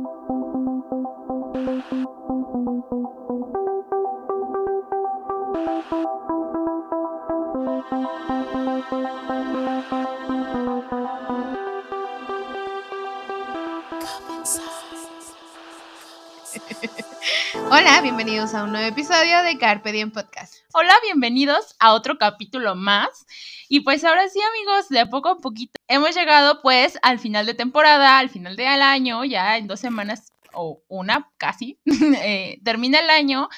Hola, 17.70 18.00
bienvenidos 18.02 18.54
a 18.54 18.64
un 18.64 18.72
nuevo 18.72 18.86
episodio 18.86 19.42
de 19.42 19.58
Carpe 19.58 19.90
Diem 19.92 20.10
Podcast. 20.12 20.54
Hola, 20.72 20.94
bienvenidos 21.02 21.74
a 21.80 21.92
otro 21.94 22.18
capítulo 22.18 22.76
más. 22.76 23.26
Y 23.74 23.80
pues 23.80 24.04
ahora 24.04 24.28
sí, 24.28 24.38
amigos, 24.38 24.90
de 24.90 25.06
poco 25.06 25.30
a 25.30 25.40
poquito 25.40 25.72
hemos 25.88 26.14
llegado 26.14 26.60
pues 26.60 26.98
al 27.00 27.18
final 27.18 27.46
de 27.46 27.54
temporada, 27.54 28.18
al 28.18 28.28
final 28.28 28.54
del 28.54 28.82
año, 28.82 29.24
ya 29.24 29.56
en 29.56 29.66
dos 29.66 29.80
semanas 29.80 30.30
o 30.52 30.82
una 30.88 31.32
casi, 31.38 31.78
eh, 32.22 32.60
termina 32.62 33.00
el 33.00 33.08
año. 33.08 33.48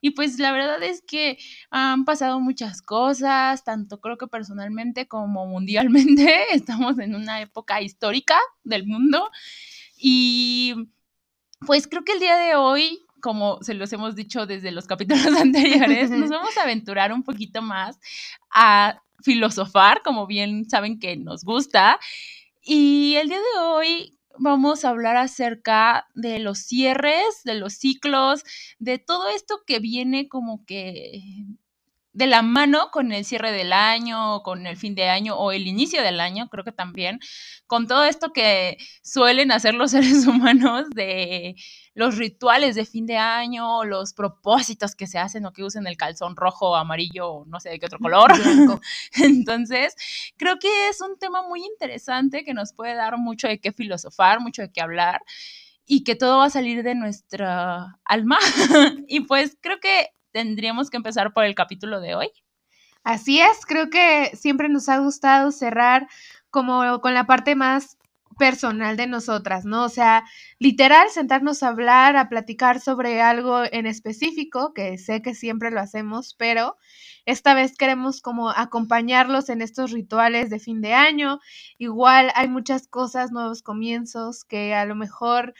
Y 0.00 0.12
pues 0.12 0.38
la 0.38 0.52
verdad 0.52 0.82
es 0.82 1.02
que 1.02 1.36
han 1.70 2.06
pasado 2.06 2.40
muchas 2.40 2.80
cosas, 2.80 3.62
tanto 3.62 4.00
creo 4.00 4.16
que 4.16 4.26
personalmente 4.26 5.06
como 5.06 5.44
mundialmente. 5.44 6.44
Estamos 6.54 6.98
en 6.98 7.14
una 7.14 7.42
época 7.42 7.82
histórica 7.82 8.38
del 8.64 8.86
mundo. 8.86 9.30
Y 9.98 10.76
pues 11.66 11.86
creo 11.88 12.04
que 12.04 12.12
el 12.12 12.20
día 12.20 12.38
de 12.38 12.54
hoy, 12.54 13.00
como 13.20 13.62
se 13.62 13.74
los 13.74 13.92
hemos 13.92 14.16
dicho 14.16 14.46
desde 14.46 14.70
los 14.70 14.86
capítulos 14.86 15.26
anteriores, 15.38 16.10
nos 16.10 16.30
vamos 16.30 16.56
a 16.56 16.62
aventurar 16.62 17.12
un 17.12 17.22
poquito 17.22 17.60
más 17.60 17.98
a 18.50 19.02
filosofar, 19.22 20.02
como 20.02 20.26
bien 20.26 20.68
saben 20.68 20.98
que 20.98 21.16
nos 21.16 21.44
gusta. 21.44 21.98
Y 22.62 23.16
el 23.16 23.28
día 23.28 23.38
de 23.38 23.60
hoy 23.60 24.18
vamos 24.38 24.84
a 24.84 24.90
hablar 24.90 25.16
acerca 25.16 26.06
de 26.14 26.38
los 26.38 26.58
cierres, 26.60 27.42
de 27.44 27.54
los 27.54 27.74
ciclos, 27.74 28.44
de 28.78 28.98
todo 28.98 29.28
esto 29.28 29.62
que 29.66 29.80
viene 29.80 30.28
como 30.28 30.64
que 30.64 31.22
de 32.18 32.26
la 32.26 32.42
mano 32.42 32.90
con 32.90 33.12
el 33.12 33.24
cierre 33.24 33.52
del 33.52 33.72
año, 33.72 34.42
con 34.42 34.66
el 34.66 34.76
fin 34.76 34.96
de 34.96 35.08
año 35.08 35.36
o 35.36 35.52
el 35.52 35.68
inicio 35.68 36.02
del 36.02 36.18
año, 36.18 36.48
creo 36.48 36.64
que 36.64 36.72
también, 36.72 37.20
con 37.68 37.86
todo 37.86 38.04
esto 38.04 38.32
que 38.32 38.76
suelen 39.04 39.52
hacer 39.52 39.74
los 39.74 39.90
seres 39.92 40.26
humanos 40.26 40.90
de 40.90 41.54
los 41.94 42.16
rituales 42.16 42.74
de 42.74 42.84
fin 42.86 43.06
de 43.06 43.18
año, 43.18 43.84
los 43.84 44.14
propósitos 44.14 44.96
que 44.96 45.06
se 45.06 45.20
hacen 45.20 45.46
o 45.46 45.52
que 45.52 45.62
usen 45.62 45.86
el 45.86 45.96
calzón 45.96 46.34
rojo, 46.34 46.74
amarillo, 46.74 47.44
no 47.46 47.60
sé 47.60 47.70
de 47.70 47.78
qué 47.78 47.86
otro 47.86 48.00
color. 48.00 48.32
Entonces, 49.22 49.94
creo 50.36 50.58
que 50.58 50.88
es 50.88 51.00
un 51.00 51.18
tema 51.20 51.46
muy 51.46 51.64
interesante 51.64 52.44
que 52.44 52.52
nos 52.52 52.72
puede 52.72 52.96
dar 52.96 53.16
mucho 53.16 53.46
de 53.46 53.60
qué 53.60 53.70
filosofar, 53.70 54.40
mucho 54.40 54.62
de 54.62 54.72
qué 54.72 54.80
hablar 54.80 55.20
y 55.86 56.02
que 56.02 56.16
todo 56.16 56.38
va 56.38 56.46
a 56.46 56.50
salir 56.50 56.82
de 56.82 56.96
nuestra 56.96 57.96
alma. 58.04 58.38
y 59.06 59.20
pues 59.20 59.56
creo 59.60 59.78
que 59.78 60.08
tendríamos 60.32 60.90
que 60.90 60.96
empezar 60.96 61.32
por 61.32 61.44
el 61.44 61.54
capítulo 61.54 62.00
de 62.00 62.14
hoy. 62.14 62.30
Así 63.04 63.40
es, 63.40 63.64
creo 63.66 63.90
que 63.90 64.30
siempre 64.36 64.68
nos 64.68 64.88
ha 64.88 64.98
gustado 64.98 65.50
cerrar 65.52 66.08
como 66.50 67.00
con 67.00 67.14
la 67.14 67.26
parte 67.26 67.54
más 67.54 67.96
personal 68.38 68.96
de 68.96 69.06
nosotras, 69.06 69.64
¿no? 69.64 69.84
O 69.84 69.88
sea, 69.88 70.24
literal, 70.58 71.08
sentarnos 71.10 71.62
a 71.62 71.68
hablar, 71.68 72.16
a 72.16 72.28
platicar 72.28 72.80
sobre 72.80 73.20
algo 73.20 73.62
en 73.70 73.86
específico, 73.86 74.72
que 74.72 74.96
sé 74.96 75.20
que 75.22 75.34
siempre 75.34 75.70
lo 75.70 75.80
hacemos, 75.80 76.34
pero 76.38 76.76
esta 77.26 77.52
vez 77.52 77.76
queremos 77.76 78.22
como 78.22 78.50
acompañarlos 78.50 79.50
en 79.50 79.60
estos 79.60 79.90
rituales 79.90 80.48
de 80.50 80.60
fin 80.60 80.80
de 80.80 80.94
año. 80.94 81.40
Igual 81.76 82.30
hay 82.34 82.48
muchas 82.48 82.86
cosas, 82.88 83.32
nuevos 83.32 83.62
comienzos, 83.62 84.44
que 84.44 84.74
a 84.74 84.86
lo 84.86 84.94
mejor 84.94 85.52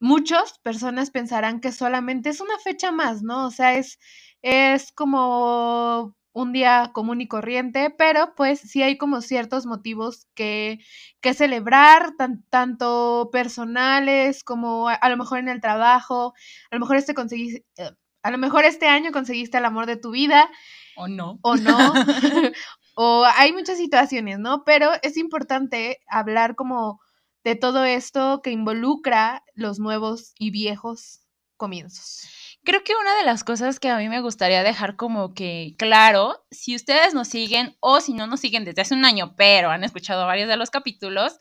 muchas 0.00 0.58
personas 0.60 1.10
pensarán 1.10 1.60
que 1.60 1.72
solamente 1.72 2.30
es 2.30 2.40
una 2.40 2.58
fecha 2.58 2.92
más, 2.92 3.22
¿no? 3.22 3.46
O 3.46 3.50
sea, 3.50 3.74
es, 3.74 3.98
es 4.42 4.92
como 4.92 6.16
un 6.36 6.52
día 6.52 6.90
común 6.92 7.22
y 7.22 7.28
corriente, 7.28 7.88
pero 7.88 8.34
pues 8.36 8.60
sí 8.60 8.82
hay 8.82 8.98
como 8.98 9.22
ciertos 9.22 9.64
motivos 9.64 10.26
que, 10.34 10.80
que 11.22 11.32
celebrar, 11.32 12.12
tanto 12.50 13.30
personales 13.32 14.44
como 14.44 14.90
a, 14.90 15.08
lo 15.08 15.16
mejor 15.16 15.38
en 15.38 15.48
el 15.48 15.62
trabajo, 15.62 16.34
a 16.70 16.74
lo 16.74 16.80
mejor 16.80 16.96
este 16.96 17.14
conseguiste, 17.14 17.64
eh, 17.78 17.90
a 18.22 18.30
lo 18.30 18.36
mejor 18.36 18.66
este 18.66 18.86
año 18.86 19.12
conseguiste 19.12 19.56
el 19.56 19.64
amor 19.64 19.86
de 19.86 19.96
tu 19.96 20.10
vida. 20.10 20.50
O 20.96 21.08
no. 21.08 21.38
O 21.40 21.56
no. 21.56 21.94
o 22.96 23.24
hay 23.24 23.54
muchas 23.54 23.78
situaciones, 23.78 24.38
¿no? 24.38 24.62
Pero 24.64 24.90
es 25.00 25.16
importante 25.16 26.00
hablar 26.06 26.54
como 26.54 27.00
de 27.46 27.54
todo 27.54 27.84
esto 27.84 28.40
que 28.42 28.50
involucra 28.50 29.44
los 29.54 29.78
nuevos 29.78 30.32
y 30.36 30.50
viejos 30.50 31.20
comienzos. 31.56 32.28
Creo 32.64 32.82
que 32.82 32.96
una 33.00 33.16
de 33.18 33.24
las 33.24 33.44
cosas 33.44 33.78
que 33.78 33.88
a 33.88 33.98
mí 33.98 34.08
me 34.08 34.20
gustaría 34.20 34.64
dejar 34.64 34.96
como 34.96 35.32
que 35.32 35.76
claro, 35.78 36.44
si 36.50 36.74
ustedes 36.74 37.14
nos 37.14 37.28
siguen 37.28 37.76
o 37.78 38.00
si 38.00 38.14
no 38.14 38.26
nos 38.26 38.40
siguen 38.40 38.64
desde 38.64 38.82
hace 38.82 38.94
un 38.94 39.04
año, 39.04 39.36
pero 39.36 39.70
han 39.70 39.84
escuchado 39.84 40.26
varios 40.26 40.48
de 40.48 40.56
los 40.56 40.70
capítulos, 40.70 41.38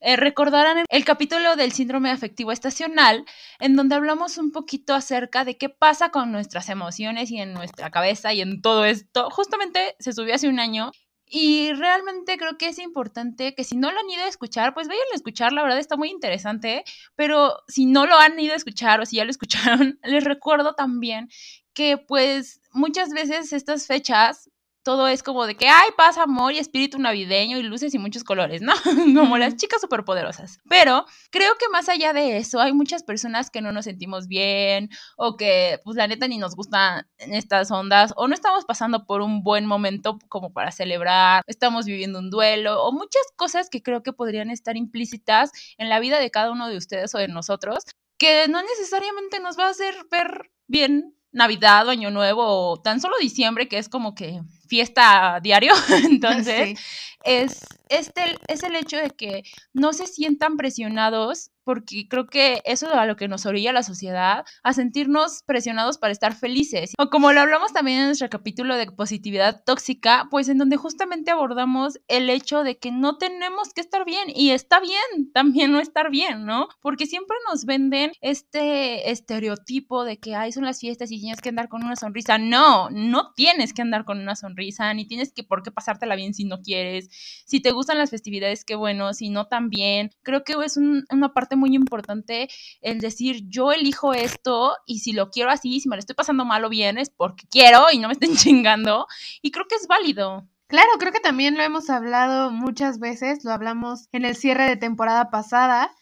eh, 0.00 0.16
recordarán 0.16 0.86
el 0.88 1.04
capítulo 1.04 1.54
del 1.54 1.72
síndrome 1.72 2.10
afectivo 2.10 2.50
estacional, 2.50 3.26
en 3.60 3.76
donde 3.76 3.94
hablamos 3.94 4.38
un 4.38 4.52
poquito 4.52 4.94
acerca 4.94 5.44
de 5.44 5.58
qué 5.58 5.68
pasa 5.68 6.08
con 6.08 6.32
nuestras 6.32 6.70
emociones 6.70 7.30
y 7.30 7.36
en 7.36 7.52
nuestra 7.52 7.90
cabeza 7.90 8.32
y 8.32 8.40
en 8.40 8.62
todo 8.62 8.86
esto. 8.86 9.28
Justamente 9.28 9.96
se 9.98 10.14
subió 10.14 10.34
hace 10.34 10.48
un 10.48 10.60
año 10.60 10.92
y 11.34 11.72
realmente 11.72 12.36
creo 12.36 12.58
que 12.58 12.68
es 12.68 12.78
importante 12.78 13.54
que 13.54 13.64
si 13.64 13.74
no 13.74 13.90
lo 13.90 13.98
han 13.98 14.10
ido 14.10 14.22
a 14.22 14.28
escuchar, 14.28 14.74
pues 14.74 14.86
vayan 14.86 15.02
a 15.12 15.16
escuchar, 15.16 15.54
la 15.54 15.62
verdad 15.62 15.78
está 15.78 15.96
muy 15.96 16.10
interesante, 16.10 16.84
pero 17.16 17.56
si 17.68 17.86
no 17.86 18.04
lo 18.04 18.16
han 18.16 18.38
ido 18.38 18.52
a 18.52 18.56
escuchar 18.56 19.00
o 19.00 19.06
si 19.06 19.16
ya 19.16 19.24
lo 19.24 19.30
escucharon, 19.78 19.98
les 20.04 20.24
recuerdo 20.24 20.74
también 20.74 21.30
que 21.72 21.96
pues 21.96 22.60
muchas 22.72 23.14
veces 23.14 23.54
estas 23.54 23.86
fechas 23.86 24.50
todo 24.82 25.08
es 25.08 25.22
como 25.22 25.46
de 25.46 25.56
que, 25.56 25.68
ay, 25.68 25.90
paz, 25.96 26.18
amor 26.18 26.52
y 26.52 26.58
espíritu 26.58 26.98
navideño 26.98 27.58
y 27.58 27.62
luces 27.62 27.94
y 27.94 27.98
muchos 27.98 28.24
colores, 28.24 28.62
¿no? 28.62 28.72
como 29.16 29.38
las 29.38 29.56
chicas 29.56 29.80
superpoderosas. 29.80 30.60
Pero 30.68 31.04
creo 31.30 31.54
que 31.58 31.68
más 31.70 31.88
allá 31.88 32.12
de 32.12 32.38
eso, 32.38 32.60
hay 32.60 32.72
muchas 32.72 33.02
personas 33.02 33.50
que 33.50 33.60
no 33.60 33.72
nos 33.72 33.84
sentimos 33.84 34.26
bien 34.28 34.90
o 35.16 35.36
que, 35.36 35.80
pues, 35.84 35.96
la 35.96 36.06
neta 36.06 36.28
ni 36.28 36.38
nos 36.38 36.56
gustan 36.56 37.06
estas 37.18 37.70
ondas 37.70 38.12
o 38.16 38.28
no 38.28 38.34
estamos 38.34 38.64
pasando 38.64 39.06
por 39.06 39.22
un 39.22 39.42
buen 39.42 39.66
momento 39.66 40.18
como 40.28 40.52
para 40.52 40.72
celebrar, 40.72 41.42
estamos 41.46 41.86
viviendo 41.86 42.18
un 42.18 42.30
duelo 42.30 42.82
o 42.82 42.92
muchas 42.92 43.22
cosas 43.36 43.70
que 43.70 43.82
creo 43.82 44.02
que 44.02 44.12
podrían 44.12 44.50
estar 44.50 44.76
implícitas 44.76 45.50
en 45.78 45.88
la 45.88 46.00
vida 46.00 46.18
de 46.18 46.30
cada 46.30 46.50
uno 46.50 46.68
de 46.68 46.76
ustedes 46.76 47.14
o 47.14 47.18
de 47.18 47.28
nosotros 47.28 47.84
que 48.18 48.46
no 48.46 48.62
necesariamente 48.62 49.40
nos 49.40 49.58
va 49.58 49.66
a 49.66 49.70
hacer 49.70 49.94
ver 50.08 50.52
bien 50.68 51.16
Navidad 51.32 51.88
o 51.88 51.90
Año 51.90 52.10
Nuevo 52.10 52.44
o 52.44 52.80
tan 52.80 53.00
solo 53.00 53.16
diciembre, 53.20 53.66
que 53.66 53.78
es 53.78 53.88
como 53.88 54.14
que 54.14 54.40
fiesta 54.72 55.38
diario. 55.42 55.74
Entonces, 56.10 56.80
es, 57.24 57.60
este, 57.90 58.22
es 58.48 58.62
el 58.62 58.74
hecho 58.74 58.96
de 58.96 59.10
que 59.10 59.42
no 59.74 59.92
se 59.92 60.06
sientan 60.06 60.56
presionados 60.56 61.50
porque 61.64 62.08
creo 62.08 62.26
que 62.26 62.60
eso 62.64 62.86
es 62.86 62.92
a 62.92 63.06
lo 63.06 63.14
que 63.14 63.28
nos 63.28 63.46
orilla 63.46 63.72
la 63.72 63.84
sociedad, 63.84 64.44
a 64.64 64.72
sentirnos 64.72 65.42
presionados 65.46 65.96
para 65.96 66.12
estar 66.12 66.34
felices. 66.34 66.92
O 66.98 67.08
como 67.08 67.32
lo 67.32 67.40
hablamos 67.40 67.72
también 67.72 68.00
en 68.00 68.06
nuestro 68.06 68.28
capítulo 68.28 68.74
de 68.76 68.90
positividad 68.90 69.62
tóxica, 69.64 70.26
pues 70.28 70.48
en 70.48 70.58
donde 70.58 70.76
justamente 70.76 71.30
abordamos 71.30 72.00
el 72.08 72.30
hecho 72.30 72.64
de 72.64 72.78
que 72.78 72.90
no 72.90 73.16
tenemos 73.16 73.72
que 73.74 73.80
estar 73.80 74.04
bien 74.04 74.24
y 74.34 74.50
está 74.50 74.80
bien 74.80 75.30
también 75.32 75.70
no 75.70 75.78
estar 75.78 76.10
bien, 76.10 76.44
¿no? 76.46 76.66
Porque 76.80 77.06
siempre 77.06 77.36
nos 77.48 77.64
venden 77.64 78.10
este 78.20 79.12
estereotipo 79.12 80.04
de 80.04 80.18
que, 80.18 80.34
ay, 80.34 80.50
son 80.50 80.64
las 80.64 80.80
fiestas 80.80 81.12
y 81.12 81.20
tienes 81.20 81.40
que 81.40 81.50
andar 81.50 81.68
con 81.68 81.84
una 81.84 81.94
sonrisa. 81.94 82.38
No, 82.38 82.90
no 82.90 83.32
tienes 83.34 83.72
que 83.72 83.82
andar 83.82 84.04
con 84.04 84.18
una 84.18 84.34
sonrisa 84.34 84.61
ni 84.94 85.06
tienes 85.06 85.32
que 85.32 85.42
por 85.42 85.62
qué 85.62 85.70
pasártela 85.70 86.16
bien 86.16 86.34
si 86.34 86.44
no 86.44 86.60
quieres. 86.62 87.08
Si 87.46 87.60
te 87.60 87.72
gustan 87.72 87.98
las 87.98 88.10
festividades, 88.10 88.64
qué 88.64 88.74
bueno, 88.74 89.14
si 89.14 89.30
no 89.30 89.46
también. 89.46 90.10
Creo 90.22 90.44
que 90.44 90.54
es 90.64 90.76
una 90.76 91.32
parte 91.32 91.56
muy 91.56 91.74
importante 91.74 92.48
el 92.80 93.00
decir, 93.00 93.44
yo 93.48 93.72
elijo 93.72 94.14
esto 94.14 94.74
y 94.86 95.00
si 95.00 95.12
lo 95.12 95.30
quiero 95.30 95.50
así, 95.50 95.80
si 95.80 95.88
me 95.88 95.96
lo 95.96 96.00
estoy 96.00 96.14
pasando 96.14 96.44
mal 96.44 96.64
o 96.64 96.68
bien, 96.68 96.98
es 96.98 97.10
porque 97.10 97.46
quiero 97.50 97.86
y 97.92 97.98
no 97.98 98.08
me 98.08 98.14
estén 98.14 98.34
chingando. 98.36 99.06
Y 99.40 99.50
creo 99.50 99.66
que 99.68 99.76
es 99.76 99.86
válido. 99.86 100.46
Claro, 100.72 100.88
creo 100.98 101.12
que 101.12 101.20
también 101.20 101.58
lo 101.58 101.62
hemos 101.62 101.90
hablado 101.90 102.50
muchas 102.50 102.98
veces, 102.98 103.44
lo 103.44 103.52
hablamos 103.52 104.08
en 104.12 104.24
el 104.24 104.36
cierre 104.36 104.64
de 104.64 104.76
temporada 104.76 105.28
pasada, 105.28 105.94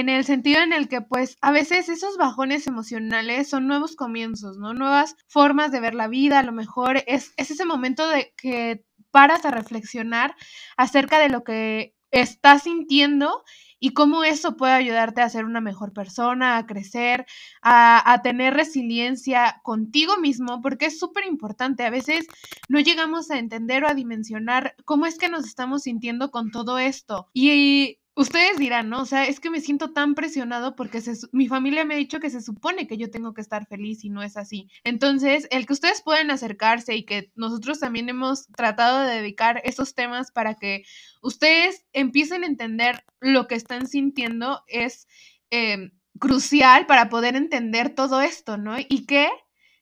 en 0.00 0.08
el 0.08 0.24
sentido 0.24 0.60
en 0.60 0.72
el 0.72 0.88
que 0.88 1.02
pues 1.02 1.36
a 1.40 1.52
veces 1.52 1.88
esos 1.88 2.16
bajones 2.16 2.66
emocionales 2.66 3.48
son 3.48 3.68
nuevos 3.68 3.94
comienzos, 3.94 4.58
¿no? 4.58 4.74
Nuevas 4.74 5.16
formas 5.28 5.70
de 5.70 5.78
ver 5.78 5.94
la 5.94 6.08
vida, 6.08 6.40
a 6.40 6.42
lo 6.42 6.50
mejor 6.50 7.04
es, 7.06 7.32
es 7.36 7.52
ese 7.52 7.64
momento 7.64 8.08
de 8.08 8.34
que 8.36 8.84
paras 9.12 9.44
a 9.44 9.52
reflexionar 9.52 10.34
acerca 10.76 11.20
de 11.20 11.28
lo 11.28 11.44
que 11.44 11.94
estás 12.10 12.64
sintiendo 12.64 13.44
y 13.78 13.92
cómo 13.92 14.24
eso 14.24 14.56
puede 14.56 14.72
ayudarte 14.72 15.20
a 15.20 15.28
ser 15.28 15.44
una 15.44 15.60
mejor 15.60 15.92
persona, 15.92 16.56
a 16.56 16.66
crecer, 16.66 17.24
a, 17.62 18.12
a 18.12 18.22
tener 18.22 18.54
resiliencia 18.54 19.60
contigo 19.62 20.16
mismo, 20.16 20.60
porque 20.60 20.86
es 20.86 20.98
súper 20.98 21.24
importante. 21.26 21.84
A 21.84 21.90
veces 21.90 22.26
no 22.68 22.80
llegamos 22.80 23.30
a 23.30 23.38
entender 23.38 23.84
o 23.84 23.88
a 23.88 23.94
dimensionar 23.94 24.74
cómo 24.84 25.06
es 25.06 25.18
que 25.18 25.28
nos 25.28 25.44
estamos 25.44 25.82
sintiendo 25.82 26.30
con 26.32 26.50
todo 26.50 26.78
esto. 26.78 27.28
Y 27.32 27.98
ustedes 28.16 28.58
dirán, 28.58 28.88
¿no? 28.88 29.02
O 29.02 29.06
sea, 29.06 29.26
es 29.26 29.40
que 29.40 29.50
me 29.50 29.60
siento 29.60 29.92
tan 29.92 30.14
presionado 30.14 30.76
porque 30.76 31.02
mi 31.32 31.48
familia 31.48 31.84
me 31.84 31.94
ha 31.94 31.98
dicho 31.98 32.20
que 32.20 32.30
se 32.30 32.40
supone 32.40 32.86
que 32.86 32.96
yo 32.96 33.10
tengo 33.10 33.34
que 33.34 33.40
estar 33.40 33.66
feliz 33.66 34.04
y 34.04 34.10
no 34.10 34.22
es 34.22 34.36
así. 34.36 34.68
Entonces, 34.84 35.48
el 35.50 35.66
que 35.66 35.72
ustedes 35.72 36.02
pueden 36.02 36.30
acercarse 36.30 36.94
y 36.94 37.04
que 37.04 37.32
nosotros 37.34 37.80
también 37.80 38.08
hemos 38.08 38.46
tratado 38.48 39.00
de 39.00 39.16
dedicar 39.16 39.60
esos 39.64 39.94
temas 39.94 40.30
para 40.30 40.54
que 40.54 40.84
ustedes 41.22 41.84
empiecen 41.92 42.44
a 42.44 42.46
entender 42.46 43.04
lo 43.20 43.48
que 43.48 43.56
están 43.56 43.86
sintiendo 43.86 44.62
es 44.68 45.08
em, 45.50 45.90
crucial 46.18 46.86
para 46.86 47.08
poder 47.08 47.36
entender 47.36 47.94
todo 47.94 48.20
esto, 48.20 48.56
¿no? 48.56 48.76
Y 48.78 49.06
que 49.06 49.28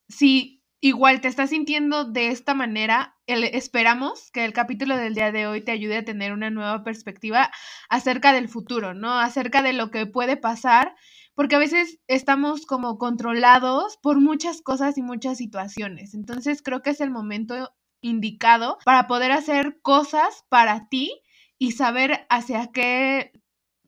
si 0.08 0.61
igual 0.82 1.20
te 1.20 1.28
estás 1.28 1.50
sintiendo 1.50 2.04
de 2.04 2.28
esta 2.28 2.54
manera, 2.54 3.16
esperamos 3.26 4.32
que 4.32 4.44
el 4.44 4.52
capítulo 4.52 4.96
del 4.96 5.14
día 5.14 5.30
de 5.30 5.46
hoy 5.46 5.62
te 5.62 5.70
ayude 5.70 5.98
a 5.98 6.04
tener 6.04 6.32
una 6.32 6.50
nueva 6.50 6.82
perspectiva 6.82 7.52
acerca 7.88 8.32
del 8.32 8.48
futuro, 8.48 8.92
¿no? 8.92 9.12
Acerca 9.18 9.62
de 9.62 9.72
lo 9.72 9.92
que 9.92 10.06
puede 10.06 10.36
pasar, 10.36 10.96
porque 11.34 11.54
a 11.54 11.60
veces 11.60 12.00
estamos 12.08 12.66
como 12.66 12.98
controlados 12.98 13.96
por 14.02 14.20
muchas 14.20 14.60
cosas 14.60 14.98
y 14.98 15.02
muchas 15.02 15.38
situaciones. 15.38 16.14
Entonces 16.14 16.62
creo 16.62 16.82
que 16.82 16.90
es 16.90 17.00
el 17.00 17.12
momento 17.12 17.72
indicado 18.00 18.78
para 18.84 19.06
poder 19.06 19.30
hacer 19.30 19.78
cosas 19.82 20.44
para 20.48 20.88
ti 20.88 21.22
y 21.58 21.72
saber 21.72 22.26
hacia 22.28 22.72
qué 22.72 23.30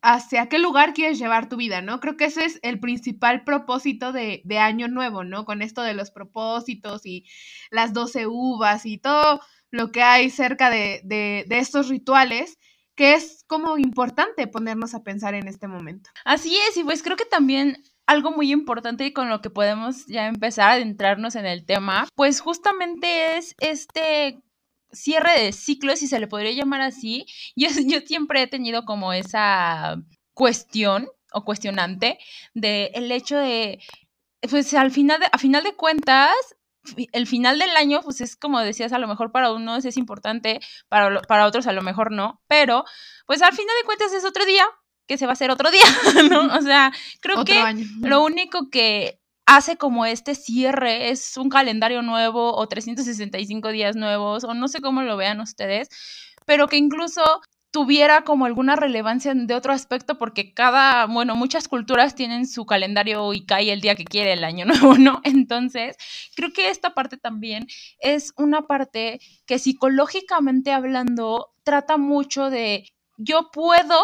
hacia 0.05 0.47
qué 0.47 0.59
lugar 0.59 0.93
quieres 0.93 1.17
llevar 1.17 1.49
tu 1.49 1.57
vida, 1.57 1.81
¿no? 1.81 1.99
Creo 1.99 2.15
que 2.15 2.25
ese 2.25 2.45
es 2.45 2.59
el 2.61 2.79
principal 2.79 3.43
propósito 3.43 4.11
de, 4.11 4.43
Año 4.59 4.87
Nuevo, 4.87 5.23
¿no? 5.23 5.45
Con 5.45 5.61
esto 5.61 5.81
de 5.81 5.95
los 5.95 6.11
propósitos 6.11 7.05
y 7.05 7.25
las 7.71 7.91
doce 7.91 8.27
uvas 8.27 8.85
y 8.85 8.99
todo 8.99 9.41
lo 9.71 9.91
que 9.91 10.03
hay 10.03 10.29
cerca 10.29 10.69
de, 10.69 11.01
de, 11.03 11.45
de 11.47 11.57
estos 11.57 11.89
rituales 11.89 12.57
que 12.95 13.13
es 13.13 13.43
como 13.47 13.77
importante 13.77 14.47
ponernos 14.47 14.93
a 14.93 15.03
pensar 15.03 15.33
en 15.33 15.47
este 15.47 15.67
momento. 15.67 16.11
Así 16.23 16.55
es, 16.69 16.77
y 16.77 16.83
pues 16.83 17.03
creo 17.03 17.17
que 17.17 17.25
también 17.25 17.83
algo 18.05 18.31
muy 18.31 18.51
importante 18.51 19.05
y 19.05 19.11
con 19.11 19.29
lo 19.29 19.41
que 19.41 19.49
podemos 19.49 20.05
ya 20.05 20.27
empezar 20.27 20.69
a 20.69 20.73
adentrarnos 20.73 21.35
en 21.35 21.45
el 21.45 21.65
tema, 21.65 22.07
pues 22.15 22.39
justamente 22.39 23.37
es 23.37 23.55
este 23.59 24.39
cierre 24.95 25.39
de 25.39 25.53
ciclo, 25.53 25.95
si 25.95 26.07
se 26.07 26.19
le 26.19 26.27
podría 26.27 26.51
llamar 26.51 26.81
así. 26.81 27.25
Yo, 27.55 27.69
yo 27.85 27.99
siempre 28.01 28.41
he 28.41 28.47
tenido 28.47 28.85
como 28.85 29.13
esa 29.13 29.97
cuestión 30.33 31.07
o 31.31 31.43
cuestionante 31.43 32.17
de 32.53 32.91
el 32.93 33.11
hecho 33.11 33.37
de, 33.37 33.79
pues 34.49 34.73
al 34.73 34.91
final 34.91 35.19
de, 35.19 35.27
a 35.31 35.37
final 35.37 35.63
de 35.63 35.75
cuentas, 35.75 36.33
el 37.11 37.27
final 37.27 37.59
del 37.59 37.75
año, 37.75 38.01
pues 38.03 38.21
es 38.21 38.35
como 38.35 38.59
decías, 38.59 38.93
a 38.93 38.99
lo 38.99 39.07
mejor 39.07 39.31
para 39.31 39.51
unos 39.51 39.85
es 39.85 39.97
importante, 39.97 40.59
para, 40.87 41.21
para 41.21 41.45
otros 41.45 41.67
a 41.67 41.73
lo 41.73 41.81
mejor 41.81 42.11
no, 42.11 42.41
pero 42.47 42.85
pues 43.25 43.41
al 43.41 43.53
final 43.53 43.75
de 43.81 43.85
cuentas 43.85 44.13
es 44.13 44.23
otro 44.23 44.45
día 44.45 44.65
que 45.07 45.17
se 45.17 45.25
va 45.25 45.31
a 45.31 45.33
hacer 45.33 45.51
otro 45.51 45.71
día, 45.71 45.83
¿no? 46.29 46.55
O 46.55 46.61
sea, 46.61 46.91
creo 47.21 47.43
que 47.45 47.61
lo 47.99 48.23
único 48.23 48.69
que 48.69 49.19
hace 49.45 49.77
como 49.77 50.05
este 50.05 50.35
cierre, 50.35 51.09
es 51.09 51.37
un 51.37 51.49
calendario 51.49 52.01
nuevo 52.01 52.55
o 52.55 52.67
365 52.67 53.69
días 53.69 53.95
nuevos 53.95 54.43
o 54.43 54.53
no 54.53 54.67
sé 54.67 54.81
cómo 54.81 55.01
lo 55.03 55.17
vean 55.17 55.39
ustedes, 55.39 55.89
pero 56.45 56.67
que 56.67 56.77
incluso 56.77 57.21
tuviera 57.71 58.21
como 58.23 58.45
alguna 58.45 58.77
relevancia 58.77 59.33
de 59.35 59.53
otro 59.53 59.73
aspecto 59.73 60.17
porque 60.17 60.53
cada, 60.53 61.07
bueno, 61.07 61.35
muchas 61.35 61.67
culturas 61.67 62.15
tienen 62.15 62.47
su 62.47 62.65
calendario 62.65 63.33
y 63.33 63.45
cae 63.45 63.73
el 63.73 63.81
día 63.81 63.95
que 63.95 64.05
quiere 64.05 64.31
el 64.31 64.45
año 64.45 64.65
nuevo, 64.93 64.97
¿no? 64.97 65.19
Entonces, 65.25 65.97
creo 66.35 66.53
que 66.53 66.69
esta 66.69 66.93
parte 66.93 67.17
también 67.17 67.67
es 67.99 68.31
una 68.37 68.61
parte 68.61 69.19
que 69.45 69.59
psicológicamente 69.59 70.71
hablando 70.71 71.53
trata 71.63 71.97
mucho 71.97 72.49
de 72.49 72.87
yo 73.17 73.49
puedo 73.51 73.99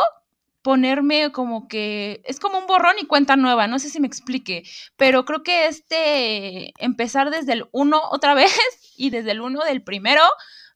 ponerme 0.61 1.31
como 1.31 1.67
que 1.67 2.21
es 2.25 2.39
como 2.39 2.59
un 2.59 2.67
borrón 2.67 2.95
y 2.99 3.07
cuenta 3.07 3.35
nueva, 3.35 3.67
no 3.67 3.79
sé 3.79 3.89
si 3.89 3.99
me 3.99 4.07
explique, 4.07 4.63
pero 4.97 5.25
creo 5.25 5.43
que 5.43 5.67
este 5.67 6.73
empezar 6.83 7.31
desde 7.31 7.53
el 7.53 7.65
1 7.71 8.01
otra 8.11 8.33
vez 8.35 8.51
y 8.95 9.09
desde 9.09 9.31
el 9.31 9.41
1 9.41 9.63
del 9.65 9.83
primero, 9.83 10.21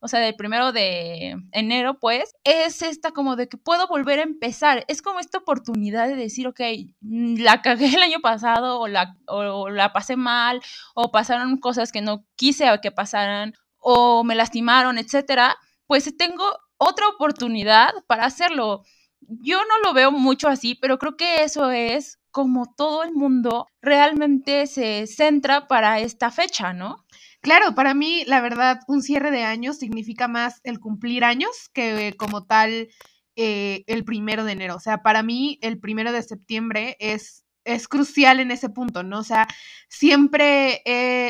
o 0.01 0.07
sea, 0.07 0.19
del 0.19 0.35
primero 0.35 0.71
de 0.71 1.35
enero, 1.51 1.99
pues, 1.99 2.35
es 2.43 2.81
esta 2.81 3.11
como 3.11 3.35
de 3.35 3.47
que 3.47 3.57
puedo 3.57 3.87
volver 3.87 4.19
a 4.19 4.23
empezar, 4.23 4.85
es 4.87 5.01
como 5.01 5.19
esta 5.19 5.39
oportunidad 5.39 6.07
de 6.07 6.15
decir, 6.15 6.47
ok, 6.47 6.59
mm, 7.01 7.37
la 7.41 7.61
cagué 7.61 7.87
el 7.87 8.01
año 8.01 8.19
pasado 8.21 8.79
o 8.79 8.87
la, 8.87 9.15
o 9.27 9.69
la 9.69 9.93
pasé 9.93 10.15
mal 10.15 10.61
o 10.95 11.11
pasaron 11.11 11.57
cosas 11.57 11.91
que 11.91 12.01
no 12.01 12.25
quise 12.35 12.65
que 12.81 12.91
pasaran 12.91 13.53
o 13.77 14.23
me 14.23 14.35
lastimaron, 14.35 14.97
etcétera, 14.97 15.55
pues 15.87 16.15
tengo 16.17 16.43
otra 16.77 17.07
oportunidad 17.07 17.93
para 18.07 18.25
hacerlo 18.25 18.83
yo 19.27 19.59
no 19.59 19.79
lo 19.83 19.93
veo 19.93 20.11
mucho 20.11 20.47
así, 20.47 20.75
pero 20.75 20.97
creo 20.97 21.17
que 21.17 21.43
eso 21.43 21.71
es 21.71 22.19
como 22.31 22.73
todo 22.75 23.03
el 23.03 23.13
mundo 23.13 23.67
realmente 23.81 24.67
se 24.67 25.07
centra 25.07 25.67
para 25.67 25.99
esta 25.99 26.31
fecha, 26.31 26.73
¿no? 26.73 27.05
Claro, 27.41 27.75
para 27.75 27.93
mí, 27.93 28.23
la 28.25 28.41
verdad, 28.41 28.79
un 28.87 29.01
cierre 29.01 29.31
de 29.31 29.43
años 29.43 29.77
significa 29.77 30.27
más 30.27 30.59
el 30.63 30.79
cumplir 30.79 31.23
años 31.23 31.69
que 31.73 32.13
como 32.17 32.45
tal 32.45 32.89
eh, 33.35 33.83
el 33.87 34.03
primero 34.03 34.43
de 34.43 34.53
enero. 34.53 34.75
O 34.75 34.79
sea, 34.79 35.03
para 35.03 35.23
mí, 35.23 35.59
el 35.61 35.79
primero 35.79 36.11
de 36.11 36.23
septiembre 36.23 36.97
es, 36.99 37.45
es 37.63 37.87
crucial 37.87 38.39
en 38.39 38.51
ese 38.51 38.69
punto, 38.69 39.03
¿no? 39.03 39.19
O 39.19 39.23
sea, 39.23 39.47
siempre 39.87 40.81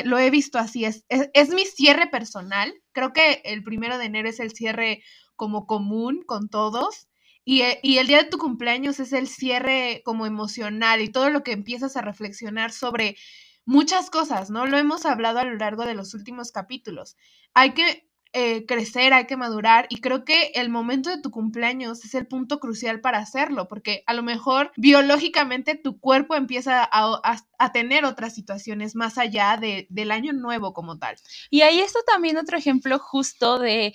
lo 0.06 0.18
he 0.18 0.30
visto 0.30 0.58
así. 0.58 0.84
es, 0.84 1.04
es 1.08 1.50
mi 1.50 1.64
cierre 1.66 2.06
personal. 2.08 2.74
Creo 2.92 3.12
que 3.12 3.42
el 3.44 3.62
primero 3.62 3.98
de 3.98 4.06
enero 4.06 4.28
es 4.28 4.40
el 4.40 4.52
cierre 4.52 5.02
como 5.36 5.66
común 5.66 6.22
con 6.26 6.48
todos 6.48 7.08
eh, 7.46 7.78
y, 7.82 7.98
el 7.98 8.08
día 8.08 8.22
de 8.22 8.28
tu 8.28 8.38
cumpleaños 8.38 9.00
es 9.00 9.12
el 9.12 9.28
cierre 9.28 10.02
como 10.04 10.26
emocional 10.26 11.00
y 11.00 11.08
todo 11.08 11.30
lo 11.30 11.42
que 11.42 11.52
empiezas 11.52 11.96
a 11.96 12.02
reflexionar 12.02 12.72
sobre 12.72 13.16
muchas 13.64 14.10
cosas, 14.10 14.50
¿no? 14.50 14.66
Lo 14.66 14.78
hemos 14.78 15.06
hablado 15.06 15.38
a 15.38 15.44
lo 15.44 15.54
largo 15.54 15.86
de 15.86 15.94
los 15.94 16.14
últimos 16.14 16.52
capítulos. 16.52 17.16
Hay 17.54 17.74
que 17.74 18.08
eh, 18.38 18.66
crecer, 18.66 19.14
hay 19.14 19.24
que 19.24 19.38
madurar 19.38 19.86
y 19.88 20.02
creo 20.02 20.26
que 20.26 20.50
el 20.56 20.68
momento 20.68 21.08
de 21.08 21.22
tu 21.22 21.30
cumpleaños 21.30 22.04
es 22.04 22.14
el 22.14 22.26
punto 22.26 22.60
crucial 22.60 23.00
para 23.00 23.16
hacerlo, 23.16 23.66
porque 23.66 24.02
a 24.06 24.12
lo 24.12 24.22
mejor 24.22 24.72
biológicamente 24.76 25.74
tu 25.74 25.98
cuerpo 25.98 26.34
empieza 26.34 26.86
a, 26.92 27.72
tener 27.72 28.04
otras 28.04 28.34
situaciones 28.34 28.94
más 28.94 29.16
allá 29.16 29.56
de, 29.56 29.86
del 29.88 30.10
año 30.10 30.34
nuevo 30.34 30.74
como 30.74 30.98
tal. 30.98 31.16
Y 31.48 31.62
ahí 31.62 31.80
está 31.80 32.00
también 32.06 32.36
otro 32.36 32.58
ejemplo 32.58 32.98
justo 32.98 33.58
de 33.58 33.94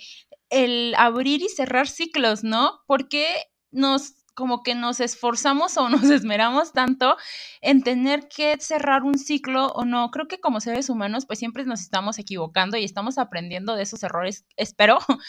el 0.50 0.96
abrir 0.98 1.40
y 1.40 1.48
cerrar 1.48 1.86
ciclos, 1.86 2.42
¿no? 2.42 2.80
Porque 2.88 3.28
nos 3.70 4.21
como 4.34 4.62
que 4.62 4.74
nos 4.74 5.00
esforzamos 5.00 5.76
o 5.76 5.88
nos 5.90 6.04
esmeramos 6.04 6.72
tanto 6.72 7.16
en 7.60 7.82
tener 7.82 8.28
que 8.28 8.56
cerrar 8.58 9.02
un 9.02 9.18
ciclo 9.18 9.66
o 9.68 9.84
no. 9.84 10.10
Creo 10.10 10.28
que 10.28 10.40
como 10.40 10.60
seres 10.60 10.88
humanos, 10.90 11.26
pues 11.26 11.38
siempre 11.38 11.64
nos 11.64 11.80
estamos 11.80 12.18
equivocando 12.18 12.76
y 12.76 12.84
estamos 12.84 13.18
aprendiendo 13.18 13.74
de 13.74 13.82
esos 13.82 14.02
errores, 14.02 14.44
espero. 14.56 14.98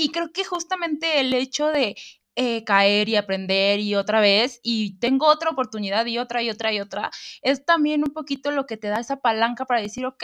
Y 0.00 0.10
creo 0.10 0.30
que 0.32 0.44
justamente 0.44 1.18
el 1.18 1.34
hecho 1.34 1.68
de 1.68 1.96
eh, 2.40 2.62
caer 2.62 3.08
y 3.08 3.16
aprender 3.16 3.80
y 3.80 3.96
otra 3.96 4.20
vez 4.20 4.60
y 4.62 4.96
tengo 5.00 5.26
otra 5.26 5.50
oportunidad 5.50 6.06
y 6.06 6.18
otra 6.18 6.40
y 6.40 6.50
otra 6.50 6.72
y 6.72 6.78
otra, 6.78 7.10
es 7.42 7.64
también 7.64 8.04
un 8.04 8.12
poquito 8.12 8.52
lo 8.52 8.64
que 8.64 8.76
te 8.76 8.86
da 8.86 9.00
esa 9.00 9.16
palanca 9.16 9.64
para 9.64 9.80
decir, 9.80 10.06
ok, 10.06 10.22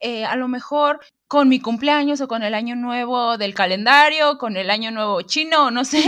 eh, 0.00 0.24
a 0.24 0.34
lo 0.34 0.48
mejor 0.48 0.98
con 1.26 1.48
mi 1.48 1.58
cumpleaños 1.58 2.20
o 2.20 2.28
con 2.28 2.42
el 2.42 2.54
año 2.54 2.76
nuevo 2.76 3.38
del 3.38 3.54
calendario, 3.54 4.36
con 4.36 4.56
el 4.56 4.70
año 4.70 4.90
nuevo 4.90 5.22
chino, 5.22 5.70
no 5.70 5.84
sé, 5.84 6.04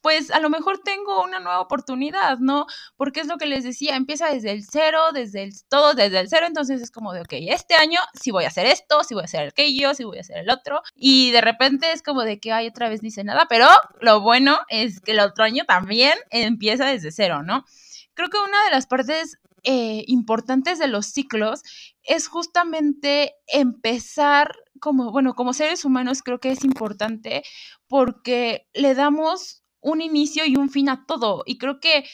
pues 0.00 0.30
a 0.30 0.40
lo 0.40 0.50
mejor 0.50 0.80
tengo 0.84 1.22
una 1.22 1.38
nueva 1.38 1.60
oportunidad, 1.60 2.38
¿no? 2.38 2.66
Porque 2.96 3.20
es 3.20 3.28
lo 3.28 3.38
que 3.38 3.46
les 3.46 3.64
decía, 3.64 3.96
empieza 3.96 4.28
desde 4.28 4.50
el 4.50 4.64
cero, 4.64 5.12
desde 5.12 5.44
el 5.44 5.52
todo, 5.68 5.94
desde 5.94 6.18
el 6.18 6.28
cero, 6.28 6.46
entonces 6.46 6.82
es 6.82 6.90
como 6.90 7.12
de, 7.12 7.20
ok, 7.20 7.32
este 7.48 7.74
año 7.74 8.00
sí 8.20 8.32
voy 8.32 8.44
a 8.44 8.48
hacer 8.48 8.66
esto, 8.66 9.04
sí 9.04 9.14
voy 9.14 9.22
a 9.22 9.26
hacer 9.26 9.48
aquello, 9.48 9.94
sí 9.94 10.04
voy 10.04 10.18
a 10.18 10.22
hacer 10.22 10.38
el 10.38 10.50
otro, 10.50 10.82
y 10.94 11.30
de 11.30 11.40
repente 11.40 11.92
es 11.92 12.02
como 12.02 12.22
de 12.22 12.40
que, 12.40 12.52
ay, 12.52 12.66
otra 12.66 12.88
vez 12.88 13.00
dice 13.00 13.22
nada, 13.22 13.46
pero 13.48 13.68
lo 14.00 14.20
bueno 14.20 14.58
es 14.68 15.00
que 15.00 15.12
el 15.12 15.20
otro 15.20 15.44
año 15.44 15.64
también 15.64 16.14
empieza 16.30 16.86
desde 16.86 17.12
cero, 17.12 17.42
¿no? 17.42 17.64
Creo 18.14 18.30
que 18.30 18.38
una 18.38 18.64
de 18.64 18.70
las 18.70 18.86
partes 18.86 19.38
eh, 19.68 20.04
importantes 20.06 20.78
de 20.78 20.86
los 20.86 21.06
ciclos 21.06 21.62
es 22.06 22.28
justamente 22.28 23.34
empezar 23.46 24.54
como, 24.80 25.10
bueno, 25.10 25.34
como 25.34 25.52
seres 25.52 25.84
humanos 25.84 26.22
creo 26.22 26.40
que 26.40 26.50
es 26.50 26.64
importante 26.64 27.42
porque 27.88 28.68
le 28.74 28.94
damos 28.94 29.62
un 29.80 30.00
inicio 30.00 30.44
y 30.46 30.56
un 30.56 30.70
fin 30.70 30.88
a 30.88 31.04
todo. 31.06 31.42
Y 31.46 31.58
creo 31.58 31.80
que 31.80 32.04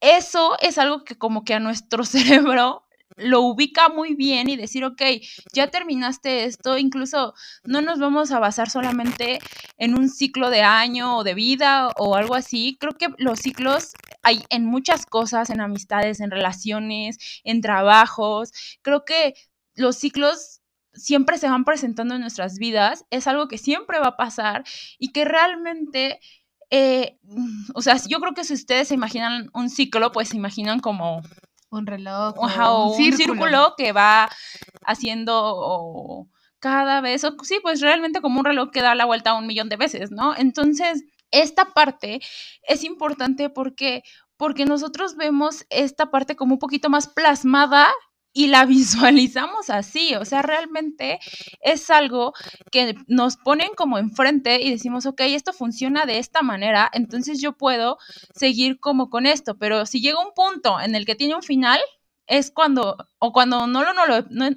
eso 0.00 0.56
es 0.60 0.78
algo 0.78 1.04
que 1.04 1.16
como 1.16 1.44
que 1.44 1.54
a 1.54 1.60
nuestro 1.60 2.04
cerebro 2.04 2.82
lo 3.16 3.42
ubica 3.42 3.88
muy 3.88 4.14
bien 4.14 4.48
y 4.48 4.56
decir, 4.56 4.84
ok, 4.84 5.02
ya 5.52 5.70
terminaste 5.70 6.44
esto, 6.44 6.78
incluso 6.78 7.34
no 7.62 7.80
nos 7.80 8.00
vamos 8.00 8.32
a 8.32 8.40
basar 8.40 8.70
solamente 8.70 9.38
en 9.78 9.96
un 9.96 10.08
ciclo 10.08 10.50
de 10.50 10.62
año 10.62 11.18
o 11.18 11.24
de 11.24 11.34
vida 11.34 11.90
o 11.96 12.16
algo 12.16 12.34
así. 12.34 12.76
Creo 12.80 12.94
que 12.94 13.08
los 13.18 13.38
ciclos 13.38 13.92
hay 14.24 14.44
en 14.50 14.66
muchas 14.66 15.06
cosas, 15.06 15.50
en 15.50 15.60
amistades, 15.60 16.20
en 16.20 16.30
relaciones, 16.30 17.18
en 17.44 17.60
trabajos. 17.60 18.52
Creo 18.82 19.04
que 19.04 19.34
los 19.74 19.96
ciclos 19.96 20.60
siempre 20.92 21.38
se 21.38 21.48
van 21.48 21.64
presentando 21.64 22.14
en 22.14 22.20
nuestras 22.20 22.58
vidas, 22.58 23.04
es 23.10 23.26
algo 23.26 23.48
que 23.48 23.58
siempre 23.58 23.98
va 23.98 24.08
a 24.08 24.16
pasar 24.16 24.64
y 24.98 25.12
que 25.12 25.24
realmente 25.24 26.20
eh, 26.70 27.18
o 27.74 27.82
sea, 27.82 27.96
yo 28.08 28.20
creo 28.20 28.34
que 28.34 28.44
si 28.44 28.54
ustedes 28.54 28.88
se 28.88 28.94
imaginan 28.94 29.50
un 29.54 29.70
ciclo, 29.70 30.12
pues 30.12 30.30
se 30.30 30.36
imaginan 30.36 30.80
como 30.80 31.22
un 31.70 31.86
reloj 31.86 32.34
o, 32.36 32.90
un, 32.90 32.96
círculo. 32.96 33.74
que 33.76 33.92
va 33.92 34.28
haciendo 34.84 36.28
cada 36.58 37.00
vez, 37.00 37.24
o, 37.24 37.36
sí, 37.42 37.58
pues 37.62 37.80
realmente 37.80 38.20
como 38.20 38.40
un 38.40 38.44
reloj 38.46 38.70
que 38.70 38.82
da 38.82 38.94
la 38.94 39.04
vuelta 39.04 39.34
un 39.34 39.46
millón 39.46 39.68
de 39.68 39.76
veces, 39.76 40.10
¿no? 40.10 40.34
Entonces, 40.36 41.04
esta 41.30 41.72
parte 41.72 42.20
es 42.62 42.84
importante 42.84 43.50
porque 43.50 44.02
porque 44.36 44.64
nosotros 44.64 45.16
vemos 45.16 45.64
esta 45.70 46.10
parte 46.10 46.36
como 46.36 46.54
un 46.54 46.58
poquito 46.58 46.90
más 46.90 47.06
plasmada 47.08 47.88
y 48.32 48.48
la 48.48 48.64
visualizamos 48.66 49.70
así, 49.70 50.14
o 50.16 50.24
sea, 50.24 50.42
realmente 50.42 51.20
es 51.60 51.88
algo 51.88 52.34
que 52.70 52.96
nos 53.06 53.36
ponen 53.36 53.70
como 53.76 53.96
enfrente 53.98 54.60
y 54.60 54.70
decimos, 54.70 55.06
ok, 55.06 55.20
esto 55.20 55.52
funciona 55.52 56.04
de 56.04 56.18
esta 56.18 56.42
manera, 56.42 56.90
entonces 56.92 57.40
yo 57.40 57.56
puedo 57.56 57.96
seguir 58.34 58.80
como 58.80 59.08
con 59.08 59.26
esto, 59.26 59.56
pero 59.56 59.86
si 59.86 60.00
llega 60.00 60.20
un 60.20 60.34
punto 60.34 60.80
en 60.80 60.94
el 60.94 61.06
que 61.06 61.14
tiene 61.14 61.36
un 61.36 61.42
final, 61.42 61.80
es 62.26 62.50
cuando, 62.50 62.96
o 63.18 63.32
cuando 63.32 63.66
no 63.66 63.84
lo, 63.84 63.92
no 63.92 64.06
lo, 64.06 64.22
no, 64.30 64.48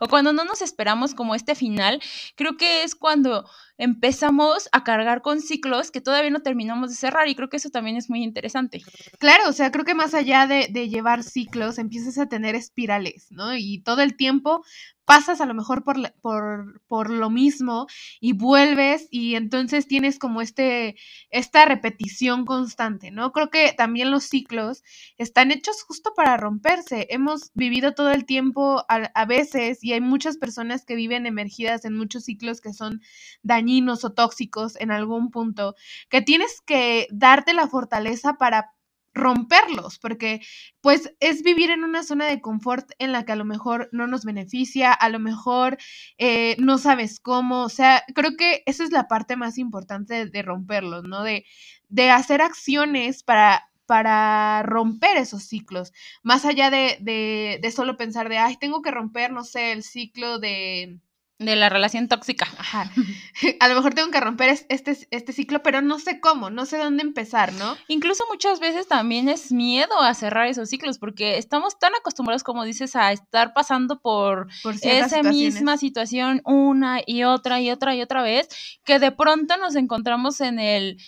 o 0.00 0.08
cuando 0.08 0.32
no 0.32 0.44
nos 0.44 0.62
esperamos 0.62 1.14
como 1.14 1.34
este 1.34 1.54
final, 1.54 2.00
creo 2.34 2.56
que 2.56 2.82
es 2.82 2.94
cuando 2.94 3.48
empezamos 3.78 4.68
a 4.72 4.84
cargar 4.84 5.22
con 5.22 5.40
ciclos 5.40 5.90
que 5.90 6.00
todavía 6.00 6.30
no 6.30 6.40
terminamos 6.40 6.90
de 6.90 6.96
cerrar 6.96 7.28
y 7.28 7.34
creo 7.34 7.48
que 7.48 7.58
eso 7.58 7.70
también 7.70 7.96
es 7.96 8.08
muy 8.08 8.22
interesante. 8.22 8.82
Claro, 9.18 9.48
o 9.48 9.52
sea, 9.52 9.70
creo 9.70 9.84
que 9.84 9.94
más 9.94 10.14
allá 10.14 10.46
de, 10.46 10.68
de 10.70 10.88
llevar 10.88 11.22
ciclos, 11.22 11.78
empiezas 11.78 12.18
a 12.18 12.28
tener 12.28 12.54
espirales, 12.54 13.26
¿no? 13.30 13.56
Y 13.56 13.82
todo 13.82 14.02
el 14.02 14.16
tiempo 14.16 14.64
pasas 15.06 15.40
a 15.40 15.46
lo 15.46 15.54
mejor 15.54 15.84
por, 15.84 16.12
por, 16.20 16.82
por, 16.88 17.10
lo 17.10 17.30
mismo 17.30 17.86
y 18.20 18.32
vuelves 18.32 19.06
y 19.10 19.36
entonces 19.36 19.86
tienes 19.86 20.18
como 20.18 20.42
este, 20.42 20.96
esta 21.30 21.64
repetición 21.64 22.44
constante, 22.44 23.10
¿no? 23.10 23.32
Creo 23.32 23.48
que 23.48 23.72
también 23.72 24.10
los 24.10 24.24
ciclos 24.24 24.82
están 25.16 25.52
hechos 25.52 25.82
justo 25.84 26.12
para 26.14 26.36
romperse. 26.36 27.06
Hemos 27.10 27.52
vivido 27.54 27.94
todo 27.94 28.10
el 28.10 28.26
tiempo 28.26 28.84
a, 28.88 28.96
a 29.14 29.24
veces 29.24 29.82
y 29.82 29.92
hay 29.92 30.00
muchas 30.00 30.36
personas 30.36 30.84
que 30.84 30.96
viven 30.96 31.24
emergidas 31.24 31.84
en 31.84 31.96
muchos 31.96 32.24
ciclos 32.24 32.60
que 32.60 32.72
son 32.72 33.00
dañinos 33.42 34.04
o 34.04 34.12
tóxicos 34.12 34.76
en 34.80 34.90
algún 34.90 35.30
punto, 35.30 35.76
que 36.10 36.20
tienes 36.20 36.60
que 36.60 37.06
darte 37.10 37.54
la 37.54 37.68
fortaleza 37.68 38.34
para 38.34 38.75
romperlos, 39.16 39.98
porque 39.98 40.40
pues 40.80 41.12
es 41.20 41.42
vivir 41.42 41.70
en 41.70 41.84
una 41.84 42.02
zona 42.02 42.26
de 42.26 42.40
confort 42.40 42.90
en 42.98 43.12
la 43.12 43.24
que 43.24 43.32
a 43.32 43.36
lo 43.36 43.44
mejor 43.44 43.88
no 43.92 44.06
nos 44.06 44.24
beneficia, 44.24 44.92
a 44.92 45.08
lo 45.08 45.18
mejor 45.18 45.78
eh, 46.18 46.56
no 46.58 46.78
sabes 46.78 47.18
cómo, 47.20 47.64
o 47.64 47.68
sea, 47.68 48.04
creo 48.14 48.36
que 48.36 48.62
esa 48.66 48.84
es 48.84 48.92
la 48.92 49.08
parte 49.08 49.36
más 49.36 49.58
importante 49.58 50.26
de, 50.26 50.42
romperlos, 50.42 51.04
¿no? 51.04 51.22
De, 51.22 51.44
de 51.88 52.10
hacer 52.10 52.42
acciones 52.42 53.22
para 53.22 53.64
para 53.86 54.64
romper 54.64 55.16
esos 55.16 55.44
ciclos, 55.44 55.92
más 56.24 56.44
allá 56.44 56.70
de, 56.70 56.98
de, 57.00 57.60
de 57.62 57.70
solo 57.70 57.96
pensar 57.96 58.28
de, 58.28 58.38
ay, 58.38 58.56
tengo 58.56 58.82
que 58.82 58.90
romper, 58.90 59.32
no 59.32 59.44
sé, 59.44 59.70
el 59.70 59.84
ciclo 59.84 60.40
de, 60.40 60.98
de 61.38 61.54
la 61.54 61.68
relación 61.68 62.08
tóxica. 62.08 62.48
Ajá. 62.58 62.90
A 63.60 63.68
lo 63.68 63.74
mejor 63.74 63.94
tengo 63.94 64.10
que 64.10 64.20
romper 64.20 64.48
este, 64.68 64.96
este 65.10 65.32
ciclo, 65.32 65.62
pero 65.62 65.82
no 65.82 65.98
sé 65.98 66.20
cómo, 66.20 66.50
no 66.50 66.64
sé 66.64 66.78
dónde 66.78 67.02
empezar, 67.02 67.52
¿no? 67.54 67.76
Incluso 67.88 68.24
muchas 68.30 68.58
veces 68.58 68.88
también 68.88 69.28
es 69.28 69.52
miedo 69.52 70.00
a 70.00 70.14
cerrar 70.14 70.46
esos 70.46 70.70
ciclos, 70.70 70.98
porque 70.98 71.36
estamos 71.36 71.78
tan 71.78 71.94
acostumbrados, 71.94 72.42
como 72.42 72.64
dices, 72.64 72.96
a 72.96 73.12
estar 73.12 73.52
pasando 73.52 74.00
por, 74.00 74.48
esa 74.82 75.22
misma 75.22 75.76
situación 75.76 76.40
una 76.44 77.00
y 77.06 77.24
otra 77.24 77.60
y 77.60 77.70
otra 77.70 77.94
y 77.94 78.02
otra 78.02 78.22
vez, 78.22 78.48
que 78.84 78.98
de 78.98 79.12
pronto 79.12 79.56
nos 79.58 79.76
encontramos 79.76 80.40
en 80.40 80.58
el 80.58 80.98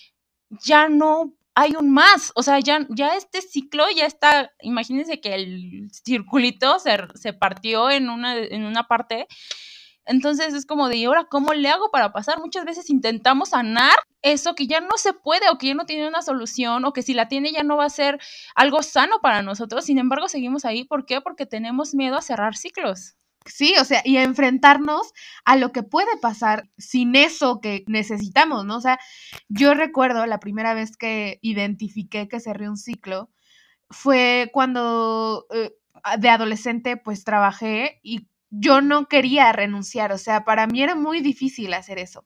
ya 0.50 0.88
no 0.88 1.34
hay 1.54 1.74
un 1.76 1.90
más, 1.90 2.30
o 2.36 2.42
sea, 2.44 2.60
ya, 2.60 2.86
ya 2.88 3.16
este 3.16 3.42
ciclo 3.42 3.84
ya 3.94 4.06
está, 4.06 4.52
imagínense 4.60 5.20
que 5.20 5.34
el 5.34 5.90
circulito 5.90 6.78
se, 6.78 6.96
se 7.16 7.32
partió 7.32 7.90
en 7.90 8.10
una, 8.10 8.36
en 8.36 8.64
una 8.64 8.86
parte 8.86 9.26
entonces 10.08 10.54
es 10.54 10.66
como 10.66 10.88
de, 10.88 10.96
¿y 10.96 11.04
ahora 11.04 11.24
cómo 11.24 11.52
le 11.52 11.68
hago 11.68 11.90
para 11.90 12.12
pasar? 12.12 12.40
Muchas 12.40 12.64
veces 12.64 12.90
intentamos 12.90 13.50
sanar 13.50 13.94
eso 14.22 14.54
que 14.54 14.66
ya 14.66 14.80
no 14.80 14.96
se 14.96 15.12
puede 15.12 15.48
o 15.50 15.58
que 15.58 15.68
ya 15.68 15.74
no 15.74 15.86
tiene 15.86 16.08
una 16.08 16.22
solución 16.22 16.84
o 16.84 16.92
que 16.92 17.02
si 17.02 17.14
la 17.14 17.28
tiene 17.28 17.52
ya 17.52 17.62
no 17.62 17.76
va 17.76 17.84
a 17.84 17.90
ser 17.90 18.18
algo 18.54 18.82
sano 18.82 19.20
para 19.20 19.42
nosotros. 19.42 19.84
Sin 19.84 19.98
embargo, 19.98 20.28
seguimos 20.28 20.64
ahí. 20.64 20.84
¿Por 20.84 21.04
qué? 21.06 21.20
Porque 21.20 21.46
tenemos 21.46 21.94
miedo 21.94 22.16
a 22.16 22.22
cerrar 22.22 22.56
ciclos. 22.56 23.16
Sí, 23.44 23.74
o 23.80 23.84
sea, 23.84 24.02
y 24.04 24.16
enfrentarnos 24.16 25.12
a 25.44 25.56
lo 25.56 25.72
que 25.72 25.82
puede 25.82 26.16
pasar 26.20 26.68
sin 26.78 27.14
eso 27.14 27.60
que 27.60 27.84
necesitamos, 27.86 28.64
¿no? 28.64 28.76
O 28.76 28.80
sea, 28.80 28.98
yo 29.48 29.74
recuerdo 29.74 30.26
la 30.26 30.40
primera 30.40 30.74
vez 30.74 30.96
que 30.96 31.38
identifiqué 31.42 32.28
que 32.28 32.40
cerré 32.40 32.68
un 32.68 32.76
ciclo 32.76 33.30
fue 33.90 34.50
cuando 34.52 35.46
eh, 35.50 35.72
de 36.18 36.28
adolescente 36.30 36.96
pues 36.96 37.24
trabajé 37.24 38.00
y 38.02 38.26
yo 38.50 38.80
no 38.80 39.06
quería 39.08 39.52
renunciar, 39.52 40.12
o 40.12 40.18
sea, 40.18 40.44
para 40.44 40.66
mí 40.66 40.82
era 40.82 40.94
muy 40.94 41.20
difícil 41.20 41.74
hacer 41.74 41.98
eso, 41.98 42.24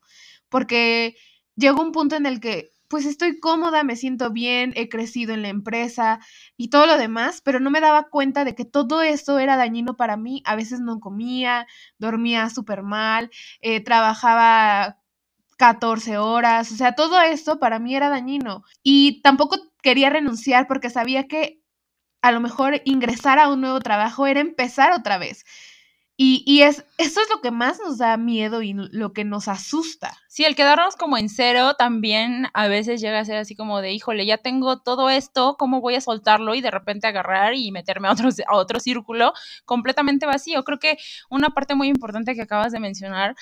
porque 0.48 1.16
llegó 1.56 1.82
un 1.82 1.92
punto 1.92 2.16
en 2.16 2.26
el 2.26 2.40
que 2.40 2.70
pues 2.92 3.06
estoy 3.06 3.40
cómoda, 3.40 3.84
me 3.84 3.96
siento 3.96 4.30
bien, 4.32 4.74
he 4.76 4.90
crecido 4.90 5.32
en 5.32 5.40
la 5.40 5.48
empresa 5.48 6.20
y 6.58 6.68
todo 6.68 6.86
lo 6.86 6.98
demás, 6.98 7.40
pero 7.40 7.58
no 7.58 7.70
me 7.70 7.80
daba 7.80 8.10
cuenta 8.10 8.44
de 8.44 8.54
que 8.54 8.66
todo 8.66 9.00
eso 9.00 9.38
era 9.38 9.56
dañino 9.56 9.96
para 9.96 10.18
mí. 10.18 10.42
A 10.44 10.56
veces 10.56 10.78
no 10.80 11.00
comía, 11.00 11.66
dormía 11.96 12.50
súper 12.50 12.82
mal, 12.82 13.30
eh, 13.62 13.80
trabajaba 13.80 14.98
14 15.56 16.18
horas, 16.18 16.70
o 16.70 16.76
sea, 16.76 16.94
todo 16.94 17.18
eso 17.22 17.58
para 17.58 17.78
mí 17.78 17.96
era 17.96 18.10
dañino. 18.10 18.62
Y 18.82 19.22
tampoco 19.22 19.56
quería 19.82 20.10
renunciar 20.10 20.66
porque 20.68 20.90
sabía 20.90 21.26
que 21.28 21.62
a 22.22 22.32
lo 22.32 22.40
mejor 22.40 22.82
ingresar 22.84 23.38
a 23.38 23.48
un 23.48 23.62
nuevo 23.62 23.80
trabajo 23.80 24.26
era 24.26 24.40
empezar 24.40 24.92
otra 24.92 25.18
vez. 25.18 25.44
Y, 26.16 26.62
es, 26.62 26.84
eso 26.98 27.20
es 27.20 27.30
lo 27.30 27.40
que 27.40 27.50
más 27.50 27.80
nos 27.80 27.98
da 27.98 28.16
miedo 28.16 28.62
y 28.62 28.74
lo 28.74 29.12
que 29.12 29.24
nos 29.24 29.48
asusta. 29.48 30.16
Sí, 30.28 30.44
el 30.44 30.54
quedarnos 30.54 30.94
como 30.94 31.18
en 31.18 31.28
cero 31.28 31.74
también 31.76 32.46
a 32.54 32.68
veces 32.68 33.00
llega 33.00 33.18
a 33.18 33.24
ser 33.24 33.38
así 33.38 33.56
como 33.56 33.80
de, 33.80 33.92
híjole, 33.92 34.24
ya 34.24 34.38
tengo 34.38 34.78
todo 34.80 35.10
esto, 35.10 35.56
¿cómo 35.58 35.80
voy 35.80 35.94
a 35.96 36.00
soltarlo 36.00 36.54
y 36.54 36.60
de 36.60 36.70
repente 36.70 37.06
agarrar 37.06 37.54
y 37.54 37.72
meterme 37.72 38.08
a 38.08 38.12
otro, 38.12 38.28
a 38.46 38.56
otro 38.56 38.78
círculo 38.78 39.32
completamente 39.64 40.26
vacío? 40.26 40.62
Creo 40.64 40.78
que 40.78 40.96
una 41.28 41.50
parte 41.50 41.74
muy 41.74 41.88
importante 41.88 42.34
que 42.34 42.42
acabas 42.42 42.72
de 42.72 42.78
mencionar 42.80 43.34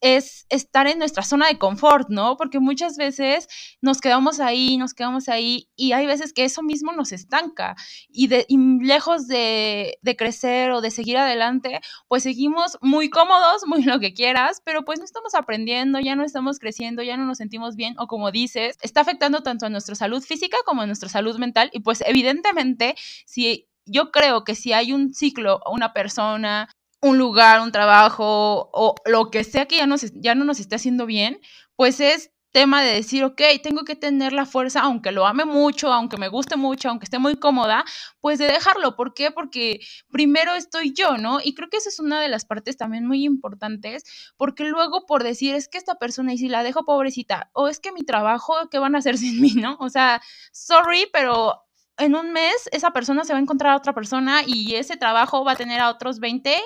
es 0.00 0.46
estar 0.50 0.86
en 0.86 0.98
nuestra 0.98 1.22
zona 1.22 1.48
de 1.48 1.58
confort, 1.58 2.08
¿no? 2.10 2.36
Porque 2.36 2.60
muchas 2.60 2.96
veces 2.96 3.48
nos 3.80 4.00
quedamos 4.00 4.38
ahí, 4.38 4.76
nos 4.76 4.92
quedamos 4.92 5.28
ahí 5.28 5.70
y 5.76 5.92
hay 5.92 6.06
veces 6.06 6.32
que 6.32 6.44
eso 6.44 6.62
mismo 6.62 6.92
nos 6.92 7.12
estanca 7.12 7.74
y, 8.08 8.26
de, 8.26 8.46
lejos 8.48 9.26
de, 9.28 9.98
crecer 10.18 10.72
o 10.72 10.82
de 10.82 10.90
seguir 10.90 11.16
adelante, 11.16 11.80
pues 12.08 12.22
seguimos 12.22 12.76
muy 12.82 13.08
cómodos, 13.08 13.62
muy 13.66 13.82
lo 13.82 13.98
que 13.98 14.12
quieras, 14.12 14.60
pero 14.64 14.84
pues 14.84 14.98
no 14.98 15.04
estamos 15.06 15.34
aprendiendo, 15.34 16.00
ya 16.00 16.16
no 16.16 16.24
estamos 16.24 16.58
creciendo, 16.58 17.02
ya 17.02 17.16
no 17.16 17.24
nos 17.24 17.38
sentimos 17.38 17.74
bien 17.76 17.94
o 17.98 18.06
como 18.06 18.30
dices, 18.30 18.76
está 18.82 19.00
afectando 19.00 19.42
tanto 19.42 19.66
a 19.66 19.70
nuestra 19.70 19.94
salud 19.94 20.22
física 20.22 20.58
como 20.66 20.82
a 20.82 20.86
nuestra 20.86 21.08
salud 21.08 21.38
mental 21.38 21.70
y 21.72 21.80
pues 21.80 22.02
evidentemente 22.06 22.94
si 23.26 23.68
yo 23.86 24.10
creo 24.12 24.44
que 24.44 24.54
si 24.54 24.72
hay 24.72 24.92
un 24.92 25.14
ciclo, 25.14 25.60
una 25.70 25.92
persona, 25.92 26.68
un 27.02 27.18
lugar, 27.18 27.60
un 27.60 27.72
trabajo 27.72 28.70
o 28.72 28.94
lo 29.06 29.30
que 29.30 29.44
sea 29.44 29.66
que 29.66 29.76
ya, 29.76 29.86
ya 30.14 30.34
no 30.34 30.44
nos 30.44 30.60
esté 30.60 30.76
haciendo 30.76 31.06
bien, 31.06 31.40
pues 31.76 32.00
es 32.00 32.30
tema 32.52 32.82
de 32.82 32.92
decir, 32.94 33.24
ok, 33.24 33.40
tengo 33.62 33.84
que 33.84 33.96
tener 33.96 34.32
la 34.34 34.44
fuerza, 34.46 34.82
aunque 34.82 35.10
lo 35.10 35.26
ame 35.26 35.44
mucho, 35.46 35.92
aunque 35.92 36.18
me 36.18 36.28
guste 36.28 36.56
mucho, 36.56 36.90
aunque 36.90 37.04
esté 37.04 37.18
muy 37.18 37.36
cómoda, 37.36 37.84
pues 38.20 38.38
de 38.38 38.46
dejarlo. 38.46 38.94
¿Por 38.94 39.14
qué? 39.14 39.30
Porque 39.30 39.80
primero 40.10 40.54
estoy 40.54 40.92
yo, 40.92 41.16
¿no? 41.16 41.40
Y 41.42 41.54
creo 41.54 41.68
que 41.70 41.78
esa 41.78 41.88
es 41.88 41.98
una 41.98 42.20
de 42.20 42.28
las 42.28 42.44
partes 42.44 42.76
también 42.76 43.06
muy 43.06 43.24
importantes, 43.24 44.04
porque 44.36 44.64
luego 44.64 45.06
por 45.06 45.24
decir, 45.24 45.54
es 45.54 45.68
que 45.68 45.78
esta 45.78 45.96
persona, 45.96 46.34
y 46.34 46.38
si 46.38 46.48
la 46.48 46.62
dejo 46.62 46.84
pobrecita, 46.84 47.50
o 47.54 47.68
es 47.68 47.80
que 47.80 47.90
mi 47.92 48.04
trabajo, 48.04 48.54
¿qué 48.70 48.78
van 48.78 48.94
a 48.94 48.98
hacer 48.98 49.16
sin 49.18 49.40
mí, 49.40 49.54
no? 49.54 49.76
O 49.80 49.88
sea, 49.88 50.20
sorry, 50.52 51.06
pero 51.12 51.62
en 51.98 52.14
un 52.14 52.32
mes 52.32 52.68
esa 52.72 52.92
persona 52.92 53.24
se 53.24 53.32
va 53.32 53.38
a 53.38 53.42
encontrar 53.42 53.72
a 53.72 53.76
otra 53.76 53.92
persona 53.92 54.42
y 54.46 54.74
ese 54.74 54.96
trabajo 54.96 55.44
va 55.44 55.52
a 55.52 55.56
tener 55.56 55.80
a 55.80 55.90
otros 55.90 56.20
20 56.20 56.58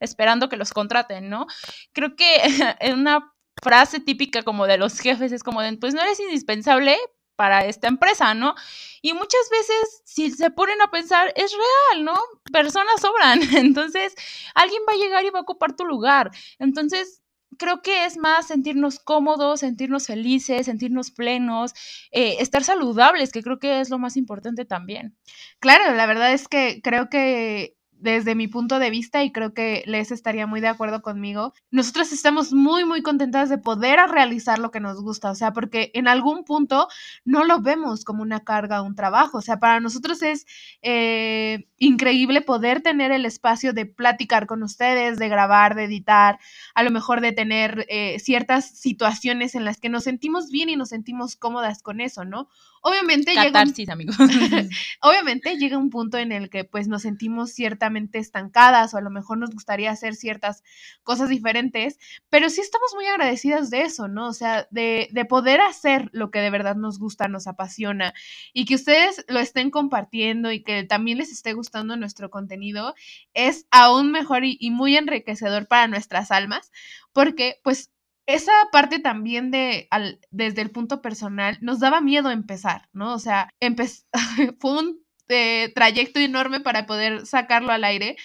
esperando 0.00 0.48
que 0.48 0.56
los 0.56 0.72
contraten, 0.72 1.28
¿no? 1.28 1.46
Creo 1.92 2.16
que 2.16 2.24
una 2.92 3.32
frase 3.62 4.00
típica 4.00 4.42
como 4.42 4.66
de 4.66 4.78
los 4.78 4.98
jefes 4.98 5.32
es 5.32 5.42
como 5.42 5.62
de, 5.62 5.76
pues 5.76 5.94
no 5.94 6.02
eres 6.02 6.20
indispensable 6.20 6.98
para 7.36 7.64
esta 7.66 7.88
empresa, 7.88 8.34
¿no? 8.34 8.54
Y 9.02 9.12
muchas 9.12 9.48
veces, 9.50 10.02
si 10.04 10.30
se 10.30 10.50
ponen 10.50 10.80
a 10.80 10.90
pensar, 10.90 11.32
es 11.36 11.52
real, 11.52 12.04
¿no? 12.04 12.14
Personas 12.52 13.00
sobran, 13.00 13.40
entonces 13.56 14.14
alguien 14.54 14.82
va 14.88 14.92
a 14.92 14.96
llegar 14.96 15.24
y 15.24 15.30
va 15.30 15.40
a 15.40 15.42
ocupar 15.42 15.74
tu 15.74 15.84
lugar. 15.84 16.30
Entonces, 16.58 17.23
creo 17.58 17.82
que 17.82 18.04
es 18.06 18.16
más 18.16 18.46
sentirnos 18.48 18.98
cómodos, 19.00 19.60
sentirnos 19.60 20.06
felices, 20.06 20.66
sentirnos 20.66 21.10
plenos, 21.10 21.72
eh, 22.12 22.36
estar 22.40 22.64
saludables, 22.64 23.32
que 23.32 23.42
creo 23.42 23.58
que 23.58 23.80
es 23.80 23.90
lo 23.90 23.98
más 23.98 24.16
importante 24.16 24.64
también. 24.64 25.16
Claro, 25.60 25.94
la 25.94 26.06
verdad 26.06 26.32
es 26.32 26.48
que 26.48 26.80
creo 26.82 27.08
que 27.08 27.76
desde 28.04 28.34
mi 28.34 28.48
punto 28.48 28.78
de 28.78 28.90
vista, 28.90 29.24
y 29.24 29.32
creo 29.32 29.54
que 29.54 29.82
Les 29.86 30.12
estaría 30.12 30.46
muy 30.46 30.60
de 30.60 30.68
acuerdo 30.68 31.00
conmigo, 31.00 31.54
nosotros 31.70 32.12
estamos 32.12 32.52
muy, 32.52 32.84
muy 32.84 33.00
contentas 33.02 33.48
de 33.48 33.56
poder 33.56 33.98
realizar 34.10 34.58
lo 34.58 34.70
que 34.70 34.78
nos 34.78 35.00
gusta, 35.02 35.30
o 35.30 35.34
sea, 35.34 35.52
porque 35.54 35.90
en 35.94 36.06
algún 36.06 36.44
punto 36.44 36.86
no 37.24 37.44
lo 37.44 37.62
vemos 37.62 38.04
como 38.04 38.22
una 38.22 38.40
carga 38.44 38.82
o 38.82 38.84
un 38.84 38.94
trabajo, 38.94 39.38
o 39.38 39.40
sea, 39.40 39.58
para 39.58 39.80
nosotros 39.80 40.22
es 40.22 40.46
eh, 40.82 41.66
increíble 41.78 42.42
poder 42.42 42.82
tener 42.82 43.10
el 43.10 43.24
espacio 43.24 43.72
de 43.72 43.86
platicar 43.86 44.46
con 44.46 44.62
ustedes, 44.62 45.18
de 45.18 45.28
grabar, 45.30 45.74
de 45.74 45.84
editar, 45.84 46.38
a 46.74 46.82
lo 46.82 46.90
mejor 46.90 47.22
de 47.22 47.32
tener 47.32 47.86
eh, 47.88 48.18
ciertas 48.20 48.68
situaciones 48.68 49.54
en 49.54 49.64
las 49.64 49.80
que 49.80 49.88
nos 49.88 50.04
sentimos 50.04 50.50
bien 50.50 50.68
y 50.68 50.76
nos 50.76 50.90
sentimos 50.90 51.36
cómodas 51.36 51.82
con 51.82 52.02
eso, 52.02 52.26
¿no? 52.26 52.48
Obviamente 52.86 53.32
llega 53.34 53.62
un... 53.62 53.90
amigos. 53.90 54.14
Obviamente 55.00 55.56
llega 55.56 55.78
un 55.78 55.88
punto 55.88 56.18
en 56.18 56.32
el 56.32 56.50
que 56.50 56.64
pues 56.64 56.86
nos 56.86 57.00
sentimos 57.00 57.50
ciertamente 57.50 58.18
estancadas 58.18 58.92
o 58.92 58.98
a 58.98 59.00
lo 59.00 59.08
mejor 59.08 59.38
nos 59.38 59.52
gustaría 59.52 59.90
hacer 59.90 60.14
ciertas 60.14 60.62
cosas 61.02 61.30
diferentes, 61.30 61.98
pero 62.28 62.50
sí 62.50 62.60
estamos 62.60 62.90
muy 62.94 63.06
agradecidas 63.06 63.70
de 63.70 63.82
eso, 63.82 64.06
¿no? 64.06 64.28
O 64.28 64.34
sea, 64.34 64.68
de, 64.70 65.08
de 65.12 65.24
poder 65.24 65.62
hacer 65.62 66.10
lo 66.12 66.30
que 66.30 66.40
de 66.40 66.50
verdad 66.50 66.76
nos 66.76 66.98
gusta, 66.98 67.26
nos 67.26 67.46
apasiona 67.46 68.12
y 68.52 68.66
que 68.66 68.74
ustedes 68.74 69.24
lo 69.28 69.40
estén 69.40 69.70
compartiendo 69.70 70.52
y 70.52 70.62
que 70.62 70.84
también 70.84 71.16
les 71.16 71.32
esté 71.32 71.54
gustando 71.54 71.96
nuestro 71.96 72.28
contenido 72.28 72.94
es 73.32 73.66
aún 73.70 74.10
mejor 74.10 74.44
y, 74.44 74.58
y 74.60 74.70
muy 74.70 74.94
enriquecedor 74.98 75.66
para 75.68 75.88
nuestras 75.88 76.30
almas 76.30 76.70
porque 77.14 77.60
pues 77.62 77.93
esa 78.26 78.52
parte 78.72 78.98
también 78.98 79.50
de, 79.50 79.86
al, 79.90 80.20
desde 80.30 80.62
el 80.62 80.70
punto 80.70 81.02
personal, 81.02 81.58
nos 81.60 81.80
daba 81.80 82.00
miedo 82.00 82.30
empezar, 82.30 82.88
¿no? 82.92 83.14
O 83.14 83.18
sea, 83.18 83.50
fue 84.60 84.78
un 84.78 85.04
eh, 85.28 85.72
trayecto 85.74 86.20
enorme 86.20 86.60
para 86.60 86.86
poder 86.86 87.26
sacarlo 87.26 87.72
al 87.72 87.84
aire, 87.84 88.16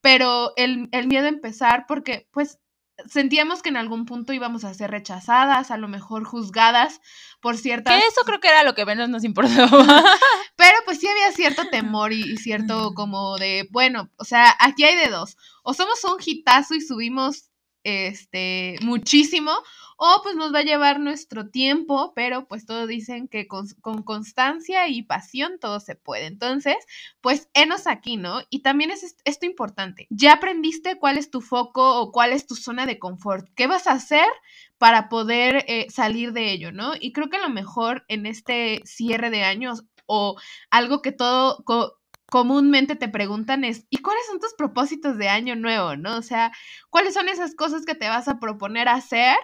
pero 0.00 0.52
el, 0.56 0.88
el 0.92 1.08
miedo 1.08 1.26
a 1.26 1.30
empezar, 1.30 1.86
porque 1.88 2.28
pues 2.30 2.58
sentíamos 3.06 3.62
que 3.62 3.68
en 3.68 3.76
algún 3.76 4.06
punto 4.06 4.32
íbamos 4.32 4.64
a 4.64 4.74
ser 4.74 4.90
rechazadas, 4.90 5.70
a 5.70 5.76
lo 5.76 5.88
mejor 5.88 6.24
juzgadas 6.24 7.00
por 7.40 7.56
ciertas... 7.56 7.94
Que 7.94 8.08
eso 8.08 8.22
creo 8.24 8.40
que 8.40 8.48
era 8.48 8.64
lo 8.64 8.74
que 8.74 8.84
menos 8.84 9.08
nos 9.08 9.24
importaba. 9.24 9.68
Pero 10.56 10.76
pues 10.84 10.98
sí 10.98 11.06
había 11.06 11.30
cierto 11.32 11.68
temor 11.70 12.12
y, 12.12 12.22
y, 12.22 12.36
cierto 12.36 12.94
como 12.94 13.36
de, 13.38 13.68
bueno, 13.70 14.10
o 14.16 14.24
sea, 14.24 14.54
aquí 14.58 14.84
hay 14.84 14.96
de 14.96 15.08
dos. 15.08 15.36
O 15.62 15.74
somos 15.74 16.02
un 16.04 16.16
hitazo 16.24 16.74
y 16.74 16.80
subimos 16.80 17.47
este, 17.88 18.76
muchísimo, 18.82 19.52
o 19.96 20.20
pues 20.22 20.36
nos 20.36 20.54
va 20.54 20.60
a 20.60 20.64
llevar 20.64 21.00
nuestro 21.00 21.48
tiempo, 21.48 22.12
pero 22.14 22.46
pues 22.46 22.66
todos 22.66 22.86
dicen 22.86 23.28
que 23.28 23.48
con, 23.48 23.66
con, 23.80 24.02
constancia 24.02 24.88
y 24.88 25.02
pasión 25.02 25.58
todo 25.58 25.80
se 25.80 25.96
puede. 25.96 26.26
Entonces, 26.26 26.76
pues 27.20 27.48
enos 27.54 27.86
aquí, 27.86 28.16
¿no? 28.16 28.40
Y 28.50 28.60
también 28.60 28.90
es 28.90 29.16
esto 29.24 29.46
importante. 29.46 30.06
Ya 30.10 30.34
aprendiste 30.34 30.98
cuál 30.98 31.18
es 31.18 31.30
tu 31.30 31.40
foco 31.40 32.00
o 32.00 32.12
cuál 32.12 32.32
es 32.32 32.46
tu 32.46 32.54
zona 32.54 32.86
de 32.86 32.98
confort. 32.98 33.48
¿Qué 33.56 33.66
vas 33.66 33.86
a 33.86 33.92
hacer 33.92 34.26
para 34.78 35.08
poder 35.08 35.64
eh, 35.66 35.86
salir 35.90 36.32
de 36.32 36.52
ello, 36.52 36.72
¿no? 36.72 36.92
Y 36.98 37.12
creo 37.12 37.28
que 37.28 37.38
lo 37.38 37.48
mejor 37.50 38.04
en 38.08 38.26
este 38.26 38.80
cierre 38.84 39.30
de 39.30 39.42
años 39.42 39.84
o 40.06 40.36
algo 40.70 41.02
que 41.02 41.12
todo, 41.12 41.62
comúnmente 42.30 42.96
te 42.96 43.08
preguntan 43.08 43.64
es, 43.64 43.86
¿y 43.90 43.98
cuáles 43.98 44.26
son 44.26 44.40
tus 44.40 44.54
propósitos 44.54 45.16
de 45.18 45.28
año 45.28 45.56
nuevo? 45.56 45.96
¿No? 45.96 46.16
O 46.16 46.22
sea, 46.22 46.52
¿cuáles 46.90 47.14
son 47.14 47.28
esas 47.28 47.54
cosas 47.54 47.84
que 47.84 47.94
te 47.94 48.08
vas 48.08 48.28
a 48.28 48.38
proponer 48.38 48.88
hacer, 48.88 49.36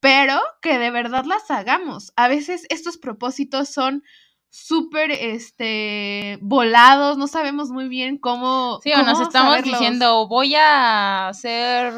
pero 0.00 0.40
que 0.60 0.78
de 0.78 0.90
verdad 0.90 1.24
las 1.24 1.50
hagamos? 1.50 2.12
A 2.16 2.28
veces 2.28 2.66
estos 2.70 2.98
propósitos 2.98 3.68
son 3.68 4.02
súper 4.50 5.10
este 5.10 6.38
volados, 6.40 7.18
no 7.18 7.26
sabemos 7.26 7.70
muy 7.70 7.88
bien 7.88 8.18
cómo. 8.18 8.78
Sí, 8.82 8.92
o 8.92 9.02
nos 9.02 9.20
estamos 9.20 9.54
saberlos. 9.54 9.78
diciendo, 9.78 10.28
voy 10.28 10.54
a 10.56 11.30
ser 11.34 11.92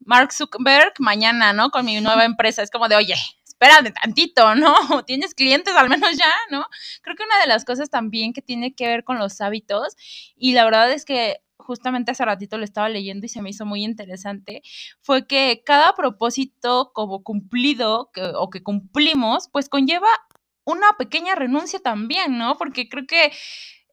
Mark 0.00 0.32
Zuckerberg 0.32 0.92
mañana, 0.98 1.52
¿no? 1.52 1.70
Con 1.70 1.86
mi 1.86 2.00
nueva 2.00 2.24
empresa. 2.24 2.62
Es 2.62 2.70
como 2.70 2.88
de, 2.88 2.96
oye, 2.96 3.14
espérate 3.62 3.92
tantito, 3.92 4.54
¿no? 4.54 4.74
Tienes 5.06 5.34
clientes 5.34 5.74
al 5.74 5.88
menos 5.88 6.16
ya, 6.16 6.32
¿no? 6.50 6.66
Creo 7.02 7.16
que 7.16 7.24
una 7.24 7.40
de 7.40 7.46
las 7.46 7.64
cosas 7.64 7.90
también 7.90 8.32
que 8.32 8.42
tiene 8.42 8.74
que 8.74 8.88
ver 8.88 9.04
con 9.04 9.18
los 9.18 9.40
hábitos, 9.40 9.96
y 10.36 10.52
la 10.52 10.64
verdad 10.64 10.90
es 10.92 11.04
que 11.04 11.38
justamente 11.56 12.10
hace 12.10 12.24
ratito 12.24 12.58
lo 12.58 12.64
estaba 12.64 12.88
leyendo 12.88 13.26
y 13.26 13.28
se 13.28 13.40
me 13.40 13.50
hizo 13.50 13.64
muy 13.64 13.84
interesante, 13.84 14.62
fue 15.00 15.26
que 15.28 15.62
cada 15.64 15.94
propósito 15.94 16.90
como 16.92 17.22
cumplido 17.22 18.10
o 18.34 18.50
que 18.50 18.62
cumplimos, 18.62 19.48
pues 19.48 19.68
conlleva 19.68 20.08
una 20.64 20.92
pequeña 20.98 21.36
renuncia 21.36 21.78
también, 21.78 22.38
¿no? 22.38 22.56
Porque 22.56 22.88
creo 22.88 23.06
que 23.06 23.32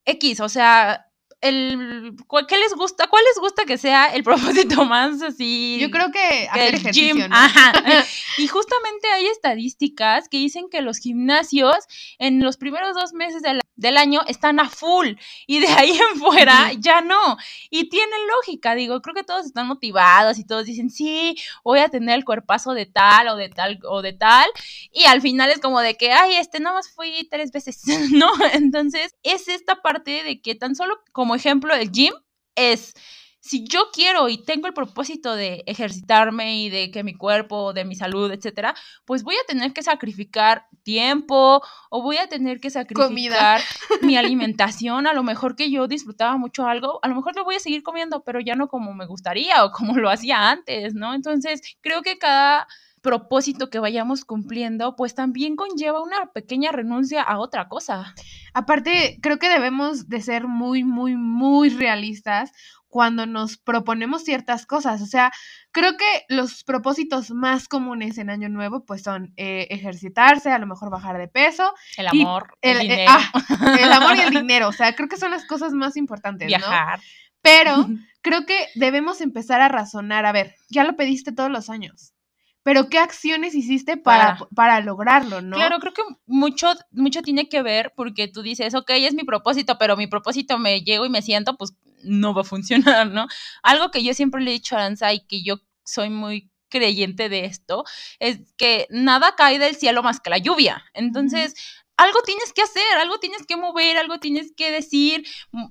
X, 0.05 0.39
o 0.39 0.49
sea, 0.49 1.08
el 1.41 2.15
¿qué 2.47 2.57
les 2.57 2.73
gusta? 2.73 3.07
¿Cuál 3.07 3.23
les 3.25 3.39
gusta 3.39 3.65
que 3.65 3.77
sea 3.77 4.07
el 4.07 4.23
propósito 4.25 4.85
más 4.85 5.21
así? 5.21 5.77
Yo 5.79 5.89
creo 5.89 6.11
que 6.11 6.47
hacer 6.49 6.75
ejercicio, 6.75 7.15
gym. 7.15 7.29
¿no? 7.29 7.35
Ajá. 7.35 7.73
y 8.37 8.47
justamente 8.47 9.07
hay 9.13 9.27
estadísticas 9.27 10.27
que 10.29 10.37
dicen 10.37 10.69
que 10.69 10.81
los 10.81 10.97
gimnasios 10.97 11.75
en 12.17 12.41
los 12.41 12.57
primeros 12.57 12.95
dos 12.95 13.13
meses 13.13 13.41
del, 13.41 13.61
del 13.79 13.97
año 13.97 14.21
están 14.27 14.59
a 14.59 14.69
full 14.69 15.09
y 15.47 15.59
de 15.59 15.67
ahí 15.67 15.91
en 15.91 16.19
fuera 16.19 16.71
ya 16.77 17.01
no. 17.01 17.37
Y 17.69 17.89
tiene 17.89 18.13
lógica, 18.37 18.75
digo, 18.75 19.01
creo 19.01 19.15
que 19.15 19.23
todos 19.23 19.45
están 19.45 19.67
motivados 19.67 20.37
y 20.37 20.45
todos 20.45 20.65
dicen, 20.65 20.89
sí, 20.89 21.35
voy 21.63 21.79
a 21.79 21.89
tener 21.89 22.15
el 22.15 22.25
cuerpazo 22.25 22.73
de 22.73 22.85
tal 22.85 23.29
o 23.29 23.35
de 23.35 23.49
tal 23.49 23.79
o 23.83 24.01
de 24.01 24.13
tal. 24.13 24.49
Y 24.91 25.05
al 25.05 25.21
final 25.21 25.49
es 25.49 25.59
como 25.59 25.79
de 25.79 25.95
que, 25.95 26.11
ay, 26.11 26.35
este 26.35 26.59
más 26.59 26.91
fui 26.91 27.27
tres 27.29 27.51
veces, 27.51 27.83
¿no? 28.11 28.31
Entonces 28.53 29.15
es 29.23 29.47
esta 29.47 29.81
parte 29.81 30.23
de 30.23 30.41
que 30.41 30.55
tan 30.55 30.75
solo 30.75 30.99
como 31.11 31.35
ejemplo 31.35 31.73
el 31.73 31.91
gym 31.91 32.13
es 32.55 32.93
si 33.41 33.65
yo 33.65 33.89
quiero 33.93 34.27
y 34.29 34.43
tengo 34.43 34.67
el 34.67 34.73
propósito 34.73 35.35
de 35.35 35.63
ejercitarme 35.65 36.61
y 36.61 36.69
de 36.69 36.91
que 36.91 37.03
mi 37.03 37.13
cuerpo, 37.13 37.73
de 37.73 37.85
mi 37.85 37.95
salud, 37.95 38.31
etcétera, 38.31 38.75
pues 39.05 39.23
voy 39.23 39.35
a 39.35 39.47
tener 39.47 39.73
que 39.73 39.81
sacrificar 39.81 40.67
tiempo 40.83 41.61
o 41.89 42.01
voy 42.01 42.17
a 42.17 42.27
tener 42.27 42.59
que 42.59 42.69
sacrificar 42.69 43.07
Comida. 43.07 43.57
mi 44.01 44.17
alimentación. 44.17 45.07
A 45.07 45.13
lo 45.13 45.23
mejor 45.23 45.55
que 45.55 45.71
yo 45.71 45.87
disfrutaba 45.87 46.37
mucho 46.37 46.65
algo, 46.65 46.99
a 47.01 47.07
lo 47.07 47.15
mejor 47.15 47.35
lo 47.35 47.45
voy 47.45 47.55
a 47.55 47.59
seguir 47.59 47.83
comiendo, 47.83 48.23
pero 48.23 48.39
ya 48.39 48.55
no 48.55 48.67
como 48.67 48.93
me 48.93 49.05
gustaría 49.05 49.63
o 49.63 49.71
como 49.71 49.97
lo 49.97 50.09
hacía 50.09 50.49
antes, 50.49 50.93
¿no? 50.93 51.13
Entonces, 51.13 51.61
creo 51.81 52.01
que 52.01 52.17
cada 52.17 52.67
propósito 53.01 53.69
que 53.69 53.79
vayamos 53.79 54.25
cumpliendo, 54.25 54.95
pues 54.95 55.15
también 55.15 55.55
conlleva 55.55 56.01
una 56.01 56.31
pequeña 56.33 56.71
renuncia 56.71 57.21
a 57.21 57.39
otra 57.39 57.67
cosa. 57.67 58.13
Aparte, 58.53 59.19
creo 59.21 59.39
que 59.39 59.49
debemos 59.49 60.09
de 60.09 60.21
ser 60.21 60.47
muy, 60.47 60.83
muy, 60.83 61.15
muy 61.15 61.69
realistas 61.69 62.51
cuando 62.89 63.25
nos 63.25 63.57
proponemos 63.57 64.23
ciertas 64.23 64.65
cosas. 64.65 65.01
O 65.01 65.05
sea, 65.05 65.31
creo 65.71 65.95
que 65.95 66.25
los 66.27 66.63
propósitos 66.63 67.31
más 67.31 67.67
comunes 67.67 68.17
en 68.17 68.29
Año 68.29 68.49
Nuevo, 68.49 68.83
pues 68.83 69.03
son 69.03 69.31
eh, 69.37 69.67
ejercitarse, 69.69 70.51
a 70.51 70.59
lo 70.59 70.67
mejor 70.67 70.89
bajar 70.89 71.17
de 71.17 71.27
peso. 71.27 71.73
El 71.97 72.07
amor, 72.07 72.53
el, 72.61 72.77
el 72.77 72.77
eh, 72.77 72.89
dinero. 72.89 73.11
ah, 73.11 73.77
el 73.79 73.91
amor 73.91 74.17
y 74.17 74.21
el 74.21 74.31
dinero. 74.31 74.67
O 74.67 74.73
sea, 74.73 74.93
creo 74.95 75.07
que 75.07 75.17
son 75.17 75.31
las 75.31 75.45
cosas 75.45 75.71
más 75.73 75.95
importantes, 75.97 76.47
Viajar. 76.47 76.99
¿no? 76.99 77.05
Pero 77.41 77.87
creo 78.21 78.45
que 78.45 78.67
debemos 78.75 79.21
empezar 79.21 79.61
a 79.61 79.69
razonar. 79.69 80.25
A 80.25 80.31
ver, 80.31 80.55
ya 80.69 80.83
lo 80.83 80.95
pediste 80.95 81.31
todos 81.31 81.51
los 81.51 81.69
años. 81.69 82.13
Pero 82.61 82.89
¿qué 82.89 82.99
acciones 82.99 83.55
hiciste 83.55 83.95
para, 83.95 84.35
Para. 84.35 84.49
para 84.53 84.81
lograrlo, 84.81 85.41
no? 85.41 85.55
Claro, 85.55 85.79
creo 85.79 85.93
que 85.93 86.01
mucho, 86.25 86.67
mucho 86.91 87.21
tiene 87.21 87.47
que 87.47 87.61
ver 87.61 87.93
porque 87.95 88.27
tú 88.27 88.41
dices, 88.41 88.75
ok, 88.75 88.91
es 88.95 89.13
mi 89.13 89.23
propósito, 89.23 89.77
pero 89.79 89.95
mi 89.95 90.07
propósito 90.07 90.59
me 90.59 90.81
llego 90.81 91.05
y 91.05 91.09
me 91.09 91.21
siento, 91.21 91.55
pues 91.55 91.73
no 92.03 92.33
va 92.33 92.41
a 92.41 92.45
funcionar, 92.45 93.07
¿no? 93.11 93.27
Algo 93.63 93.91
que 93.91 94.03
yo 94.03 94.13
siempre 94.13 94.41
le 94.41 94.51
he 94.51 94.53
dicho 94.53 94.75
a 94.75 94.79
Aranza 94.79 95.13
y 95.13 95.25
que 95.25 95.43
yo 95.43 95.57
soy 95.83 96.09
muy 96.09 96.49
creyente 96.69 97.29
de 97.29 97.45
esto, 97.45 97.83
es 98.19 98.39
que 98.57 98.87
nada 98.91 99.35
cae 99.35 99.59
del 99.59 99.75
cielo 99.75 100.03
más 100.03 100.19
que 100.19 100.29
la 100.29 100.37
lluvia. 100.37 100.83
Entonces, 100.93 101.55
algo 101.97 102.21
tienes 102.21 102.53
que 102.53 102.61
hacer, 102.61 102.97
algo 103.01 103.19
tienes 103.19 103.45
que 103.45 103.57
mover, 103.57 103.97
algo 103.97 104.19
tienes 104.19 104.53
que 104.55 104.71
decir, 104.71 105.25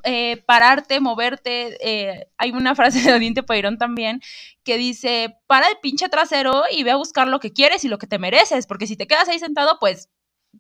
eh, 0.05 0.43
pararte, 0.47 1.01
moverte. 1.01 1.79
Eh, 1.81 2.29
hay 2.37 2.51
una 2.51 2.75
frase 2.75 3.01
de 3.01 3.15
Odín 3.15 3.35
Peirón 3.35 3.79
también 3.79 4.21
que 4.63 4.77
dice, 4.77 5.37
para 5.47 5.69
el 5.69 5.79
pinche 5.81 6.11
trasero 6.11 6.65
y 6.71 6.83
ve 6.83 6.91
a 6.91 6.97
buscar 6.97 7.29
lo 7.29 7.41
que 7.41 7.55
quieres 7.55 7.85
y 7.85 7.89
lo 7.89 7.97
que 7.97 8.07
te 8.07 8.19
mereces, 8.19 8.67
porque 8.67 8.87
si 8.87 8.97
te 8.97 9.07
quedas 9.07 9.29
ahí 9.29 9.39
sentado, 9.39 9.79
pues, 9.81 10.11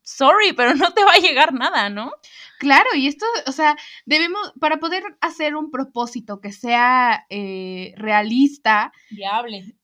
sorry, 0.09 0.53
pero 0.55 0.75
no 0.75 0.93
te 0.95 1.05
va 1.05 1.13
a 1.13 1.21
llegar 1.21 1.53
nada, 1.53 1.91
¿no? 1.91 2.13
Claro, 2.59 2.89
y 2.95 3.07
esto, 3.07 3.27
o 3.47 3.53
sea, 3.53 3.77
debemos, 4.07 4.53
para 4.59 4.79
poder 4.79 5.05
hacer 5.21 5.55
un 5.55 5.71
propósito 5.71 6.41
que 6.41 6.53
sea 6.53 7.27
eh, 7.29 7.93
realista, 7.97 8.93
Viable. 9.11 9.77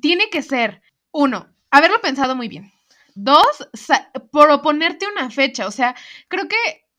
tiene 0.00 0.30
que 0.30 0.42
ser, 0.42 0.82
uno, 1.12 1.54
haberlo 1.70 2.00
pensado 2.00 2.34
muy 2.34 2.48
bien. 2.48 2.72
Dos, 3.14 3.68
proponerte 4.32 5.06
una 5.06 5.28
fecha. 5.30 5.66
O 5.66 5.70
sea, 5.70 5.94
creo 6.28 6.48
que 6.48 6.56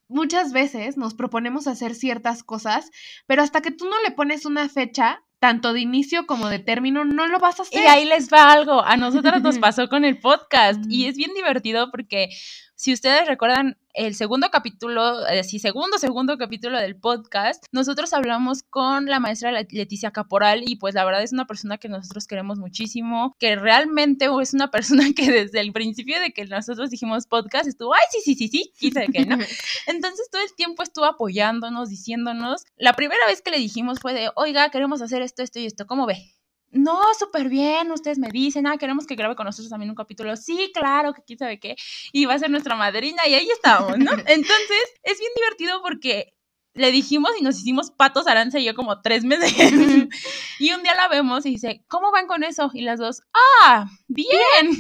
muchas 0.08 0.54
veces 0.54 0.96
nos 0.96 1.16
proponemos 1.16 1.68
hacer 1.68 1.96
ciertas 1.96 2.44
cosas, 2.44 2.92
pero 3.26 3.42
hasta 3.42 3.62
que 3.62 3.72
tú 3.72 3.86
no 3.90 4.00
le 4.04 4.12
pones 4.12 4.46
una 4.46 4.70
fecha, 4.70 5.24
tanto 5.44 5.74
de 5.74 5.82
inicio 5.82 6.26
como 6.26 6.48
de 6.48 6.60
término, 6.60 7.04
no 7.04 7.28
lo 7.28 7.38
vas 7.38 7.60
a 7.60 7.64
Y 7.64 7.80
hacer. 7.80 7.88
ahí 7.90 8.06
les 8.06 8.32
va 8.32 8.50
algo. 8.54 8.82
A 8.82 8.96
nosotros 8.96 9.42
nos 9.42 9.58
pasó 9.60 9.90
con 9.90 10.06
el 10.06 10.18
podcast 10.18 10.80
y 10.88 11.08
es 11.08 11.18
bien 11.18 11.34
divertido 11.34 11.92
porque 11.92 12.30
si 12.76 12.94
ustedes 12.94 13.28
recuerdan 13.28 13.78
el 13.94 14.16
segundo 14.16 14.50
capítulo, 14.50 15.26
eh, 15.28 15.44
sí, 15.44 15.60
segundo, 15.60 15.98
segundo 16.00 16.38
capítulo 16.38 16.80
del 16.80 16.96
podcast, 16.96 17.64
nosotros 17.72 18.14
hablamos 18.14 18.64
con 18.64 19.06
la 19.06 19.20
maestra 19.20 19.52
Leticia 19.52 20.12
Caporal 20.12 20.64
y 20.68 20.78
pues 20.78 20.96
la 20.96 21.06
verdad 21.06 21.24
es 21.24 21.32
una 21.32 21.46
persona 21.46 21.78
que 21.78 21.90
nosotros 21.90 22.28
queremos 22.28 22.58
muchísimo, 22.58 23.36
que 23.40 23.56
realmente 23.56 24.30
es 24.42 24.54
una 24.54 24.72
persona 24.72 25.06
que 25.16 25.32
desde 25.32 25.60
el 25.60 25.72
principio 25.72 26.20
de 26.20 26.32
que 26.32 26.46
nosotros 26.46 26.90
dijimos 26.90 27.28
podcast 27.28 27.68
estuvo, 27.68 27.94
ay, 27.94 28.02
sí, 28.12 28.22
sí, 28.24 28.36
sí, 28.36 28.48
sí, 28.48 28.74
quise 28.78 29.08
que 29.08 29.26
no. 29.26 29.38
Entonces 29.88 30.28
todo 30.32 30.42
el 30.42 30.54
tiempo 30.56 30.84
estuvo 30.84 31.06
apoyándonos, 31.06 31.90
diciéndonos. 31.90 32.64
La 32.78 32.94
primera 32.94 33.26
vez 33.28 33.42
que 33.42 33.52
le 33.52 33.58
dijimos 33.58 34.00
fue 34.00 34.14
de, 34.14 34.30
oiga, 34.36 34.70
queremos 34.70 35.02
hacer 35.02 35.22
esto, 35.22 35.44
esto 35.44 35.60
y 35.60 35.66
esto, 35.66 35.86
¿cómo 35.86 36.06
ve? 36.06 36.34
No, 36.74 37.02
súper 37.18 37.50
bien, 37.50 37.92
ustedes 37.92 38.18
me 38.18 38.30
dicen, 38.30 38.68
ah, 38.68 38.78
queremos 38.78 39.06
que 39.06 39.16
grabe 39.16 39.36
con 39.36 39.46
nosotros 39.46 39.70
también 39.70 39.90
un 39.90 39.96
capítulo, 39.96 40.36
sí, 40.36 40.72
claro, 40.74 41.14
que 41.14 41.24
quién 41.24 41.40
sabe 41.40 41.60
qué, 41.60 41.76
y 42.12 42.26
va 42.26 42.34
a 42.34 42.40
ser 42.40 42.50
nuestra 42.50 42.76
madrina, 42.76 43.22
y 43.28 43.36
ahí 43.36 43.48
estamos, 43.50 43.98
¿no? 43.98 44.12
Entonces, 44.28 44.84
es 45.04 45.20
bien 45.20 45.32
divertido 45.36 45.82
porque 45.82 46.34
le 46.76 46.92
dijimos 46.92 47.32
y 47.40 47.44
nos 47.44 47.60
hicimos 47.60 47.92
patos 47.92 48.26
Aranza 48.26 48.58
y 48.60 48.66
yo 48.66 48.74
como 48.74 49.02
tres 49.02 49.24
meses. 49.24 49.54
y 50.60 50.72
un 50.72 50.82
día 50.82 50.96
la 50.96 51.08
vemos 51.08 51.46
y 51.46 51.52
dice, 51.52 51.84
¿cómo 51.88 52.12
van 52.12 52.28
con 52.28 52.44
eso? 52.44 52.72
Y 52.74 52.82
las 52.82 53.00
dos, 53.00 53.22
ah, 53.62 53.88
bien. 54.08 54.72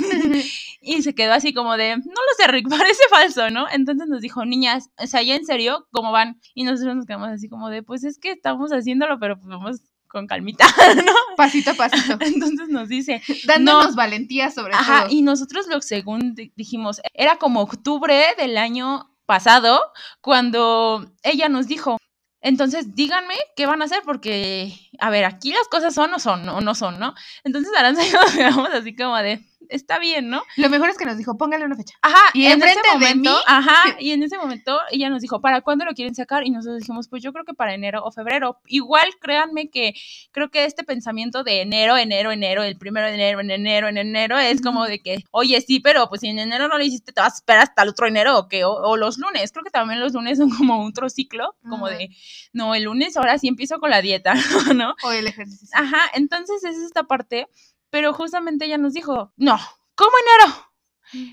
y 0.82 1.03
se 1.03 1.13
quedó 1.13 1.34
así 1.34 1.53
como 1.53 1.77
de, 1.77 1.97
no 1.97 2.03
lo 2.03 2.34
sé, 2.38 2.47
Rick, 2.47 2.69
parece 2.69 3.03
falso, 3.10 3.49
¿no? 3.49 3.67
Entonces 3.71 4.08
nos 4.08 4.21
dijo, 4.21 4.45
niñas, 4.45 4.89
o 4.97 5.08
sea, 5.08 5.21
¿ya 5.21 5.36
en 5.36 5.45
serio? 5.45 5.88
¿Cómo 5.91 6.12
van? 6.12 6.39
Y 6.56 6.63
nosotros 6.63 6.95
nos 6.95 7.06
quedamos 7.06 7.29
así 7.29 7.47
como 7.47 7.69
de, 7.69 7.84
pues 7.84 8.03
es 8.03 8.17
que 8.17 8.32
estamos 8.32 8.71
haciéndolo, 8.71 9.19
pero 9.19 9.36
pues 9.36 9.47
vamos 9.47 9.82
con 10.13 10.28
calmita, 10.28 10.65
¿no? 10.95 11.12
Pasito 11.36 11.71
a 11.71 11.73
pasito. 11.73 12.13
Entonces 12.21 12.69
nos 12.69 12.88
dice. 12.88 13.21
Dándonos 13.45 13.95
valentía 13.95 14.52
sobre 14.52 14.76
ajá, 14.76 15.08
Y 15.10 15.23
nosotros 15.23 15.67
lo 15.67 15.82
según 15.82 16.36
dijimos, 16.56 17.02
era 17.13 17.38
como 17.38 17.62
octubre 17.62 18.23
del 18.38 18.58
año 18.58 19.10
pasado 19.26 19.82
cuando 20.21 21.12
ella 21.23 21.49
nos 21.49 21.67
dijo, 21.67 21.97
entonces 22.41 22.93
díganme 22.93 23.36
qué 23.56 23.65
van 23.65 23.82
a 23.82 23.86
hacer 23.86 24.02
porque, 24.06 24.73
a 24.99 25.10
ver, 25.10 25.26
aquí 25.26 25.52
las 25.52 25.67
cosas 25.67 25.95
son 25.95 26.13
o 26.13 26.19
son, 26.19 26.47
o 26.47 26.62
no 26.62 26.76
son, 26.76 26.99
¿no? 26.99 27.15
Entonces 27.43 27.71
Aranza 27.76 28.06
y 28.06 28.12
yo 28.12 28.19
nos 28.21 28.34
quedamos 28.34 28.69
así 28.69 28.95
como 28.95 29.17
de, 29.17 29.43
está 29.69 29.99
bien, 29.99 30.30
¿no? 30.30 30.43
Lo 30.58 30.69
mejor 30.69 30.89
es 30.89 30.97
que 30.97 31.06
nos 31.06 31.17
dijo, 31.17 31.38
póngale 31.38 31.65
una 31.65 31.76
fecha. 31.76 31.95
Ajá, 32.02 32.32
y 32.34 32.45
en 32.45 32.62
ese 32.62 32.80
momento, 32.91 33.36
ajá, 33.47 33.95
y 33.99 34.12
en 34.12 34.23
ese 34.23 34.38
momento 34.38 34.80
ella 34.91 35.10
nos 35.10 35.21
dijo, 35.21 35.41
¿para 35.41 35.62
cuándo 35.62 35.86
lo 35.86 35.93
quieren 35.93 36.15
sacar? 36.15 36.45
Y 36.45 36.49
nosotros 36.49 36.80
dijimos, 36.80 37.08
pues 37.08 37.23
yo 37.23 37.34
creo 37.34 37.45
que 37.45 37.54
para 37.54 37.73
enero 37.73 38.04
o 38.04 38.12
febrero. 38.12 38.60
Igual, 38.67 39.08
créanme 39.19 39.69
que 39.69 39.93
creo 40.32 40.49
que 40.49 40.65
este 40.65 40.84
pensamiento 40.84 41.43
de 41.43 41.62
enero, 41.62 41.97
enero, 41.97 42.32
enero, 42.32 42.63
el 42.63 42.78
primero 42.78 43.08
de 43.08 43.15
enero, 43.15 43.39
en 43.39 43.52
enero, 43.52 43.88
en 43.88 43.97
enero, 43.97 44.38
es 44.38 44.62
como 44.62 44.86
de 44.86 44.99
que, 44.99 45.23
oye, 45.32 45.60
sí, 45.62 45.80
pero 45.80 46.10
pues 46.10 46.21
si 46.21 46.28
en 46.28 46.39
enero 46.39 46.67
no 46.67 46.78
lo 46.78 46.84
hiciste, 46.84 47.12
te 47.12 47.21
vas 47.21 47.34
a 47.34 47.38
esperar 47.38 47.63
hasta 47.63 47.84
el 47.84 47.89
otro 47.89 48.08
enero 48.08 48.38
o 48.38 48.47
qué, 48.47 48.63
o, 48.65 48.97
los 48.97 49.17
lunes. 49.17 49.52
Creo 49.52 49.63
que 49.63 49.71
también 49.71 49.99
los 49.99 50.13
lunes 50.13 50.38
son 50.38 50.49
como 50.49 50.86
otro 50.86 51.10
ciclo, 51.10 51.56
como 51.67 51.88
de, 51.88 52.10
no, 52.52 52.76
el 52.76 52.84
lunes 52.84 53.17
ahora 53.17 53.38
sí 53.38 53.47
empiezo 53.47 53.80
con 53.80 53.89
la 53.89 54.02
dieta, 54.02 54.34
¿no? 54.76 54.95
O 55.04 55.12
el 55.12 55.28
ejercicio. 55.28 55.67
Ajá, 55.73 56.02
entonces 56.13 56.63
es 56.63 56.78
esta 56.78 57.04
parte 57.04 57.47
pero 57.93 58.12
justamente 58.12 58.65
ella 58.65 58.79
nos 58.79 58.93
dijo, 58.93 59.32
no, 59.38 59.56
¿cómo 59.93 60.12
enero? 60.25 60.71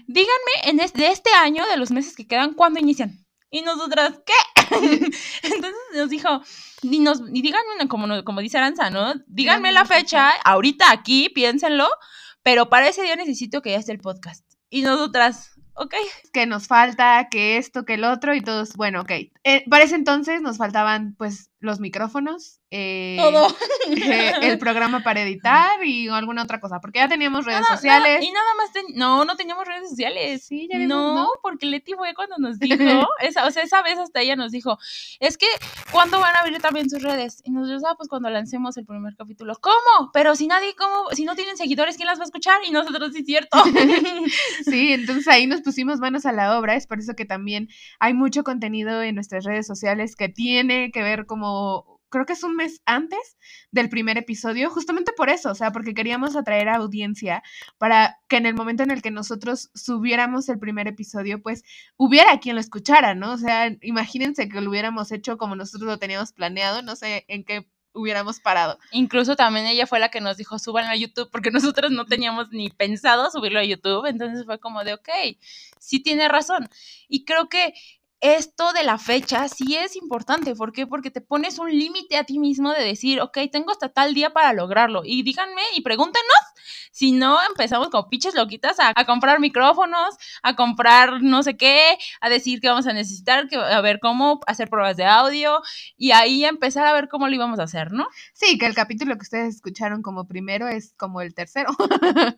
Díganme 0.07 0.53
en 0.65 0.77
de 0.77 1.07
este 1.07 1.31
año, 1.33 1.67
de 1.67 1.79
los 1.79 1.91
meses 1.91 2.15
que 2.15 2.27
quedan, 2.27 2.53
¿cuándo 2.53 2.79
inician? 2.79 3.25
Y 3.51 3.63
nosotras, 3.63 4.21
¿qué? 4.27 4.71
Entonces 5.43 5.75
nos 5.95 6.11
dijo, 6.11 6.43
y, 6.83 6.99
nos, 6.99 7.23
y 7.33 7.41
díganme, 7.41 7.89
como, 7.89 8.23
como 8.25 8.43
dice 8.43 8.59
Aranza, 8.59 8.91
¿no? 8.91 9.15
Díganme 9.27 9.73
la 9.73 9.87
fecha, 9.87 10.33
ahorita 10.45 10.93
aquí, 10.93 11.31
piénsenlo, 11.31 11.89
pero 12.43 12.69
para 12.69 12.89
ese 12.89 13.05
día 13.05 13.17
necesito 13.17 13.63
que 13.63 13.71
ya 13.71 13.79
esté 13.79 13.93
el 13.93 14.01
podcast. 14.01 14.45
Y 14.69 14.83
nosotras, 14.83 15.59
ok. 15.77 15.95
Que 16.35 16.45
nos 16.45 16.67
falta, 16.67 17.29
que 17.31 17.57
esto, 17.57 17.87
que 17.87 17.95
el 17.95 18.05
otro, 18.05 18.35
y 18.35 18.43
todos, 18.43 18.75
bueno, 18.75 19.01
ok. 19.01 19.13
Eh, 19.45 19.65
para 19.71 19.85
ese 19.85 19.95
entonces 19.95 20.43
nos 20.43 20.59
faltaban, 20.59 21.15
pues, 21.17 21.51
los 21.61 21.81
micrófonos, 21.81 22.61
eh, 22.71 23.17
todo. 23.19 23.49
Eh, 23.91 24.33
el 24.43 24.59
programa 24.59 25.03
para 25.03 25.23
editar 25.23 25.85
y 25.85 26.09
alguna 26.09 26.45
otra 26.45 26.61
cosa, 26.61 26.81
porque 26.81 27.01
ya 27.01 27.09
teníamos 27.09 27.45
redes 27.45 27.67
sociales. 27.67 28.23
y 28.23 28.31
nada 28.31 28.55
más, 28.57 28.71
no, 28.95 29.25
no 29.25 29.37
teníamos 29.37 29.67
redes 29.67 29.91
sociales. 29.91 30.45
Sí, 30.47 30.69
ya 30.71 30.79
no, 30.79 31.15
no, 31.15 31.29
porque 31.43 31.67
Leti 31.67 31.95
fue 31.95 32.15
cuando 32.15 32.37
nos 32.39 32.59
dijo, 32.59 32.77
esa, 33.21 33.47
o 33.47 33.51
sea, 33.51 33.63
esa 33.63 33.83
vez 33.83 33.99
hasta 33.99 34.21
ella 34.21 34.37
nos 34.37 34.53
dijo, 34.53 34.79
es 35.19 35.37
que, 35.37 35.47
¿cuándo 35.91 36.21
van 36.21 36.37
a 36.37 36.41
abrir 36.41 36.61
también 36.61 36.89
sus 36.89 37.03
redes? 37.03 37.43
Y 37.45 37.51
nosotros, 37.51 37.83
ah, 37.87 37.95
pues 37.97 38.09
cuando 38.09 38.31
lancemos 38.31 38.77
el 38.77 38.87
primer 38.87 39.17
capítulo. 39.17 39.57
¿Cómo? 39.61 40.11
Pero 40.13 40.37
si 40.37 40.47
nadie, 40.47 40.75
¿cómo? 40.77 41.11
Si 41.13 41.25
no 41.25 41.35
tienen 41.35 41.57
seguidores, 41.57 41.97
¿quién 41.97 42.07
las 42.07 42.19
va 42.19 42.23
a 42.23 42.27
escuchar? 42.27 42.61
Y 42.67 42.71
nosotros, 42.71 43.13
sí, 43.13 43.25
cierto. 43.25 43.59
sí, 44.65 44.93
entonces 44.93 45.27
ahí 45.29 45.47
nos 45.47 45.63
pusimos 45.63 45.99
manos 45.99 46.27
a 46.27 46.33
la 46.33 46.59
obra, 46.59 46.75
es 46.75 46.87
por 46.87 46.99
eso 46.99 47.15
que 47.15 47.25
también 47.25 47.69
hay 47.99 48.15
mucho 48.15 48.45
contenido 48.45 49.03
en 49.03 49.15
nuestras 49.15 49.45
redes 49.45 49.67
sociales 49.67 50.17
que 50.17 50.29
tiene 50.29 50.91
que 50.93 51.03
ver 51.03 51.27
como 51.51 52.01
creo 52.11 52.27
que 52.27 52.33
es 52.33 52.43
un 52.43 52.57
mes 52.57 52.83
antes 52.87 53.37
del 53.71 53.89
primer 53.89 54.19
episodio, 54.19 54.69
justamente 54.71 55.13
por 55.17 55.31
eso, 55.31 55.51
o 55.51 55.55
sea, 55.55 55.71
porque 55.71 55.95
queríamos 55.95 56.35
atraer 56.35 56.69
a 56.69 56.77
audiencia 56.77 57.43
para 57.79 58.19
que 58.29 58.37
en 58.37 58.47
el 58.47 58.55
momento 58.55 58.83
en 58.83 58.91
el 58.91 59.01
que 59.01 59.13
nosotros 59.13 59.71
subiéramos 59.75 60.49
el 60.49 60.59
primer 60.59 60.89
episodio, 60.89 61.41
pues 61.41 61.63
hubiera 61.97 62.41
quien 62.41 62.57
lo 62.57 62.61
escuchara, 62.61 63.15
¿no? 63.15 63.33
O 63.33 63.39
sea, 63.39 63.71
imagínense 63.81 64.49
que 64.49 64.61
lo 64.61 64.71
hubiéramos 64.71 65.13
hecho 65.13 65.39
como 65.39 65.55
nosotros 65.55 65.89
lo 65.89 65.99
teníamos 65.99 66.33
planeado, 66.33 66.83
no 66.83 66.97
sé 66.97 67.25
en 67.29 67.45
qué 67.45 67.69
hubiéramos 67.93 68.41
parado. 68.41 68.79
Incluso 68.93 69.37
también 69.37 69.67
ella 69.67 69.87
fue 69.87 70.01
la 70.01 70.11
que 70.11 70.21
nos 70.21 70.37
dijo, 70.37 70.59
súbanlo 70.59 70.91
a 70.91 70.97
YouTube, 70.97 71.31
porque 71.31 71.51
nosotros 71.51 71.91
no 71.93 72.07
teníamos 72.07 72.51
ni 72.51 72.71
pensado 72.71 73.31
subirlo 73.31 73.61
a 73.61 73.65
YouTube, 73.65 74.07
entonces 74.07 74.45
fue 74.45 74.59
como 74.59 74.83
de, 74.85 74.95
ok, 74.95 75.09
sí 75.79 76.01
tiene 76.01 76.29
razón. 76.29 76.69
Y 77.09 77.25
creo 77.25 77.49
que 77.49 77.73
esto 78.21 78.73
de 78.73 78.85
la 78.85 78.99
fecha 78.99 79.49
sí 79.49 79.77
es 79.77 79.97
importante. 79.97 80.55
¿Por 80.55 80.73
qué? 80.73 80.87
Porque 80.87 81.11
te 81.11 81.21
pones 81.21 81.59
un 81.59 81.71
límite 81.71 82.17
a 82.17 82.25
ti 82.25 82.39
mismo 82.39 82.73
de 82.73 82.85
decir, 82.85 83.21
ok, 83.21 83.39
tengo 83.51 83.71
hasta 83.73 83.89
tal 83.89 84.15
día 84.15 84.31
para 84.31 84.53
lograrlo. 84.53 85.03
Y 85.05 85.23
díganme 85.23 85.63
y 85.75 85.83
pregúntenos 85.83 86.50
si 87.01 87.13
no 87.13 87.39
empezamos 87.49 87.89
como 87.89 88.11
pinches 88.11 88.35
loquitas 88.35 88.77
a, 88.79 88.93
comprar 89.07 89.41
micrófonos, 89.41 90.19
a 90.43 90.55
comprar 90.55 91.23
no 91.23 91.43
sé 91.43 91.57
qué, 91.57 91.97
a 92.21 92.29
decir 92.29 92.61
que 92.61 92.69
vamos 92.69 92.87
a 92.87 92.93
necesitar, 92.93 93.49
que, 93.49 93.57
a 93.57 93.81
ver 93.81 94.01
cómo 94.01 94.41
hacer 94.47 94.69
pruebas 94.69 94.99
de 94.99 95.07
audio 95.07 95.63
y 95.97 96.11
ahí 96.11 96.45
empezar 96.45 96.87
a 96.87 96.93
ver 96.93 97.09
cómo 97.09 97.27
lo 97.27 97.35
íbamos 97.35 97.59
a 97.59 97.63
hacer, 97.63 97.91
¿no? 97.91 98.07
Sí, 98.35 98.59
que 98.59 98.67
el 98.67 98.75
capítulo 98.75 99.17
que 99.17 99.23
ustedes 99.23 99.55
escucharon 99.55 100.03
como 100.03 100.27
primero 100.27 100.69
es 100.69 100.93
como 100.99 101.23
el 101.23 101.33
tercero. 101.33 101.71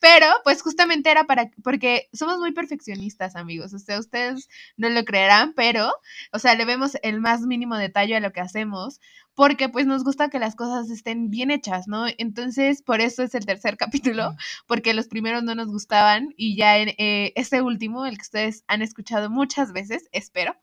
Pero 0.00 0.26
pues 0.44 0.60
justamente 0.60 1.10
era 1.10 1.24
para, 1.24 1.50
porque 1.64 2.10
somos 2.12 2.36
muy 2.36 2.52
perfeccionistas, 2.52 3.34
amigos. 3.34 3.72
O 3.72 3.78
sea, 3.78 3.98
ustedes 3.98 4.50
no 4.76 4.90
lo 4.90 5.06
creen 5.06 5.22
pero, 5.54 5.90
o 6.32 6.38
sea, 6.38 6.54
le 6.54 6.66
vemos 6.66 6.98
el 7.02 7.20
más 7.20 7.40
mínimo 7.40 7.76
detalle 7.76 8.16
a 8.16 8.20
lo 8.20 8.32
que 8.32 8.40
hacemos, 8.40 9.00
porque 9.34 9.68
pues 9.68 9.86
nos 9.86 10.04
gusta 10.04 10.28
que 10.28 10.38
las 10.38 10.54
cosas 10.56 10.90
estén 10.90 11.30
bien 11.30 11.50
hechas, 11.50 11.88
¿no? 11.88 12.06
Entonces, 12.18 12.82
por 12.82 13.00
eso 13.00 13.22
es 13.22 13.34
el 13.34 13.46
tercer 13.46 13.76
capítulo, 13.78 14.34
porque 14.66 14.94
los 14.94 15.08
primeros 15.08 15.42
no 15.42 15.54
nos 15.54 15.68
gustaban 15.68 16.34
y 16.36 16.56
ya 16.56 16.78
en 16.78 16.90
eh, 16.98 17.32
este 17.36 17.62
último, 17.62 18.06
el 18.06 18.16
que 18.16 18.22
ustedes 18.22 18.64
han 18.68 18.82
escuchado 18.82 19.30
muchas 19.30 19.72
veces, 19.72 20.08
espero, 20.12 20.54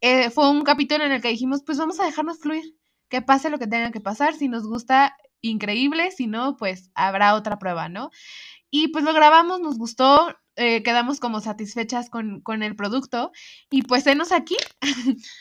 eh, 0.00 0.30
fue 0.30 0.50
un 0.50 0.62
capítulo 0.62 1.04
en 1.04 1.12
el 1.12 1.22
que 1.22 1.28
dijimos, 1.28 1.62
pues 1.64 1.78
vamos 1.78 2.00
a 2.00 2.04
dejarnos 2.04 2.40
fluir, 2.40 2.76
que 3.08 3.22
pase 3.22 3.50
lo 3.50 3.58
que 3.58 3.66
tenga 3.66 3.92
que 3.92 4.00
pasar, 4.00 4.34
si 4.34 4.48
nos 4.48 4.66
gusta, 4.66 5.16
increíble, 5.40 6.10
si 6.10 6.26
no, 6.26 6.56
pues 6.56 6.90
habrá 6.94 7.34
otra 7.34 7.58
prueba, 7.58 7.88
¿no? 7.88 8.10
Y 8.70 8.88
pues 8.88 9.04
lo 9.04 9.12
grabamos, 9.12 9.60
nos 9.60 9.78
gustó, 9.78 10.34
eh, 10.56 10.82
quedamos 10.82 11.18
como 11.18 11.40
satisfechas 11.40 12.10
con, 12.10 12.40
con, 12.40 12.62
el 12.62 12.76
producto 12.76 13.32
y 13.70 13.82
pues 13.82 14.04
denos 14.04 14.32
aquí. 14.32 14.56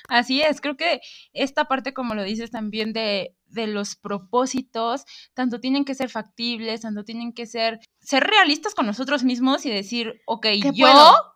Así 0.08 0.42
es, 0.42 0.62
creo 0.62 0.78
que 0.78 1.02
esta 1.34 1.66
parte, 1.66 1.94
como 1.94 2.16
lo 2.16 2.24
dices 2.24 2.52
también, 2.52 2.94
de, 2.94 3.36
de 3.48 3.68
los 3.68 3.96
propósitos, 3.96 5.06
tanto 5.34 5.60
tienen 5.60 5.86
que 5.86 5.96
ser 5.96 6.10
factibles, 6.10 6.82
tanto 6.82 7.04
tienen 7.04 7.34
que 7.34 7.46
ser, 7.46 7.80
ser 8.00 8.24
realistas 8.24 8.74
con 8.74 8.86
nosotros 8.86 9.24
mismos 9.24 9.66
y 9.66 9.70
decir, 9.70 10.22
ok, 10.26 10.48
yo 10.64 10.74
puedo 10.74 11.31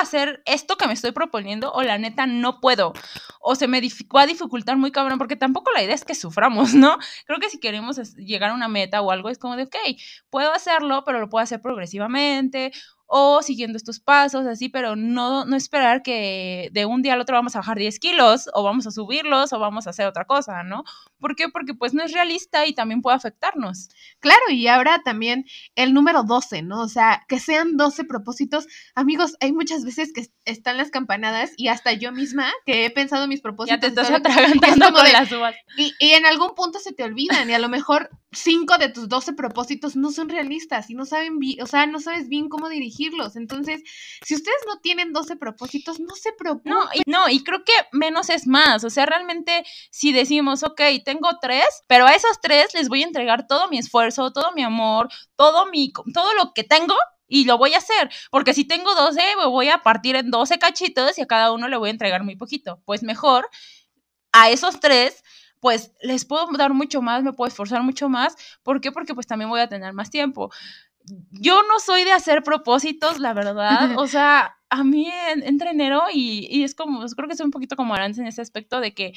hacer 0.00 0.42
esto 0.46 0.76
que 0.76 0.86
me 0.86 0.92
estoy 0.92 1.12
proponiendo 1.12 1.72
o 1.72 1.82
la 1.82 1.98
neta 1.98 2.26
no 2.26 2.60
puedo. 2.60 2.92
O 3.40 3.54
se 3.54 3.68
me 3.68 3.80
va 4.14 4.22
a 4.22 4.26
dificultar 4.26 4.76
muy 4.76 4.90
cabrón 4.90 5.18
porque 5.18 5.36
tampoco 5.36 5.70
la 5.72 5.82
idea 5.82 5.94
es 5.94 6.04
que 6.04 6.14
suframos, 6.14 6.74
¿no? 6.74 6.98
Creo 7.26 7.38
que 7.38 7.50
si 7.50 7.60
queremos 7.60 8.16
llegar 8.16 8.50
a 8.50 8.54
una 8.54 8.68
meta 8.68 9.00
o 9.00 9.10
algo 9.10 9.28
es 9.28 9.38
como 9.38 9.56
de, 9.56 9.64
ok, 9.64 9.76
puedo 10.30 10.52
hacerlo, 10.52 11.04
pero 11.04 11.20
lo 11.20 11.28
puedo 11.28 11.42
hacer 11.42 11.60
progresivamente 11.60 12.72
o 13.12 13.42
siguiendo 13.42 13.76
estos 13.76 13.98
pasos, 13.98 14.46
así, 14.46 14.68
pero 14.68 14.94
no, 14.94 15.44
no 15.44 15.56
esperar 15.56 16.02
que 16.02 16.70
de 16.70 16.86
un 16.86 17.02
día 17.02 17.14
al 17.14 17.20
otro 17.20 17.34
vamos 17.34 17.56
a 17.56 17.58
bajar 17.58 17.76
10 17.76 17.98
kilos 17.98 18.48
o 18.54 18.62
vamos 18.62 18.86
a 18.86 18.92
subirlos 18.92 19.52
o 19.52 19.58
vamos 19.58 19.88
a 19.88 19.90
hacer 19.90 20.06
otra 20.06 20.26
cosa, 20.26 20.62
¿no? 20.62 20.84
¿Por 21.18 21.34
qué? 21.34 21.48
Porque 21.48 21.74
pues 21.74 21.92
no 21.92 22.04
es 22.04 22.12
realista 22.12 22.66
y 22.66 22.72
también 22.72 23.02
puede 23.02 23.16
afectarnos. 23.16 23.88
Claro, 24.20 24.40
y 24.50 24.68
ahora 24.68 25.02
también 25.04 25.44
el 25.74 25.92
número 25.92 26.22
12, 26.22 26.62
¿no? 26.62 26.82
O 26.82 26.88
sea, 26.88 27.24
que 27.26 27.40
sean 27.40 27.76
12 27.76 28.04
propósitos. 28.04 28.68
Amigos, 28.94 29.36
hay 29.40 29.52
muchas 29.52 29.84
veces 29.84 30.12
que 30.12 30.28
están 30.44 30.76
las 30.76 30.92
campanadas 30.92 31.50
y 31.56 31.66
hasta 31.66 31.92
yo 31.92 32.12
misma 32.12 32.52
que 32.64 32.84
he 32.84 32.90
pensado 32.90 33.26
mis 33.26 33.40
propósitos. 33.40 33.76
Ya 33.76 33.80
te 33.80 33.88
estás 33.88 34.10
atragantando 34.10 34.92
con 34.92 35.12
las 35.12 35.32
uvas. 35.32 35.56
Y, 35.76 35.94
y 35.98 36.10
en 36.10 36.26
algún 36.26 36.54
punto 36.54 36.78
se 36.78 36.92
te 36.92 37.02
olvidan 37.02 37.50
y 37.50 37.54
a 37.54 37.58
lo 37.58 37.68
mejor 37.68 38.08
cinco 38.32 38.78
de 38.78 38.88
tus 38.88 39.08
12 39.08 39.32
propósitos 39.32 39.96
no 39.96 40.12
son 40.12 40.28
realistas 40.28 40.88
y 40.88 40.94
no 40.94 41.04
saben 41.04 41.38
o 41.60 41.66
sea, 41.66 41.86
no 41.86 42.00
sabes 42.00 42.28
bien 42.28 42.48
cómo 42.48 42.68
dirigirlos. 42.68 43.36
Entonces, 43.36 43.82
si 44.24 44.34
ustedes 44.34 44.58
no 44.66 44.78
tienen 44.80 45.12
12 45.12 45.36
propósitos, 45.36 45.98
no 46.00 46.14
se 46.14 46.32
preocupen. 46.32 46.72
No, 46.72 46.84
y, 46.94 47.02
no, 47.06 47.28
y 47.28 47.42
creo 47.42 47.64
que 47.64 47.72
menos 47.92 48.30
es 48.30 48.46
más. 48.46 48.84
O 48.84 48.90
sea, 48.90 49.06
realmente 49.06 49.64
si 49.90 50.12
decimos, 50.12 50.62
ok, 50.62 50.80
tengo 51.04 51.28
tres, 51.40 51.66
pero 51.86 52.06
a 52.06 52.14
esos 52.14 52.40
tres 52.40 52.72
les 52.74 52.88
voy 52.88 53.02
a 53.02 53.06
entregar 53.06 53.46
todo 53.46 53.68
mi 53.68 53.78
esfuerzo, 53.78 54.32
todo 54.32 54.52
mi 54.52 54.62
amor, 54.62 55.08
todo 55.36 55.66
mi, 55.66 55.92
todo 56.14 56.34
lo 56.34 56.52
que 56.54 56.64
tengo 56.64 56.94
y 57.26 57.44
lo 57.44 57.58
voy 57.58 57.74
a 57.74 57.78
hacer, 57.78 58.10
porque 58.32 58.54
si 58.54 58.64
tengo 58.64 58.92
12, 58.92 59.20
me 59.38 59.46
voy 59.46 59.68
a 59.68 59.78
partir 59.84 60.16
en 60.16 60.32
12 60.32 60.58
cachitos 60.58 61.16
y 61.16 61.22
a 61.22 61.26
cada 61.26 61.52
uno 61.52 61.68
le 61.68 61.76
voy 61.76 61.88
a 61.88 61.92
entregar 61.92 62.24
muy 62.24 62.34
poquito. 62.36 62.82
Pues 62.84 63.04
mejor 63.04 63.48
a 64.32 64.50
esos 64.50 64.80
tres 64.80 65.22
pues 65.60 65.92
les 66.02 66.24
puedo 66.24 66.46
dar 66.56 66.72
mucho 66.74 67.02
más, 67.02 67.22
me 67.22 67.32
puedo 67.32 67.48
esforzar 67.48 67.82
mucho 67.82 68.08
más. 68.08 68.36
¿Por 68.62 68.80
qué? 68.80 68.92
Porque 68.92 69.14
pues 69.14 69.26
también 69.26 69.50
voy 69.50 69.60
a 69.60 69.68
tener 69.68 69.92
más 69.92 70.10
tiempo. 70.10 70.50
Yo 71.30 71.62
no 71.62 71.80
soy 71.80 72.04
de 72.04 72.12
hacer 72.12 72.42
propósitos, 72.42 73.18
la 73.18 73.32
verdad. 73.34 73.90
O 73.98 74.06
sea, 74.06 74.56
a 74.70 74.84
mí 74.84 75.10
entra 75.44 75.72
enero 75.72 76.04
y, 76.12 76.62
es 76.62 76.76
como, 76.76 77.04
creo 77.04 77.28
que 77.28 77.36
soy 77.36 77.44
un 77.44 77.50
poquito 77.50 77.74
como 77.74 77.92
Arance 77.92 78.20
en 78.20 78.28
ese 78.28 78.40
aspecto 78.40 78.80
de 78.80 78.94
que 78.94 79.12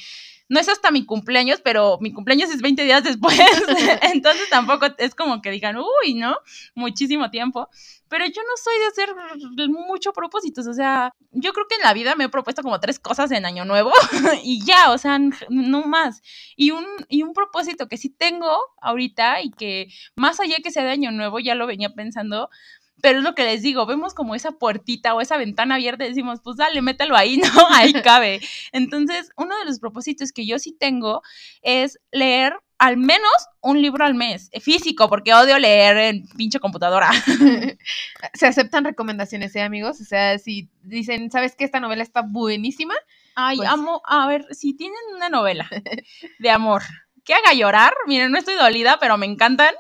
no 0.50 0.60
es 0.60 0.68
hasta 0.68 0.92
mi 0.92 1.06
cumpleaños, 1.06 1.62
pero 1.64 2.00
mi 2.02 2.12
cumpleaños 2.12 2.50
es 2.50 2.62
20 2.62 2.84
días 2.84 3.04
después, 3.04 3.40
entonces 4.14 4.50
tampoco 4.50 4.88
es 4.98 5.14
como 5.14 5.42
que 5.42 5.52
digan, 5.52 5.78
uy, 5.78 6.16
¿no? 6.16 6.36
Muchísimo 6.74 7.30
tiempo, 7.30 7.70
pero 8.10 8.26
yo 8.26 8.42
no 8.42 8.58
soy 8.58 8.80
de 8.80 8.86
hacer 8.88 9.70
mucho 9.70 10.12
propósitos, 10.12 10.66
o 10.68 10.74
sea, 10.74 11.12
yo 11.32 11.54
creo 11.54 11.68
que 11.68 11.76
en 11.76 11.82
la 11.82 11.94
vida 11.94 12.16
me 12.16 12.26
he 12.26 12.30
propuesto 12.30 12.64
como 12.64 12.80
tres 12.80 13.00
cosas 13.00 13.32
en 13.32 13.46
año 13.46 13.64
nuevo 13.64 13.92
y 14.44 14.66
ya, 14.66 14.92
o 14.92 14.98
sea, 14.98 15.20
no 15.50 15.84
más. 15.84 16.22
Y 16.56 16.72
un, 16.72 16.86
y 17.10 17.24
un 17.24 17.34
propósito 17.34 17.88
que 17.88 17.98
sí 17.98 18.10
tengo 18.10 18.56
ahorita 18.82 19.42
y 19.42 19.52
que 19.52 19.88
más 20.16 20.40
allá 20.40 20.58
que 20.64 20.72
sea 20.72 20.84
de 20.84 20.92
año 20.92 21.12
nuevo, 21.12 21.40
ya 21.40 21.56
lo 21.56 21.68
venía 21.68 21.90
pensando, 21.94 22.50
pero 23.02 23.20
es 23.20 23.24
lo 23.24 23.36
que 23.36 23.44
les 23.44 23.62
digo, 23.62 23.86
vemos 23.86 24.14
como 24.14 24.36
esa 24.36 24.54
puertita 24.54 25.14
o 25.14 25.22
esa 25.22 25.38
ventana 25.38 25.76
abierta 25.76 26.06
y 26.06 26.10
decimos, 26.10 26.40
pues 26.44 26.58
dale, 26.58 26.82
mételo 26.82 27.16
ahí, 27.16 27.38
¿no? 27.56 27.68
Ahí 27.72 27.94
cabe. 28.04 28.42
Entonces, 28.72 29.30
uno 29.38 29.58
de 29.58 29.66
los 29.66 29.80
propósitos 29.80 30.32
que 30.32 30.46
yo 30.46 30.60
sí 30.60 30.76
tengo 30.78 31.22
es 31.62 32.00
leer 32.12 32.56
al 32.78 32.98
menos 32.98 33.32
un 33.62 33.82
libro 33.82 34.04
al 34.04 34.14
mes, 34.14 34.50
eh, 34.52 34.60
físico, 34.60 35.08
porque 35.08 35.34
odio 35.34 35.58
leer 35.58 35.98
en 35.98 36.28
pinche 36.38 36.60
computadora. 36.60 37.12
Se 38.34 38.48
aceptan 38.48 38.84
recomendaciones, 38.84 39.56
¿eh, 39.56 39.62
amigos? 39.62 40.02
O 40.02 40.04
sea, 40.04 40.38
si 40.38 40.70
dicen, 40.82 41.32
¿sabes 41.32 41.56
qué? 41.56 41.64
Esta 41.64 41.80
novela 41.80 42.04
está 42.04 42.22
buenísima. 42.22 42.94
Ay, 43.36 43.58
pues 43.58 43.70
amo, 43.70 44.02
a 44.06 44.28
ver, 44.28 44.46
si 44.52 44.74
tienen 44.76 45.00
una 45.16 45.30
novela 45.30 45.70
de 46.40 46.50
amor 46.50 46.84
que 47.24 47.34
haga 47.34 47.54
llorar, 47.54 47.94
miren, 48.06 48.32
no 48.32 48.38
estoy 48.38 48.56
dolida, 48.56 48.98
pero 49.00 49.18
me 49.18 49.26
encantan 49.26 49.74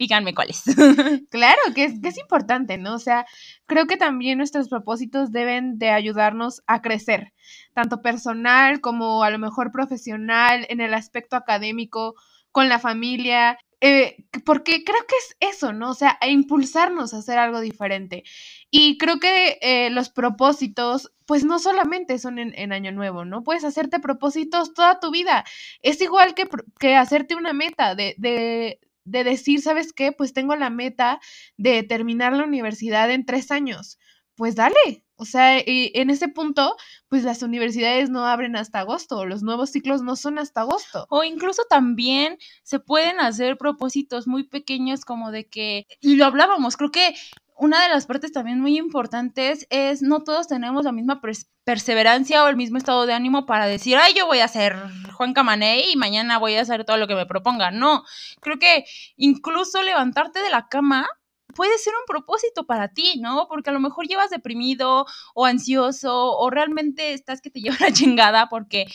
díganme 0.00 0.34
cuáles. 0.34 0.62
claro, 1.30 1.60
que 1.74 1.84
es, 1.84 2.00
que 2.00 2.08
es 2.08 2.16
importante, 2.16 2.78
¿no? 2.78 2.94
O 2.94 2.98
sea, 2.98 3.26
creo 3.66 3.86
que 3.86 3.98
también 3.98 4.38
nuestros 4.38 4.70
propósitos 4.70 5.30
deben 5.30 5.78
de 5.78 5.90
ayudarnos 5.90 6.62
a 6.66 6.80
crecer, 6.80 7.34
tanto 7.74 8.00
personal 8.00 8.80
como 8.80 9.22
a 9.22 9.30
lo 9.30 9.38
mejor 9.38 9.70
profesional, 9.70 10.66
en 10.70 10.80
el 10.80 10.94
aspecto 10.94 11.36
académico, 11.36 12.14
con 12.50 12.70
la 12.70 12.78
familia, 12.78 13.58
eh, 13.82 14.16
porque 14.44 14.84
creo 14.84 15.00
que 15.06 15.14
es 15.16 15.54
eso, 15.54 15.74
¿no? 15.74 15.90
O 15.90 15.94
sea, 15.94 16.16
a 16.22 16.28
impulsarnos 16.28 17.12
a 17.12 17.18
hacer 17.18 17.38
algo 17.38 17.60
diferente. 17.60 18.24
Y 18.70 18.96
creo 18.96 19.20
que 19.20 19.58
eh, 19.60 19.90
los 19.90 20.08
propósitos, 20.08 21.12
pues 21.26 21.44
no 21.44 21.58
solamente 21.58 22.18
son 22.18 22.38
en, 22.38 22.72
Año 22.72 22.92
Nuevo, 22.92 23.26
¿no? 23.26 23.44
Puedes 23.44 23.64
hacerte 23.64 24.00
propósitos 24.00 24.72
toda 24.72 24.98
tu 24.98 25.10
vida. 25.10 25.44
Es 25.82 26.00
igual 26.00 26.34
que, 26.34 26.48
que 26.78 26.96
hacerte 26.96 27.34
una 27.34 27.52
meta 27.52 27.94
de, 27.94 28.80
de 29.04 29.24
decir, 29.24 29.60
¿sabes 29.62 29.92
qué? 29.92 30.12
Pues 30.12 30.32
tengo 30.32 30.56
la 30.56 30.70
meta 30.70 31.20
de 31.56 31.82
terminar 31.82 32.32
la 32.34 32.44
universidad 32.44 33.10
en 33.10 33.24
tres 33.26 33.50
años. 33.50 33.98
Pues 34.36 34.54
dale. 34.56 35.04
O 35.16 35.26
sea, 35.26 35.58
en 35.58 36.08
ese 36.08 36.28
punto, 36.28 36.76
pues 37.08 37.24
las 37.24 37.42
universidades 37.42 38.08
no 38.08 38.24
abren 38.24 38.56
hasta 38.56 38.78
agosto, 38.80 39.26
los 39.26 39.42
nuevos 39.42 39.68
ciclos 39.70 40.00
no 40.00 40.16
son 40.16 40.38
hasta 40.38 40.62
agosto. 40.62 41.06
O 41.10 41.24
incluso 41.24 41.62
también 41.68 42.38
se 42.62 42.80
pueden 42.80 43.20
hacer 43.20 43.58
propósitos 43.58 44.26
muy 44.26 44.44
pequeños 44.44 45.04
como 45.04 45.30
de 45.30 45.46
que, 45.46 45.86
y 46.00 46.16
lo 46.16 46.24
hablábamos, 46.24 46.78
creo 46.78 46.90
que 46.90 47.14
una 47.60 47.82
de 47.82 47.90
las 47.90 48.06
partes 48.06 48.32
también 48.32 48.58
muy 48.58 48.78
importantes 48.78 49.66
es 49.68 50.00
no 50.00 50.24
todos 50.24 50.48
tenemos 50.48 50.82
la 50.82 50.92
misma 50.92 51.20
perseverancia 51.64 52.42
o 52.42 52.48
el 52.48 52.56
mismo 52.56 52.78
estado 52.78 53.04
de 53.04 53.12
ánimo 53.12 53.44
para 53.44 53.66
decir, 53.66 53.98
ay, 53.98 54.14
yo 54.16 54.26
voy 54.26 54.38
a 54.38 54.48
ser 54.48 54.76
Juan 55.12 55.34
Camané 55.34 55.90
y 55.90 55.96
mañana 55.96 56.38
voy 56.38 56.54
a 56.54 56.62
hacer 56.62 56.86
todo 56.86 56.96
lo 56.96 57.06
que 57.06 57.14
me 57.14 57.26
proponga. 57.26 57.70
No, 57.70 58.02
creo 58.40 58.58
que 58.58 58.86
incluso 59.18 59.82
levantarte 59.82 60.40
de 60.40 60.48
la 60.48 60.68
cama 60.68 61.06
puede 61.54 61.76
ser 61.76 61.92
un 61.92 62.06
propósito 62.06 62.64
para 62.64 62.88
ti, 62.88 63.20
¿no? 63.20 63.46
Porque 63.46 63.68
a 63.68 63.74
lo 63.74 63.80
mejor 63.80 64.06
llevas 64.06 64.30
deprimido 64.30 65.04
o 65.34 65.44
ansioso 65.44 66.32
o 66.38 66.48
realmente 66.48 67.12
estás 67.12 67.42
que 67.42 67.50
te 67.50 67.60
lleva 67.60 67.76
la 67.80 67.92
chingada 67.92 68.48
porque... 68.48 68.86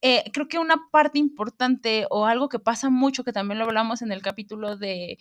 Eh, 0.00 0.30
creo 0.32 0.46
que 0.46 0.60
una 0.60 0.88
parte 0.92 1.18
importante 1.18 2.06
o 2.10 2.24
algo 2.24 2.48
que 2.48 2.60
pasa 2.60 2.88
mucho, 2.88 3.24
que 3.24 3.32
también 3.32 3.58
lo 3.58 3.64
hablamos 3.64 4.00
en 4.00 4.12
el 4.12 4.22
capítulo 4.22 4.76
de 4.76 5.18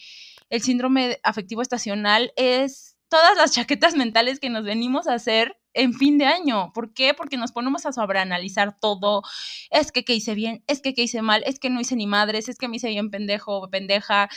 el 0.50 0.62
síndrome 0.62 1.20
afectivo 1.24 1.62
estacional 1.62 2.32
es 2.36 2.98
todas 3.10 3.38
las 3.38 3.52
chaquetas 3.54 3.96
mentales 3.96 4.40
que 4.40 4.50
nos 4.50 4.64
venimos 4.64 5.08
a 5.08 5.14
hacer 5.14 5.58
en 5.74 5.94
fin 5.94 6.18
de 6.18 6.26
año. 6.26 6.72
¿Por 6.74 6.94
qué? 6.94 7.14
Porque 7.14 7.38
nos 7.38 7.52
ponemos 7.52 7.86
a 7.86 7.94
sobreanalizar 7.94 8.80
todo. 8.80 9.22
Es 9.70 9.92
que 9.92 10.04
que 10.04 10.16
hice 10.16 10.34
bien, 10.34 10.64
es 10.68 10.82
que 10.82 10.94
que 10.94 11.04
hice 11.04 11.22
mal, 11.22 11.44
es 11.46 11.60
que 11.60 11.70
no 11.70 11.80
hice 11.80 11.96
ni 11.96 12.08
madres, 12.08 12.50
es 12.50 12.58
que 12.58 12.68
me 12.68 12.78
hice 12.78 12.90
bien 12.90 13.12
pendejo 13.12 13.62
o 13.62 13.70
pendeja. 13.70 14.30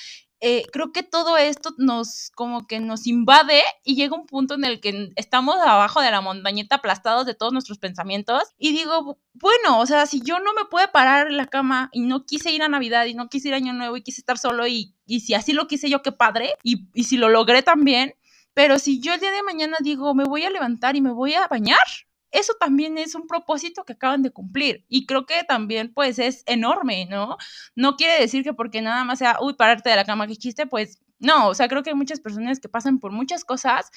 Eh, 0.42 0.64
creo 0.72 0.90
que 0.90 1.02
todo 1.02 1.36
esto 1.36 1.74
nos 1.76 2.30
como 2.34 2.66
que 2.66 2.80
nos 2.80 3.06
invade 3.06 3.62
y 3.84 3.94
llega 3.94 4.16
un 4.16 4.24
punto 4.24 4.54
en 4.54 4.64
el 4.64 4.80
que 4.80 5.10
estamos 5.16 5.56
abajo 5.56 6.00
de 6.00 6.10
la 6.10 6.22
montañeta 6.22 6.76
aplastados 6.76 7.26
de 7.26 7.34
todos 7.34 7.52
nuestros 7.52 7.76
pensamientos 7.76 8.44
y 8.56 8.72
digo, 8.72 9.18
bueno, 9.34 9.80
o 9.80 9.86
sea, 9.86 10.06
si 10.06 10.22
yo 10.22 10.40
no 10.40 10.54
me 10.54 10.64
puedo 10.64 10.90
parar 10.92 11.26
en 11.26 11.36
la 11.36 11.46
cama 11.46 11.90
y 11.92 12.00
no 12.00 12.24
quise 12.24 12.52
ir 12.52 12.62
a 12.62 12.70
Navidad 12.70 13.04
y 13.04 13.12
no 13.14 13.28
quise 13.28 13.48
ir 13.48 13.54
a 13.54 13.58
Año 13.58 13.74
Nuevo 13.74 13.98
y 13.98 14.02
quise 14.02 14.22
estar 14.22 14.38
solo 14.38 14.66
y, 14.66 14.94
y 15.10 15.20
si 15.20 15.34
así 15.34 15.52
lo 15.52 15.66
quise 15.66 15.90
yo, 15.90 16.02
qué 16.02 16.12
padre, 16.12 16.54
y, 16.62 16.88
y 16.94 17.04
si 17.04 17.16
lo 17.16 17.28
logré 17.28 17.62
también, 17.62 18.14
pero 18.54 18.78
si 18.78 19.00
yo 19.00 19.12
el 19.12 19.20
día 19.20 19.32
de 19.32 19.42
mañana 19.42 19.76
digo, 19.80 20.14
me 20.14 20.24
voy 20.24 20.44
a 20.44 20.50
levantar 20.50 20.94
y 20.94 21.00
me 21.00 21.10
voy 21.10 21.34
a 21.34 21.48
bañar, 21.48 21.78
eso 22.30 22.54
también 22.60 22.96
es 22.96 23.14
un 23.16 23.26
propósito 23.26 23.84
que 23.84 23.94
acaban 23.94 24.22
de 24.22 24.30
cumplir 24.30 24.84
y 24.88 25.06
creo 25.06 25.26
que 25.26 25.42
también 25.42 25.92
pues 25.92 26.18
es 26.20 26.44
enorme, 26.46 27.06
¿no? 27.06 27.36
No 27.74 27.96
quiere 27.96 28.20
decir 28.20 28.44
que 28.44 28.54
porque 28.54 28.82
nada 28.82 29.02
más 29.04 29.18
sea, 29.18 29.38
uy, 29.40 29.54
pararte 29.54 29.90
de 29.90 29.96
la 29.96 30.04
cama 30.04 30.28
que 30.28 30.36
chiste, 30.36 30.66
pues 30.66 31.00
no, 31.18 31.48
o 31.48 31.54
sea, 31.54 31.68
creo 31.68 31.82
que 31.82 31.90
hay 31.90 31.96
muchas 31.96 32.20
personas 32.20 32.60
que 32.60 32.68
pasan 32.68 33.00
por 33.00 33.10
muchas 33.10 33.44
cosas 33.44 33.90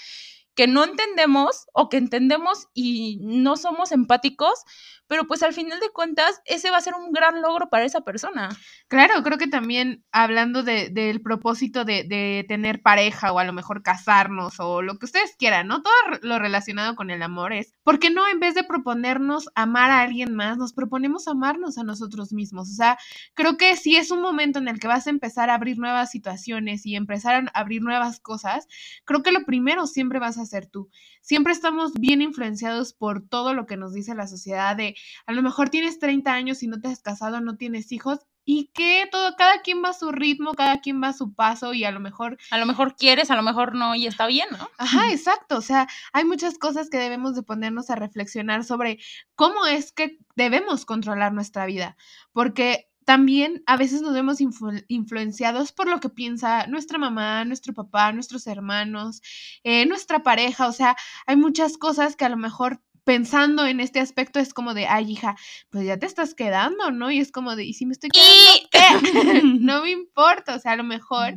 que 0.55 0.67
no 0.67 0.83
entendemos 0.83 1.67
o 1.73 1.89
que 1.89 1.97
entendemos 1.97 2.67
y 2.73 3.19
no 3.21 3.57
somos 3.57 3.91
empáticos, 3.91 4.63
pero 5.07 5.25
pues 5.25 5.43
al 5.43 5.53
final 5.53 5.79
de 5.79 5.89
cuentas 5.89 6.41
ese 6.45 6.71
va 6.71 6.77
a 6.77 6.81
ser 6.81 6.93
un 6.95 7.11
gran 7.11 7.41
logro 7.41 7.69
para 7.69 7.85
esa 7.85 8.01
persona. 8.01 8.49
Claro, 8.87 9.21
creo 9.23 9.37
que 9.37 9.47
también 9.47 10.03
hablando 10.11 10.63
de, 10.63 10.89
del 10.89 11.21
propósito 11.21 11.85
de, 11.85 12.03
de, 12.03 12.45
tener 12.47 12.81
pareja 12.81 13.31
o 13.31 13.39
a 13.39 13.43
lo 13.43 13.53
mejor 13.53 13.83
casarnos 13.83 14.59
o 14.59 14.81
lo 14.81 14.97
que 14.97 15.05
ustedes 15.05 15.35
quieran, 15.37 15.67
¿no? 15.67 15.81
Todo 15.81 15.93
lo 16.21 16.39
relacionado 16.39 16.95
con 16.95 17.09
el 17.09 17.21
amor 17.21 17.53
es, 17.53 17.73
¿por 17.83 17.99
qué 17.99 18.09
no 18.09 18.27
en 18.27 18.39
vez 18.39 18.55
de 18.55 18.63
proponernos 18.63 19.49
amar 19.55 19.91
a 19.91 20.01
alguien 20.01 20.35
más, 20.35 20.57
nos 20.57 20.73
proponemos 20.73 21.27
amarnos 21.27 21.77
a 21.77 21.83
nosotros 21.83 22.33
mismos? 22.33 22.69
O 22.69 22.73
sea, 22.73 22.97
creo 23.33 23.57
que 23.57 23.75
si 23.75 23.95
es 23.95 24.11
un 24.11 24.21
momento 24.21 24.59
en 24.59 24.67
el 24.67 24.79
que 24.79 24.87
vas 24.87 25.07
a 25.07 25.09
empezar 25.09 25.49
a 25.49 25.55
abrir 25.55 25.77
nuevas 25.77 26.11
situaciones 26.11 26.85
y 26.85 26.95
empezar 26.95 27.35
a 27.53 27.59
abrir 27.59 27.81
nuevas 27.81 28.19
cosas, 28.19 28.67
creo 29.05 29.23
que 29.23 29.31
lo 29.31 29.45
primero 29.45 29.87
siempre 29.87 30.19
vas 30.19 30.37
a 30.37 30.45
ser 30.45 30.65
tú. 30.67 30.89
Siempre 31.21 31.53
estamos 31.53 31.93
bien 31.93 32.21
influenciados 32.21 32.93
por 32.93 33.25
todo 33.27 33.53
lo 33.53 33.65
que 33.65 33.77
nos 33.77 33.93
dice 33.93 34.13
la 34.15 34.27
sociedad 34.27 34.75
de 34.75 34.95
a 35.25 35.33
lo 35.33 35.41
mejor 35.41 35.69
tienes 35.69 35.99
30 35.99 36.31
años 36.33 36.63
y 36.63 36.67
no 36.67 36.79
te 36.79 36.87
has 36.87 37.01
casado, 37.01 37.41
no 37.41 37.57
tienes 37.57 37.91
hijos 37.91 38.19
y 38.45 38.71
que 38.73 39.07
todo, 39.11 39.35
cada 39.37 39.61
quien 39.61 39.83
va 39.83 39.89
a 39.89 39.93
su 39.93 40.11
ritmo, 40.11 40.53
cada 40.53 40.81
quien 40.81 41.01
va 41.01 41.09
a 41.09 41.13
su 41.13 41.33
paso 41.33 41.73
y 41.73 41.85
a 41.85 41.91
lo 41.91 41.99
mejor... 41.99 42.37
A 42.51 42.57
lo 42.57 42.65
mejor 42.65 42.95
quieres, 42.95 43.31
a 43.31 43.35
lo 43.35 43.43
mejor 43.43 43.75
no 43.75 43.95
y 43.95 44.05
está 44.05 44.27
bien, 44.27 44.47
¿no? 44.51 44.69
Ajá, 44.77 45.11
exacto. 45.11 45.57
O 45.57 45.61
sea, 45.61 45.87
hay 46.11 46.25
muchas 46.25 46.57
cosas 46.57 46.89
que 46.89 46.97
debemos 46.97 47.35
de 47.35 47.43
ponernos 47.43 47.89
a 47.89 47.95
reflexionar 47.95 48.63
sobre 48.63 48.99
cómo 49.35 49.65
es 49.65 49.91
que 49.91 50.17
debemos 50.35 50.85
controlar 50.85 51.33
nuestra 51.33 51.65
vida, 51.65 51.95
porque 52.33 52.89
también 53.05 53.63
a 53.65 53.75
veces 53.75 54.01
nos 54.01 54.13
vemos 54.13 54.39
influenciados 54.87 55.73
por 55.73 55.89
lo 55.89 55.99
que 55.99 56.09
piensa 56.09 56.67
nuestra 56.67 56.97
mamá, 56.97 57.43
nuestro 57.43 57.73
papá, 57.73 58.13
nuestros 58.13 58.47
hermanos, 58.47 59.21
eh, 59.63 59.85
nuestra 59.85 60.23
pareja. 60.23 60.67
O 60.67 60.71
sea, 60.71 60.95
hay 61.25 61.35
muchas 61.35 61.77
cosas 61.77 62.15
que 62.15 62.25
a 62.25 62.29
lo 62.29 62.37
mejor 62.37 62.81
pensando 63.03 63.65
en 63.65 63.79
este 63.79 63.99
aspecto 63.99 64.39
es 64.39 64.53
como 64.53 64.73
de, 64.73 64.87
ay, 64.87 65.11
hija, 65.11 65.35
pues 65.69 65.85
ya 65.85 65.97
te 65.97 66.05
estás 66.05 66.33
quedando, 66.35 66.91
¿no? 66.91 67.11
Y 67.11 67.19
es 67.19 67.31
como 67.31 67.55
de, 67.55 67.65
¿y 67.65 67.73
si 67.73 67.85
me 67.85 67.93
estoy 67.93 68.09
quedando? 68.09 68.69
¿qué? 68.71 69.41
no 69.59 69.83
me 69.83 69.91
importa, 69.91 70.55
o 70.55 70.59
sea, 70.59 70.73
a 70.73 70.75
lo 70.77 70.83
mejor 70.83 71.35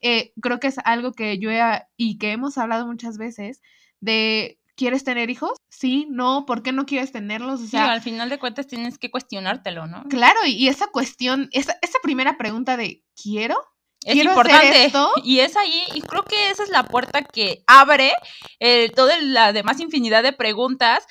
eh, 0.00 0.32
creo 0.40 0.60
que 0.60 0.68
es 0.68 0.76
algo 0.84 1.12
que 1.12 1.38
yo 1.38 1.50
he, 1.50 1.82
y 1.96 2.18
que 2.18 2.32
hemos 2.32 2.58
hablado 2.58 2.86
muchas 2.86 3.18
veces 3.18 3.62
de 4.00 4.58
¿Quieres 4.76 5.04
tener 5.04 5.30
hijos? 5.30 5.58
Sí, 5.70 6.06
no, 6.10 6.44
¿por 6.44 6.62
qué 6.62 6.70
no 6.70 6.84
quieres 6.84 7.10
tenerlos? 7.10 7.62
O 7.62 7.66
sea, 7.66 7.90
al 7.90 8.02
final 8.02 8.28
de 8.28 8.38
cuentas 8.38 8.66
tienes 8.66 8.98
que 8.98 9.10
cuestionártelo, 9.10 9.86
¿no? 9.86 10.04
Claro, 10.10 10.38
y, 10.46 10.68
esa 10.68 10.88
cuestión, 10.88 11.48
esa, 11.52 11.78
esa 11.80 11.98
primera 12.02 12.36
pregunta 12.36 12.76
de 12.76 13.02
¿quiero? 13.20 13.56
Es 14.04 14.16
importante. 14.16 14.92
Y 15.24 15.40
es 15.40 15.56
ahí, 15.56 15.82
y 15.94 16.00
creo 16.00 16.22
que 16.22 16.50
esa 16.50 16.62
es 16.62 16.68
la 16.68 16.84
puerta 16.84 17.22
que 17.22 17.64
abre 17.66 18.12
eh, 18.60 18.90
toda 18.90 19.18
la 19.20 19.52
demás 19.52 19.80
infinidad 19.80 20.22
de 20.22 20.32
preguntas 20.32 21.06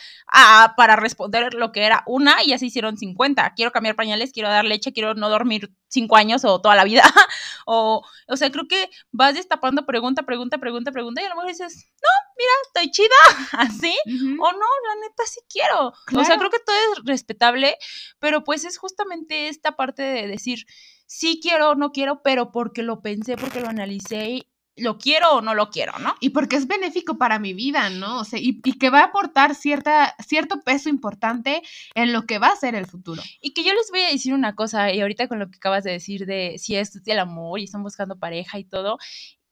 para 0.77 0.95
responder 0.95 1.53
lo 1.53 1.71
que 1.71 1.83
era 1.83 2.03
una 2.05 2.43
y 2.43 2.53
así 2.53 2.67
hicieron 2.67 2.97
50. 2.97 3.53
Quiero 3.55 3.71
cambiar 3.71 3.95
pañales, 3.95 4.31
quiero 4.31 4.49
dar 4.49 4.65
leche, 4.65 4.93
quiero 4.93 5.13
no 5.13 5.29
dormir 5.29 5.71
cinco 5.89 6.15
años 6.15 6.45
o 6.45 6.61
toda 6.61 6.75
la 6.75 6.83
vida. 6.83 7.03
o, 7.65 8.01
o 8.27 8.37
sea, 8.37 8.51
creo 8.51 8.67
que 8.67 8.89
vas 9.11 9.35
destapando 9.35 9.85
pregunta, 9.85 10.23
pregunta, 10.23 10.57
pregunta, 10.57 10.91
pregunta 10.91 11.21
y 11.21 11.25
a 11.25 11.29
lo 11.29 11.35
mejor 11.35 11.49
dices, 11.49 11.89
no, 12.01 12.09
mira, 12.37 12.51
estoy 12.67 12.91
chida, 12.91 13.15
así. 13.51 13.95
O 14.39 14.51
no, 14.51 14.59
la 14.87 14.95
neta 15.01 15.23
sí 15.25 15.41
quiero. 15.49 15.93
O 16.15 16.23
sea, 16.23 16.37
creo 16.37 16.49
que 16.49 16.59
todo 16.59 16.75
es 16.75 17.05
respetable, 17.05 17.77
pero 18.19 18.43
pues 18.43 18.63
es 18.63 18.77
justamente 18.77 19.49
esta 19.49 19.75
parte 19.75 20.01
de 20.01 20.27
decir, 20.27 20.65
sí 21.05 21.39
quiero 21.41 21.75
no 21.75 21.91
quiero, 21.91 22.21
pero 22.23 22.51
porque 22.51 22.83
lo 22.83 23.01
pensé, 23.01 23.37
porque 23.37 23.61
lo 23.61 23.69
analicé 23.69 24.29
y 24.29 24.47
lo 24.77 24.97
quiero 24.97 25.35
o 25.35 25.41
no 25.41 25.55
lo 25.55 25.69
quiero, 25.69 25.97
¿no? 25.99 26.15
Y 26.19 26.29
porque 26.29 26.57
es 26.57 26.67
benéfico 26.67 27.17
para 27.17 27.39
mi 27.39 27.53
vida, 27.53 27.89
¿no? 27.89 28.19
O 28.19 28.25
sea, 28.25 28.39
y, 28.41 28.61
que 28.61 28.89
va 28.89 28.99
a 28.99 29.05
aportar 29.05 29.55
cierta, 29.55 30.15
cierto 30.25 30.61
peso 30.61 30.89
importante 30.89 31.61
en 31.93 32.11
lo 32.11 32.25
que 32.25 32.39
va 32.39 32.47
a 32.49 32.55
ser 32.55 32.75
el 32.75 32.85
futuro. 32.85 33.21
Y 33.41 33.53
que 33.53 33.63
yo 33.63 33.73
les 33.73 33.89
voy 33.89 34.01
a 34.01 34.11
decir 34.11 34.33
una 34.33 34.55
cosa, 34.55 34.91
y 34.91 34.99
ahorita 34.99 35.27
con 35.27 35.39
lo 35.39 35.49
que 35.49 35.57
acabas 35.57 35.83
de 35.83 35.91
decir 35.91 36.25
de 36.25 36.55
si 36.57 36.75
es 36.75 37.01
el 37.05 37.19
amor 37.19 37.59
y 37.59 37.65
están 37.65 37.83
buscando 37.83 38.19
pareja 38.19 38.59
y 38.59 38.65
todo, 38.65 38.97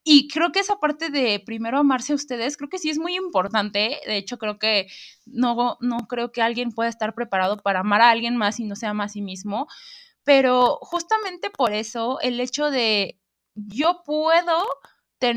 y 0.06 0.28
creo 0.28 0.52
que 0.52 0.60
esa 0.60 0.76
parte 0.76 1.08
de 1.08 1.40
primero 1.40 1.78
amarse 1.78 2.12
a 2.12 2.16
ustedes, 2.16 2.58
creo 2.58 2.68
que 2.68 2.78
sí 2.78 2.90
es 2.90 2.98
muy 2.98 3.16
importante. 3.16 4.00
De 4.06 4.18
hecho, 4.18 4.36
creo 4.36 4.58
que 4.58 4.88
no, 5.24 5.78
no 5.80 5.96
creo 6.06 6.30
que 6.30 6.42
alguien 6.42 6.72
pueda 6.72 6.90
estar 6.90 7.14
preparado 7.14 7.56
para 7.56 7.80
amar 7.80 8.02
a 8.02 8.10
alguien 8.10 8.36
más 8.36 8.60
y 8.60 8.64
no 8.64 8.76
se 8.76 8.86
ama 8.86 9.04
a 9.04 9.08
sí 9.08 9.22
mismo. 9.22 9.66
Pero 10.24 10.78
justamente 10.82 11.50
por 11.50 11.72
eso, 11.72 12.18
el 12.20 12.40
hecho 12.40 12.70
de 12.70 13.20
yo 13.54 14.02
puedo 14.04 14.64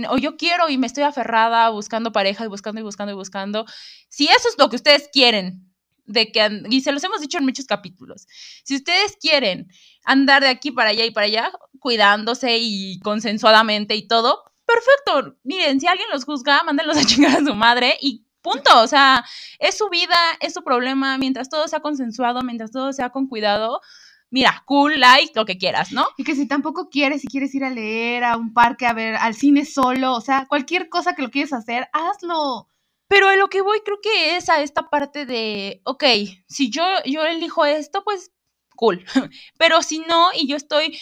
o 0.10 0.18
yo 0.18 0.38
quiero 0.38 0.70
y 0.70 0.78
me 0.78 0.88
estoy 0.88 1.04
aferrada 1.04 1.70
buscando 1.70 2.12
pareja 2.12 2.48
buscando 2.48 2.82
y 2.82 2.84
buscando 2.84 3.14
y 3.14 3.16
buscando, 3.16 3.66
si 4.10 4.28
eso 4.28 4.50
es 4.50 4.58
lo 4.58 4.70
que 4.70 4.76
ustedes 4.76 5.10
quieren, 5.14 5.64
de 6.06 6.32
que, 6.32 6.62
y 6.70 6.82
se 6.82 6.92
los 6.92 7.04
hemos 7.04 7.22
dicho 7.22 7.38
en 7.38 7.46
muchos 7.46 7.66
capítulos, 7.66 8.28
si 8.64 8.76
ustedes 8.76 9.18
quieren 9.20 9.70
andar 10.04 10.42
de 10.42 10.50
aquí 10.50 10.72
para 10.72 10.90
allá 10.90 11.06
y 11.06 11.12
para 11.12 11.28
allá, 11.28 11.52
cuidándose 11.80 12.58
y 12.60 13.00
consensuadamente 13.00 13.96
y 13.96 14.08
todo, 14.08 14.44
perfecto. 14.66 15.38
Miren, 15.44 15.80
si 15.80 15.88
alguien 15.88 16.10
los 16.12 16.26
juzga, 16.26 16.64
mándenlos 16.64 16.98
a 16.98 17.04
chingar 17.06 17.38
a 17.38 17.46
su 17.46 17.54
madre 17.56 17.98
y 18.02 18.26
punto. 18.42 18.82
O 18.82 18.88
sea, 18.88 19.26
es 19.60 19.78
su 19.78 19.90
vida, 19.90 20.16
es 20.40 20.54
su 20.54 20.64
problema, 20.64 21.18
mientras 21.18 21.50
todo 21.50 21.68
sea 21.68 21.82
consensuado, 21.82 22.42
mientras 22.44 22.72
todo 22.72 22.94
sea 22.94 23.10
con 23.10 23.28
cuidado, 23.28 23.82
mira, 24.30 24.64
cool, 24.66 25.00
like, 25.00 25.34
lo 25.36 25.46
que 25.46 25.58
quieras, 25.58 25.92
¿no? 25.92 26.08
Y 26.18 26.24
que 26.24 26.36
si 26.36 26.48
tampoco 26.48 26.90
quieres, 26.90 27.22
si 27.22 27.28
quieres 27.28 27.54
ir 27.56 27.64
a 27.64 27.70
leer, 27.70 28.24
a 28.24 28.38
un 28.38 28.54
parque, 28.54 28.86
a 28.86 28.94
ver, 28.94 29.16
al 29.16 29.36
cine 29.36 29.66
solo, 29.66 30.14
o 30.14 30.22
sea, 30.22 30.46
cualquier 30.48 30.90
cosa 30.90 31.16
que 31.16 31.22
lo 31.22 31.30
quieres 31.30 31.54
hacer, 31.54 31.88
hazlo. 31.94 32.70
Pero 33.08 33.30
a 33.30 33.38
lo 33.38 33.48
que 33.48 33.62
voy 33.62 33.80
creo 33.86 34.00
que 34.02 34.36
es 34.36 34.50
a 34.50 34.62
esta 34.62 34.90
parte 34.90 35.26
de, 35.26 35.82
ok, 35.86 36.04
si 36.48 36.70
yo, 36.70 36.84
yo 37.06 37.26
elijo 37.26 37.66
esto, 37.66 38.04
pues 38.04 38.32
cool. 38.76 39.04
Pero 39.58 39.82
si 39.82 40.00
no, 40.00 40.30
y 40.34 40.48
yo 40.48 40.58
estoy 40.58 41.00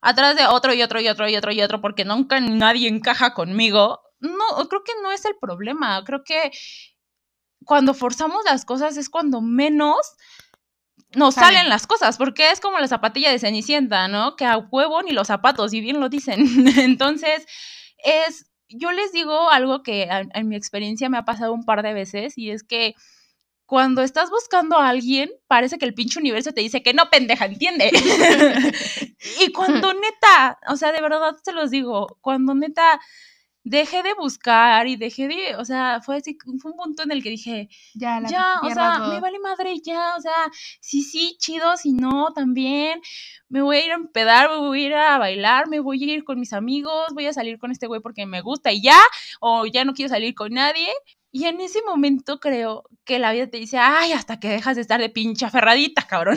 atrás 0.00 0.36
de 0.36 0.46
otro 0.46 0.74
y 0.74 0.82
otro 0.82 1.00
y 1.00 1.08
otro 1.08 1.28
y 1.28 1.36
otro 1.36 1.52
y 1.52 1.62
otro 1.62 1.80
porque 1.80 2.04
nunca 2.04 2.40
nadie 2.40 2.88
encaja 2.88 3.34
conmigo, 3.34 4.00
no, 4.20 4.68
creo 4.68 4.84
que 4.84 4.92
no 5.02 5.10
es 5.10 5.24
el 5.24 5.36
problema. 5.36 6.02
Creo 6.04 6.22
que 6.24 6.52
cuando 7.64 7.94
forzamos 7.94 8.44
las 8.44 8.64
cosas 8.64 8.96
es 8.96 9.08
cuando 9.08 9.40
menos 9.40 10.14
nos 11.14 11.34
salen. 11.34 11.68
las 11.68 11.86
cosas, 11.86 12.16
porque 12.16 12.50
es 12.50 12.60
como 12.60 12.78
la 12.78 12.88
zapatilla 12.88 13.30
de 13.30 13.38
Cenicienta, 13.38 14.08
¿no? 14.08 14.36
Que 14.36 14.44
a 14.44 14.58
huevo 14.58 15.02
ni 15.02 15.12
los 15.12 15.26
zapatos, 15.26 15.72
y 15.72 15.80
bien 15.80 16.00
lo 16.00 16.08
dicen. 16.08 16.40
Entonces, 16.78 17.46
es, 17.98 18.46
yo 18.68 18.92
les 18.92 19.12
digo 19.12 19.50
algo 19.50 19.82
que 19.82 20.08
en 20.10 20.48
mi 20.48 20.56
experiencia 20.56 21.08
me 21.08 21.18
ha 21.18 21.24
pasado 21.24 21.52
un 21.52 21.64
par 21.64 21.82
de 21.82 21.94
veces, 21.94 22.38
y 22.38 22.50
es 22.50 22.62
que 22.62 22.94
cuando 23.72 24.02
estás 24.02 24.28
buscando 24.28 24.76
a 24.76 24.90
alguien, 24.90 25.30
parece 25.46 25.78
que 25.78 25.86
el 25.86 25.94
pinche 25.94 26.20
universo 26.20 26.52
te 26.52 26.60
dice 26.60 26.82
que 26.82 26.92
no, 26.92 27.08
pendeja, 27.08 27.46
entiende. 27.46 27.90
y 29.40 29.50
cuando 29.52 29.94
neta, 29.94 30.58
o 30.68 30.76
sea, 30.76 30.92
de 30.92 31.00
verdad 31.00 31.34
te 31.42 31.52
los 31.52 31.70
digo, 31.70 32.18
cuando 32.20 32.54
neta 32.54 33.00
dejé 33.64 34.02
de 34.02 34.14
buscar 34.14 34.86
y 34.86 34.96
dejé 34.96 35.28
de, 35.28 35.56
o 35.56 35.64
sea, 35.64 36.00
fue 36.00 36.16
así, 36.16 36.36
fue 36.60 36.72
un 36.72 36.76
punto 36.76 37.02
en 37.02 37.12
el 37.12 37.22
que 37.22 37.30
dije, 37.30 37.68
ya, 37.94 38.20
ya, 38.28 38.60
o 38.62 38.70
sea, 38.70 38.98
me 39.08 39.20
vale 39.20 39.38
madre 39.38 39.74
ya, 39.84 40.16
o 40.16 40.20
sea, 40.20 40.50
sí, 40.80 41.02
sí, 41.02 41.36
chido, 41.38 41.76
si 41.76 41.92
no, 41.92 42.32
también, 42.34 43.00
me 43.48 43.62
voy 43.62 43.76
a 43.76 43.84
ir 43.84 43.92
a 43.92 43.96
empedar, 43.96 44.50
me 44.50 44.56
voy 44.56 44.84
a 44.84 44.86
ir 44.86 44.94
a 44.94 45.18
bailar, 45.18 45.68
me 45.68 45.80
voy 45.80 46.02
a 46.02 46.14
ir 46.14 46.24
con 46.24 46.40
mis 46.40 46.52
amigos, 46.52 47.12
voy 47.14 47.26
a 47.26 47.32
salir 47.32 47.58
con 47.58 47.70
este 47.70 47.86
güey 47.86 48.00
porque 48.00 48.26
me 48.26 48.40
gusta 48.40 48.72
y 48.72 48.82
ya, 48.82 48.98
o 49.40 49.66
ya 49.66 49.84
no 49.84 49.94
quiero 49.94 50.08
salir 50.08 50.34
con 50.34 50.52
nadie. 50.52 50.88
Y 51.30 51.46
en 51.46 51.60
ese 51.60 51.80
momento 51.82 52.40
creo 52.40 52.84
que 53.04 53.18
la 53.18 53.32
vida 53.32 53.48
te 53.48 53.56
dice, 53.56 53.78
ay, 53.78 54.12
hasta 54.12 54.38
que 54.38 54.48
dejas 54.48 54.76
de 54.76 54.82
estar 54.82 55.00
de 55.00 55.08
pincha 55.08 55.50
ferradita, 55.50 56.06
cabrón. 56.06 56.36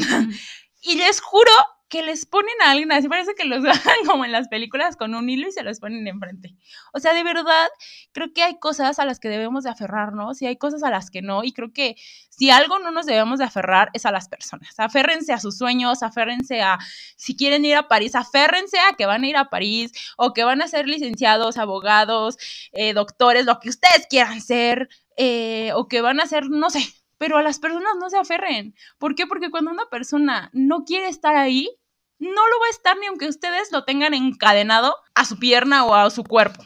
y 0.82 0.96
les 0.96 1.20
juro 1.20 1.52
que 1.88 2.02
les 2.02 2.26
ponen 2.26 2.56
a 2.64 2.72
alguien 2.72 2.92
así, 2.92 3.08
parece 3.08 3.36
que 3.36 3.46
los 3.46 3.64
hagan 3.66 4.06
como 4.06 4.26
en 4.26 4.32
las 4.32 4.48
películas 4.48 4.96
con 4.96 5.14
un 5.14 5.30
hilo 5.30 5.48
y 5.48 5.52
se 5.52 5.64
los 5.64 5.80
ponen 5.80 6.08
enfrente. 6.08 6.56
O 6.94 7.00
sea, 7.00 7.14
de 7.14 7.24
verdad, 7.24 7.68
creo 8.12 8.34
que 8.34 8.44
hay 8.44 8.58
cosas 8.60 9.00
a 9.00 9.06
las 9.06 9.20
que 9.20 9.30
debemos 9.30 9.64
de 9.64 9.70
aferrarnos 9.70 10.42
y 10.42 10.48
hay 10.48 10.58
cosas 10.58 10.84
a 10.84 10.90
las 10.90 11.12
que 11.12 11.22
no. 11.22 11.44
Y 11.44 11.54
creo 11.54 11.72
que 11.74 11.96
si 12.30 12.50
algo 12.50 12.80
no 12.80 12.92
nos 12.92 13.06
debemos 13.06 13.40
de 13.40 13.46
aferrar 13.46 13.90
es 13.94 14.06
a 14.06 14.12
las 14.12 14.28
personas. 14.28 14.74
Aférrense 14.80 15.34
a 15.34 15.40
sus 15.40 15.58
sueños, 15.58 16.04
aférrense 16.04 16.62
a, 16.62 16.80
si 17.16 17.36
quieren 17.36 17.66
ir 17.66 17.76
a 17.76 17.88
París, 17.88 18.16
aférrense 18.16 18.78
a 18.80 18.94
que 18.96 19.06
van 19.06 19.24
a 19.24 19.28
ir 19.28 19.38
a 19.38 19.50
París 19.50 19.92
o 20.18 20.34
que 20.34 20.44
van 20.44 20.62
a 20.62 20.68
ser 20.68 20.88
licenciados, 20.88 21.58
abogados, 21.58 22.38
eh, 22.72 22.94
doctores, 22.94 23.46
lo 23.46 23.60
que 23.60 23.70
ustedes 23.70 24.08
quieran 24.10 24.42
ser, 24.42 24.90
eh, 25.18 25.72
o 25.76 25.88
que 25.88 26.02
van 26.02 26.20
a 26.20 26.26
ser, 26.28 26.50
no 26.50 26.70
sé, 26.70 26.80
pero 27.18 27.38
a 27.38 27.44
las 27.44 27.60
personas 27.60 27.94
no 28.00 28.10
se 28.10 28.18
aferren. 28.18 28.76
¿Por 28.98 29.16
qué? 29.16 29.28
Porque 29.28 29.52
cuando 29.52 29.72
una 29.72 29.86
persona 29.90 30.50
no 30.54 30.84
quiere 30.84 31.08
estar 31.08 31.36
ahí, 31.36 31.70
no 32.20 32.30
lo 32.48 32.60
va 32.60 32.68
a 32.68 32.72
estar 32.72 32.98
ni 32.98 33.08
aunque 33.08 33.28
ustedes 33.28 33.72
lo 33.72 33.84
tengan 33.84 34.14
encadenado 34.14 34.96
a 35.14 35.26
su 35.26 35.38
pierna 35.38 35.86
o 35.86 35.94
a 35.96 36.10
su 36.10 36.24
cuerpo 36.24 36.64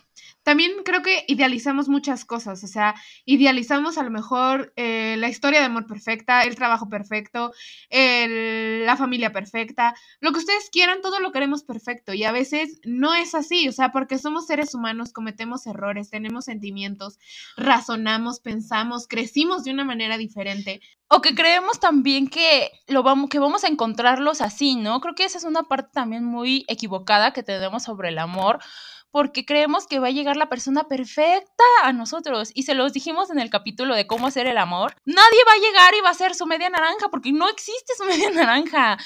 también 0.49 0.71
creo 0.83 1.03
que 1.03 1.25
idealizamos 1.27 1.89
muchas 1.89 2.25
cosas, 2.25 2.63
o 2.63 2.67
sea, 2.67 2.95
idealizamos 3.23 3.99
a 3.99 4.03
lo 4.03 4.09
mejor 4.09 4.73
eh, 4.77 5.15
la 5.19 5.29
historia 5.29 5.59
de 5.59 5.67
amor 5.67 5.85
perfecta, 5.85 6.41
el 6.41 6.55
trabajo 6.55 6.89
perfecto, 6.89 7.51
la 7.91 8.95
familia 8.97 9.31
perfecta, 9.31 9.93
lo 10.19 10.31
que 10.31 10.39
ustedes 10.39 10.71
quieran, 10.71 11.03
todo 11.03 11.19
lo 11.19 11.31
queremos 11.31 11.61
perfecto 11.61 12.15
y 12.15 12.23
a 12.23 12.31
veces 12.31 12.79
no 12.83 13.13
es 13.13 13.35
así, 13.35 13.69
o 13.69 13.71
sea, 13.71 13.91
porque 13.91 14.17
somos 14.17 14.47
seres 14.47 14.73
humanos, 14.73 15.13
cometemos 15.13 15.67
errores, 15.67 16.09
tenemos 16.09 16.45
sentimientos, 16.45 17.19
razonamos, 17.55 18.39
pensamos, 18.39 19.07
crecimos 19.07 19.63
de 19.65 19.71
una 19.71 19.85
manera 19.85 20.17
diferente. 20.17 20.81
O 21.11 21.21
que 21.21 21.33
creemos 21.33 21.79
también 21.79 22.27
que 22.27 22.69
lo 22.87 23.01
vamos, 23.01 23.31
que 23.31 23.39
vamos 23.39 23.63
a 23.63 23.67
encontrarlos 23.67 24.41
así, 24.41 24.75
¿no? 24.75 25.01
Creo 25.01 25.15
que 25.15 25.25
esa 25.25 25.39
es 25.39 25.43
una 25.43 25.63
parte 25.63 25.89
también 25.91 26.23
muy 26.23 26.65
equivocada 26.67 27.33
que 27.33 27.41
tenemos 27.41 27.81
sobre 27.81 28.09
el 28.09 28.19
amor 28.19 28.59
porque 29.11 29.45
creemos 29.45 29.87
que 29.87 29.99
va 29.99 30.07
a 30.07 30.11
llegar 30.11 30.37
la 30.37 30.49
persona 30.49 30.87
perfecta 30.87 31.63
a 31.83 31.93
nosotros. 31.93 32.51
Y 32.53 32.63
se 32.63 32.75
los 32.75 32.93
dijimos 32.93 33.29
en 33.29 33.39
el 33.39 33.49
capítulo 33.49 33.95
de 33.95 34.07
cómo 34.07 34.27
hacer 34.27 34.47
el 34.47 34.57
amor. 34.57 34.95
Nadie 35.05 35.43
va 35.47 35.53
a 35.53 35.67
llegar 35.67 35.93
y 35.95 36.01
va 36.01 36.09
a 36.09 36.13
ser 36.13 36.35
su 36.35 36.45
media 36.45 36.69
naranja, 36.69 37.09
porque 37.09 37.31
no 37.31 37.49
existe 37.49 37.93
su 37.97 38.03
media 38.05 38.31
naranja. 38.31 38.97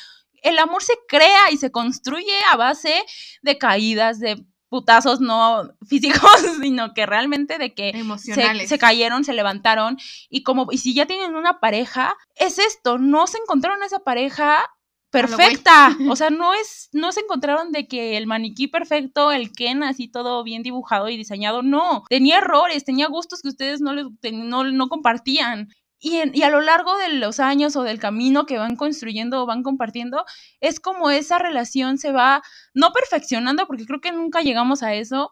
El 0.41 0.59
amor 0.59 0.83
se 0.83 0.93
crea 1.07 1.51
y 1.51 1.57
se 1.57 1.71
construye 1.71 2.37
a 2.51 2.57
base 2.57 3.03
de 3.41 3.57
caídas, 3.57 4.19
de 4.19 4.45
putazos 4.73 5.21
no 5.21 5.69
físicos, 5.87 6.31
sino 6.61 6.95
que 6.95 7.05
realmente 7.05 7.59
de 7.59 7.75
que 7.75 7.93
se, 8.17 8.67
se, 8.67 8.79
cayeron, 8.79 9.23
se 9.23 9.33
levantaron 9.33 9.97
y 10.29 10.41
como 10.41 10.65
y 10.71 10.79
si 10.79 10.95
ya 10.95 11.05
tienen 11.05 11.35
una 11.35 11.59
pareja, 11.59 12.15
es 12.35 12.57
esto, 12.57 12.97
no 12.97 13.27
se 13.27 13.37
encontraron 13.37 13.83
esa 13.83 13.99
pareja 13.99 14.67
perfecta. 15.13 15.95
O 16.09 16.15
sea, 16.15 16.31
no 16.31 16.53
es, 16.53 16.89
no 16.91 17.11
se 17.11 17.21
encontraron 17.21 17.71
de 17.71 17.87
que 17.87 18.17
el 18.17 18.25
maniquí 18.27 18.67
perfecto, 18.67 19.31
el 19.31 19.51
Ken 19.51 19.83
así 19.83 20.07
todo 20.07 20.43
bien 20.43 20.63
dibujado 20.63 21.07
y 21.07 21.17
diseñado, 21.17 21.61
no. 21.61 22.03
Tenía 22.09 22.39
errores, 22.39 22.83
tenía 22.83 23.07
gustos 23.07 23.41
que 23.41 23.49
ustedes 23.49 23.79
no, 23.79 23.93
les, 23.93 24.07
no, 24.33 24.63
no 24.63 24.89
compartían. 24.89 25.69
Y, 25.99 26.19
y, 26.37 26.43
a 26.43 26.49
lo 26.49 26.59
largo 26.59 26.97
de 26.97 27.09
los 27.13 27.39
años 27.39 27.75
o 27.77 27.83
del 27.83 27.99
camino 27.99 28.45
que 28.45 28.57
van 28.57 28.75
construyendo 28.75 29.41
o 29.41 29.45
van 29.45 29.63
compartiendo, 29.63 30.25
es 30.59 30.81
como 30.81 31.11
esa 31.11 31.39
relación 31.39 31.97
se 31.97 32.11
va, 32.11 32.41
no 32.73 32.91
perfeccionando, 32.91 33.67
porque 33.67 33.85
creo 33.85 34.01
que 34.01 34.11
nunca 34.11 34.41
llegamos 34.41 34.83
a 34.83 34.95
eso, 34.95 35.29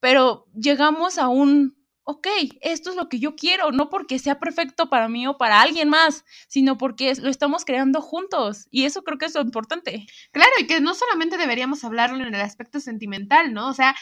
pero 0.00 0.46
llegamos 0.54 1.18
a 1.18 1.28
un 1.28 1.76
ok, 2.04 2.26
esto 2.60 2.90
es 2.90 2.96
lo 2.96 3.08
que 3.08 3.18
yo 3.18 3.34
quiero, 3.34 3.72
no 3.72 3.88
porque 3.88 4.18
sea 4.18 4.38
perfecto 4.38 4.90
para 4.90 5.08
mí 5.08 5.26
o 5.26 5.38
para 5.38 5.60
alguien 5.62 5.88
más, 5.88 6.24
sino 6.48 6.76
porque 6.76 7.14
lo 7.14 7.30
estamos 7.30 7.64
creando 7.64 8.00
juntos. 8.02 8.68
Y 8.70 8.84
eso 8.84 9.02
creo 9.02 9.18
que 9.18 9.26
es 9.26 9.34
lo 9.34 9.40
importante. 9.40 10.06
Claro, 10.30 10.50
y 10.58 10.66
que 10.66 10.80
no 10.80 10.94
solamente 10.94 11.38
deberíamos 11.38 11.82
hablarlo 11.82 12.24
en 12.24 12.34
el 12.34 12.40
aspecto 12.40 12.78
sentimental, 12.78 13.54
¿no? 13.54 13.68
O 13.68 13.74
sea, 13.74 13.96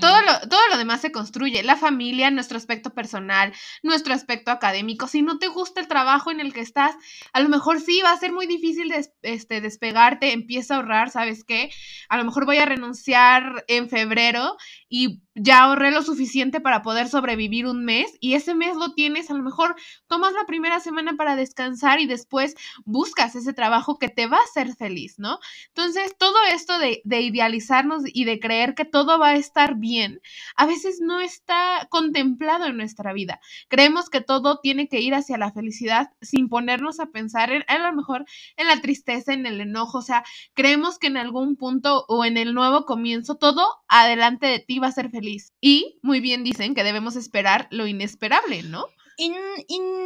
todo, 0.00 0.22
lo, 0.22 0.48
todo 0.48 0.60
lo 0.70 0.78
demás 0.78 1.02
se 1.02 1.12
construye, 1.12 1.62
la 1.62 1.76
familia, 1.76 2.30
nuestro 2.30 2.56
aspecto 2.56 2.94
personal, 2.94 3.52
nuestro 3.82 4.14
aspecto 4.14 4.50
académico. 4.50 5.06
Si 5.06 5.22
no 5.22 5.38
te 5.38 5.48
gusta 5.48 5.80
el 5.80 5.88
trabajo 5.88 6.30
en 6.30 6.40
el 6.40 6.54
que 6.54 6.60
estás, 6.60 6.94
a 7.32 7.40
lo 7.40 7.48
mejor 7.50 7.80
sí 7.80 8.00
va 8.02 8.12
a 8.12 8.18
ser 8.18 8.32
muy 8.32 8.46
difícil 8.46 8.92
este, 9.22 9.60
despegarte, 9.60 10.32
empieza 10.32 10.74
a 10.74 10.76
ahorrar, 10.78 11.10
¿sabes 11.10 11.44
qué? 11.44 11.70
A 12.08 12.16
lo 12.16 12.24
mejor 12.24 12.46
voy 12.46 12.58
a 12.58 12.64
renunciar 12.64 13.64
en 13.68 13.90
febrero 13.90 14.56
y 14.94 15.22
ya 15.34 15.62
ahorré 15.62 15.90
lo 15.90 16.02
suficiente 16.02 16.60
para 16.60 16.82
poder 16.82 17.08
sobrevivir 17.08 17.66
un 17.66 17.82
mes 17.82 18.14
y 18.20 18.34
ese 18.34 18.54
mes 18.54 18.76
lo 18.76 18.92
tienes, 18.92 19.30
a 19.30 19.34
lo 19.34 19.42
mejor 19.42 19.74
tomas 20.06 20.34
la 20.34 20.44
primera 20.44 20.80
semana 20.80 21.14
para 21.16 21.34
descansar 21.34 21.98
y 21.98 22.06
después 22.06 22.54
buscas 22.84 23.34
ese 23.34 23.54
trabajo 23.54 23.98
que 23.98 24.10
te 24.10 24.26
va 24.26 24.36
a 24.36 24.42
hacer 24.42 24.76
feliz, 24.76 25.14
¿no? 25.18 25.38
Entonces, 25.68 26.14
todo 26.18 26.36
esto 26.52 26.78
de, 26.78 27.00
de 27.04 27.22
idealizarnos 27.22 28.02
y 28.06 28.24
de 28.24 28.38
creer 28.38 28.74
que 28.74 28.84
todo 28.84 29.18
va 29.18 29.28
a 29.28 29.36
estar 29.36 29.76
bien, 29.76 30.20
a 30.56 30.66
veces 30.66 30.98
no 31.00 31.20
está 31.20 31.88
contemplado 31.90 32.66
en 32.66 32.76
nuestra 32.76 33.14
vida. 33.14 33.40
Creemos 33.68 34.10
que 34.10 34.20
todo 34.20 34.58
tiene 34.60 34.88
que 34.88 35.00
ir 35.00 35.14
hacia 35.14 35.38
la 35.38 35.52
felicidad 35.52 36.10
sin 36.20 36.50
ponernos 36.50 37.00
a 37.00 37.06
pensar 37.06 37.50
en, 37.50 37.64
a 37.66 37.78
lo 37.78 37.94
mejor 37.94 38.26
en 38.58 38.66
la 38.66 38.82
tristeza, 38.82 39.32
en 39.32 39.46
el 39.46 39.58
enojo, 39.62 39.96
o 39.96 40.02
sea, 40.02 40.22
creemos 40.52 40.98
que 40.98 41.06
en 41.06 41.16
algún 41.16 41.56
punto 41.56 42.04
o 42.08 42.26
en 42.26 42.36
el 42.36 42.52
nuevo 42.52 42.84
comienzo 42.84 43.36
todo 43.36 43.66
adelante 43.88 44.46
de 44.46 44.58
ti 44.58 44.81
va 44.82 44.88
a 44.88 44.92
ser 44.92 45.10
feliz. 45.10 45.52
Y 45.60 45.98
muy 46.02 46.20
bien 46.20 46.44
dicen 46.44 46.74
que 46.74 46.84
debemos 46.84 47.16
esperar 47.16 47.68
lo 47.70 47.86
inesperable, 47.86 48.62
¿no? 48.64 48.86
Y, 49.16 49.30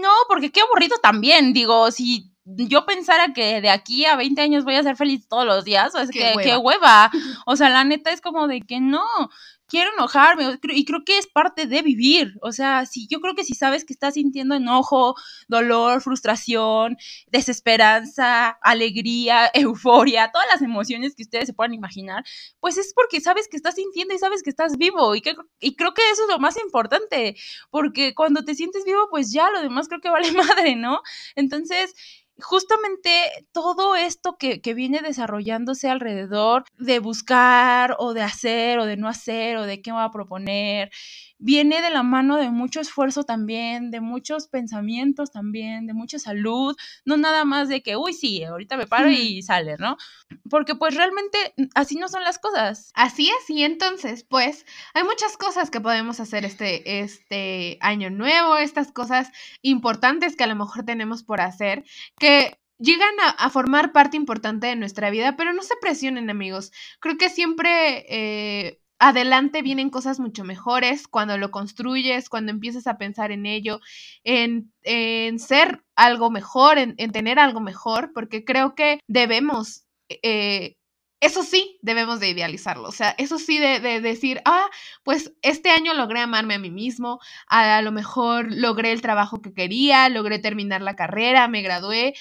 no, 0.03 0.13
porque 0.29 0.51
qué 0.51 0.61
aburrido 0.61 0.97
también, 1.03 1.53
digo, 1.53 1.91
si 1.91 2.33
yo 2.45 2.85
pensara 2.85 3.33
que 3.33 3.61
de 3.61 3.71
aquí 3.71 4.05
a 4.05 4.17
20 4.17 4.41
años 4.43 4.65
voy 4.65 4.75
a 4.75 4.83
ser 4.83 4.97
feliz 4.97 5.27
todos 5.29 5.47
los 5.47 5.65
días, 5.65 5.95
o 5.95 5.99
es 5.99 6.11
que 6.11 6.35
qué 6.43 6.57
hueva. 6.57 7.11
O 7.47 7.57
sea, 7.57 7.71
la 7.71 7.85
neta 7.85 8.11
es 8.11 8.21
como 8.21 8.47
de 8.47 8.61
que 8.61 8.81
no, 8.81 9.05
quiero 9.67 9.91
enojarme 9.93 10.59
y 10.63 10.85
creo 10.85 11.05
que 11.05 11.19
es 11.19 11.27
parte 11.27 11.67
de 11.67 11.83
vivir. 11.83 12.35
O 12.43 12.53
sea, 12.53 12.87
si 12.87 13.07
yo 13.09 13.21
creo 13.21 13.35
que 13.35 13.45
si 13.45 13.55
sabes 13.55 13.85
que 13.85 13.93
estás 13.93 14.15
sintiendo 14.15 14.55
enojo, 14.55 15.15
dolor, 15.49 16.01
frustración, 16.03 16.97
desesperanza, 17.29 18.59
alegría, 18.63 19.51
euforia, 19.55 20.31
todas 20.33 20.47
las 20.53 20.63
emociones 20.63 21.15
que 21.15 21.23
ustedes 21.23 21.47
se 21.47 21.53
puedan 21.55 21.75
imaginar, 21.75 22.25
pues 22.61 22.79
es 22.79 22.93
porque 22.95 23.21
sabes 23.21 23.49
que 23.49 23.57
estás 23.57 23.75
sintiendo 23.77 24.15
y 24.15 24.19
sabes 24.19 24.43
que 24.43 24.51
estás 24.51 24.77
vivo 24.79 25.15
y, 25.15 25.21
que, 25.21 25.35
y 25.61 25.77
creo 25.77 25.95
que 25.95 26.03
eso 26.11 26.23
es 26.25 26.29
lo 26.29 26.39
más 26.39 26.57
importante, 26.59 27.37
porque 27.71 28.15
cuando 28.15 28.45
te 28.45 28.55
sientes 28.55 28.85
vivo, 28.85 29.09
pues 29.11 29.33
ya 29.33 29.51
lo 29.51 29.63
demás 29.63 29.89
creo 29.89 30.01
que 30.01 30.11
vale 30.11 30.31
madre, 30.33 30.77
¿no? 30.77 31.03
Entonces, 31.35 31.95
justamente 32.39 33.11
todo 33.53 33.97
esto 33.97 34.37
que, 34.39 34.61
que, 34.61 34.75
viene 34.75 35.01
desarrollándose 35.01 35.89
alrededor 35.89 36.65
de 36.79 36.99
buscar 36.99 37.97
o 37.99 38.13
de 38.13 38.23
hacer 38.23 38.79
o 38.79 38.87
de 38.87 38.97
no 38.97 39.09
hacer 39.09 39.57
o 39.57 39.63
de 39.65 39.81
qué 39.81 39.93
va 39.93 40.05
a 40.05 40.11
proponer 40.11 40.91
viene 41.39 41.83
de 41.83 41.91
la 41.91 42.03
mano 42.03 42.37
de 42.37 42.51
mucho 42.51 42.81
esfuerzo 42.81 43.25
también, 43.25 43.91
de 43.91 44.01
muchos 44.01 44.49
pensamientos 44.49 45.31
también, 45.31 45.87
de 45.87 45.95
mucha 45.95 46.19
salud, 46.19 46.77
no 47.05 47.17
nada 47.17 47.45
más 47.45 47.69
de 47.69 47.83
que, 47.83 47.97
uy, 47.97 48.13
sí, 48.13 48.43
ahorita 48.45 48.77
me 48.77 48.87
paro 48.87 49.11
y 49.11 49.43
sale, 49.43 49.77
¿no? 49.79 49.97
Porque 50.49 50.75
pues 50.75 50.95
realmente 50.95 51.39
así 51.75 51.97
no 51.97 52.09
son 52.09 52.25
las 52.25 52.39
cosas. 52.39 52.91
Así 52.95 53.29
es, 53.29 53.51
y 53.51 53.65
entonces, 53.65 54.25
pues, 54.25 54.67
hay 54.95 55.05
muchas 55.05 55.37
cosas 55.37 55.71
que 55.71 55.81
podemos 55.81 56.21
hacer 56.21 56.45
este, 56.45 57.01
este 57.01 57.79
año 57.81 58.11
nuevo, 58.11 58.57
estas 58.57 58.93
cosas 58.93 59.31
importantes 59.63 60.37
que 60.37 60.45
a 60.45 60.49
lo 60.49 60.57
mejor 60.57 60.85
tenemos 60.85 61.23
por 61.23 61.41
hacer, 61.41 61.85
que 62.19 62.59
llegan 62.79 63.15
a, 63.39 63.51
formar 63.51 63.93
parte 63.93 64.17
importante 64.17 64.67
de 64.67 64.77
nuestra 64.77 65.11
vida, 65.11 65.37
pero 65.37 65.53
no 65.53 65.63
se 65.63 65.75
presionen 65.81 66.31
amigos. 66.31 66.73
Creo 67.01 67.17
que 67.17 67.31
siempre 67.31 68.05
eh, 68.09 68.81
adelante 68.99 69.63
vienen 69.63 69.91
cosas 69.91 70.19
mucho 70.21 70.45
mejores 70.45 71.07
cuando 71.09 71.37
lo 71.39 71.51
construyes, 71.51 72.29
cuando 72.29 72.51
empiezas 72.51 72.87
a 72.87 72.99
pensar 72.99 73.31
en 73.31 73.47
ello, 73.47 73.81
en, 74.25 74.73
en 74.83 75.39
ser 75.39 75.83
algo 75.97 76.31
mejor, 76.31 76.79
en, 76.79 76.95
en, 76.99 77.13
tener 77.13 77.39
algo 77.39 77.61
mejor, 77.61 78.13
porque 78.15 78.45
creo 78.45 78.75
que 78.75 79.01
debemos, 79.07 79.85
eh, 80.09 80.77
eso 81.21 81.43
sí, 81.43 81.79
debemos 81.83 82.21
de 82.21 82.29
idealizarlo, 82.31 82.89
o 82.89 82.93
sea, 82.93 83.15
eso 83.19 83.39
sí 83.39 83.59
de, 83.59 83.81
de, 83.81 84.01
decir, 84.01 84.43
ah, 84.45 84.67
pues 85.03 85.33
este 85.43 85.71
año 85.71 85.95
logré 85.95 86.21
amarme 86.21 86.55
a 86.55 86.59
mí 86.59 86.71
mismo, 86.71 87.21
a 87.49 87.81
lo 87.83 87.93
mejor 87.93 88.53
logré 88.53 88.93
el 88.93 89.03
trabajo 89.03 89.41
que 89.41 89.55
quería, 89.55 90.09
logré 90.09 90.39
terminar 90.39 90.83
la 90.83 90.97
carrera, 90.97 91.49
me 91.49 91.63
gradué, 91.63 92.15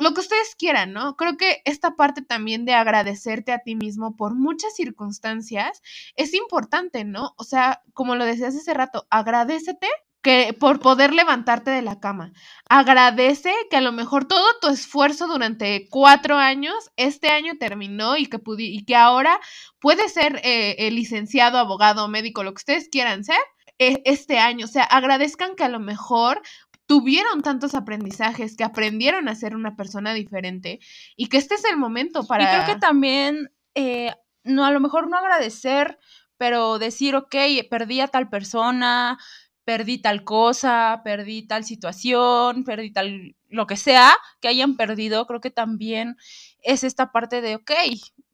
lo 0.00 0.14
que 0.14 0.20
ustedes 0.20 0.54
quieran, 0.56 0.92
¿no? 0.92 1.16
Creo 1.16 1.36
que 1.36 1.62
esta 1.64 1.96
parte 1.96 2.22
también 2.22 2.64
de 2.64 2.74
agradecerte 2.74 3.52
a 3.52 3.60
ti 3.60 3.76
mismo 3.76 4.16
por 4.16 4.34
muchas 4.34 4.74
circunstancias 4.74 5.82
es 6.16 6.34
importante, 6.34 7.04
¿no? 7.04 7.34
O 7.36 7.44
sea, 7.44 7.82
como 7.94 8.16
lo 8.16 8.24
decías 8.24 8.56
hace 8.56 8.74
rato, 8.74 9.06
agradecete 9.10 9.88
que 10.22 10.54
por 10.58 10.80
poder 10.80 11.14
levantarte 11.14 11.70
de 11.70 11.82
la 11.82 11.98
cama. 11.98 12.32
Agradece 12.68 13.52
que 13.70 13.76
a 13.76 13.80
lo 13.80 13.92
mejor 13.92 14.26
todo 14.26 14.44
tu 14.60 14.68
esfuerzo 14.68 15.26
durante 15.26 15.88
cuatro 15.88 16.36
años, 16.36 16.90
este 16.96 17.28
año 17.28 17.54
terminó 17.58 18.16
y 18.16 18.26
que, 18.26 18.38
y 18.58 18.84
que 18.84 18.96
ahora 18.96 19.40
puedes 19.80 20.12
ser 20.12 20.40
eh, 20.44 20.90
licenciado, 20.90 21.58
abogado, 21.58 22.08
médico, 22.08 22.42
lo 22.42 22.52
que 22.52 22.60
ustedes 22.60 22.88
quieran 22.90 23.24
ser 23.24 23.38
e, 23.78 24.02
este 24.04 24.38
año. 24.38 24.66
O 24.66 24.68
sea, 24.68 24.84
agradezcan 24.84 25.56
que 25.56 25.64
a 25.64 25.68
lo 25.68 25.80
mejor 25.80 26.42
tuvieron 26.90 27.42
tantos 27.42 27.76
aprendizajes, 27.76 28.56
que 28.56 28.64
aprendieron 28.64 29.28
a 29.28 29.36
ser 29.36 29.54
una 29.54 29.76
persona 29.76 30.12
diferente 30.12 30.80
y 31.14 31.28
que 31.28 31.36
este 31.36 31.54
es 31.54 31.64
el 31.64 31.76
momento 31.76 32.26
para... 32.26 32.42
Y 32.42 32.46
creo 32.48 32.74
que 32.74 32.80
también, 32.80 33.52
eh, 33.76 34.12
no, 34.42 34.64
a 34.64 34.72
lo 34.72 34.80
mejor 34.80 35.08
no 35.08 35.16
agradecer, 35.16 36.00
pero 36.36 36.80
decir, 36.80 37.14
ok, 37.14 37.36
perdí 37.70 38.00
a 38.00 38.08
tal 38.08 38.28
persona, 38.28 39.20
perdí 39.64 39.98
tal 39.98 40.24
cosa, 40.24 41.02
perdí 41.04 41.46
tal 41.46 41.62
situación, 41.62 42.64
perdí 42.64 42.92
tal, 42.92 43.36
lo 43.46 43.68
que 43.68 43.76
sea 43.76 44.12
que 44.40 44.48
hayan 44.48 44.76
perdido, 44.76 45.28
creo 45.28 45.40
que 45.40 45.52
también 45.52 46.16
es 46.60 46.82
esta 46.82 47.12
parte 47.12 47.40
de, 47.40 47.54
ok, 47.54 47.70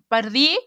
perdí, 0.09 0.59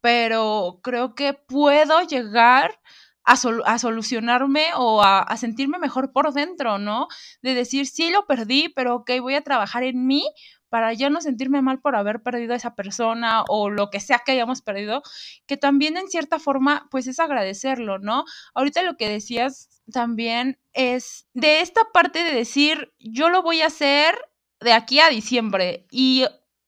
pero 0.00 0.78
creo 0.84 1.16
que 1.16 1.32
puedo 1.32 2.00
llegar 2.02 2.78
a, 3.24 3.78
solucionarme 3.78 4.66
o 4.76 5.02
a, 5.02 5.36
sentirme 5.36 5.78
mejor 5.78 6.12
por 6.12 6.32
dentro, 6.32 6.78
¿no? 6.78 7.08
De 7.42 7.54
decir, 7.54 7.86
sí 7.86 8.10
lo 8.10 8.26
perdí, 8.26 8.68
pero 8.74 8.96
ok, 8.96 9.10
voy 9.20 9.34
a 9.34 9.42
trabajar 9.42 9.82
en 9.82 10.06
mí 10.06 10.24
para 10.68 10.92
ya 10.92 11.08
no 11.08 11.20
sentirme 11.20 11.62
mal 11.62 11.80
por 11.80 11.94
haber 11.94 12.22
perdido 12.22 12.52
a 12.52 12.56
esa 12.56 12.74
persona 12.74 13.44
o 13.48 13.70
lo 13.70 13.90
que 13.90 14.00
sea 14.00 14.22
que 14.24 14.32
hayamos 14.32 14.60
perdido, 14.60 15.02
que 15.46 15.56
también 15.56 15.96
en 15.96 16.08
cierta 16.08 16.38
forma, 16.38 16.88
pues 16.90 17.06
es 17.06 17.20
agradecerlo, 17.20 17.98
¿no? 17.98 18.24
Ahorita 18.54 18.82
lo 18.82 18.96
que 18.96 19.08
decías 19.08 19.68
también 19.92 20.58
es 20.72 21.26
de 21.32 21.60
esta 21.60 21.82
parte 21.92 22.24
de 22.24 22.34
decir, 22.34 22.92
yo 22.98 23.28
lo 23.28 23.42
voy 23.42 23.62
a 23.62 23.68
hacer 23.68 24.16
de 24.60 24.72
aquí 24.72 24.98
a 24.98 25.10
diciembre 25.10 25.86
y 25.90 26.24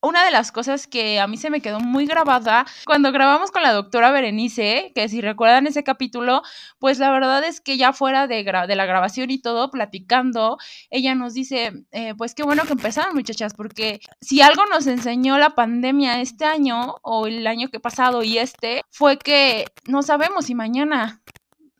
una 0.06 0.24
de 0.24 0.30
las 0.30 0.52
cosas 0.52 0.86
que 0.86 1.18
a 1.20 1.26
mí 1.26 1.36
se 1.36 1.50
me 1.50 1.60
quedó 1.60 1.80
muy 1.80 2.06
grabada 2.06 2.64
cuando 2.84 3.10
grabamos 3.12 3.50
con 3.50 3.62
la 3.62 3.72
doctora 3.72 4.10
Berenice, 4.12 4.92
que 4.94 5.08
si 5.08 5.20
recuerdan 5.20 5.66
ese 5.66 5.82
capítulo, 5.82 6.42
pues 6.78 6.98
la 6.98 7.10
verdad 7.10 7.42
es 7.44 7.60
que 7.60 7.76
ya 7.76 7.92
fuera 7.92 8.26
de, 8.26 8.44
la 8.44 8.86
grabación 8.86 9.30
y 9.30 9.38
todo, 9.38 9.70
platicando, 9.70 10.58
ella 10.90 11.14
nos 11.14 11.34
dice, 11.34 11.84
eh, 11.92 12.14
pues 12.16 12.34
qué 12.34 12.44
bueno 12.44 12.64
que 12.64 12.72
empezaron 12.72 13.14
muchachas, 13.14 13.54
porque 13.54 14.00
si 14.20 14.42
algo 14.42 14.64
nos 14.66 14.86
enseñó 14.86 15.38
la 15.38 15.50
pandemia 15.50 16.20
este 16.20 16.44
año 16.44 16.96
o 17.02 17.26
el 17.26 17.46
año 17.46 17.68
que 17.68 17.80
pasado 17.80 18.22
y 18.22 18.38
este, 18.38 18.82
fue 18.90 19.18
que 19.18 19.66
no 19.86 20.02
sabemos 20.02 20.46
si 20.46 20.54
mañana 20.54 21.20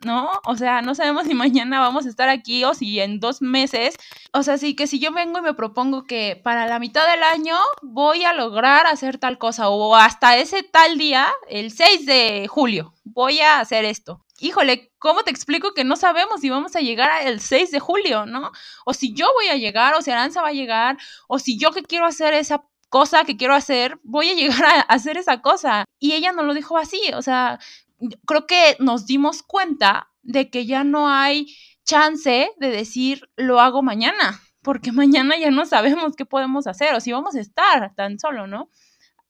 ¿no? 0.07 0.31
O 0.47 0.57
sea, 0.57 0.81
no 0.81 0.95
sabemos 0.95 1.27
si 1.27 1.35
mañana 1.45 1.81
vamos 1.81 2.07
a 2.07 2.09
estar 2.09 2.31
aquí 2.31 2.65
o 2.65 2.73
si 2.73 3.01
en 3.01 3.21
dos 3.21 3.43
meses. 3.43 3.97
O 4.33 4.43
sea, 4.43 4.57
sí 4.57 4.75
que 4.75 4.87
si 4.87 4.99
yo 4.99 5.13
vengo 5.13 5.41
y 5.41 5.43
me 5.43 5.53
propongo 5.55 6.05
que 6.05 6.41
para 6.43 6.67
la 6.67 6.79
mitad 6.79 7.07
del 7.11 7.23
año 7.23 7.57
voy 7.83 8.25
a 8.25 8.33
lograr 8.33 8.87
hacer 8.87 9.19
tal 9.19 9.37
cosa 9.37 9.69
o 9.69 9.95
hasta 9.97 10.39
ese 10.39 10.63
tal 10.63 10.97
día, 10.97 11.29
el 11.49 11.71
6 11.73 12.07
de 12.07 12.47
julio, 12.49 12.95
voy 13.05 13.41
a 13.41 13.61
hacer 13.61 13.85
esto. 13.85 14.25
Híjole, 14.39 14.93
¿cómo 14.99 15.23
te 15.23 15.31
explico 15.31 15.73
que 15.75 15.85
no 15.85 15.97
sabemos 15.97 16.41
si 16.41 16.51
vamos 16.51 16.77
a 16.77 16.81
llegar 16.81 17.27
el 17.27 17.41
6 17.41 17.71
de 17.71 17.81
julio, 17.81 18.27
¿no? 18.27 18.53
O 18.85 18.93
si 18.93 19.15
yo 19.15 19.27
voy 19.35 19.49
a 19.49 19.57
llegar, 19.57 19.95
o 19.95 20.03
si 20.03 20.11
Aranza 20.11 20.43
va 20.43 20.49
a 20.49 20.53
llegar, 20.53 20.99
o 21.27 21.39
si 21.39 21.59
yo 21.59 21.73
que 21.73 21.83
quiero 21.83 22.07
hacer 22.07 22.35
esa 22.35 22.63
cosa 22.89 23.25
que 23.25 23.37
quiero 23.37 23.55
hacer, 23.55 23.99
voy 24.03 24.31
a 24.31 24.35
llegar 24.41 24.65
a 24.65 24.81
hacer 24.83 25.17
esa 25.17 25.41
cosa. 25.43 25.85
Y 25.99 26.13
ella 26.13 26.33
no 26.33 26.43
lo 26.43 26.55
dijo 26.55 26.77
así, 26.77 27.01
o 27.15 27.23
sea, 27.23 27.59
creo 28.27 28.47
que 28.47 28.77
nos 28.79 29.07
dimos 29.07 29.43
cuenta 29.43 30.11
de 30.23 30.51
que 30.51 30.67
ya 30.67 30.85
no 30.85 31.09
hay 31.09 31.47
chance 31.85 32.51
de 32.59 32.69
decir 32.69 33.31
lo 33.37 33.61
hago 33.61 33.83
mañana, 33.83 34.41
porque 34.63 34.93
mañana 34.93 35.37
ya 35.39 35.51
no 35.51 35.67
sabemos 35.67 36.15
qué 36.17 36.27
podemos 36.27 36.67
hacer 36.67 36.95
o 36.95 37.01
si 37.01 37.13
vamos 37.13 37.35
a 37.37 37.41
estar 37.41 37.95
tan 37.95 38.19
solo, 38.19 38.47
¿no? 38.47 38.71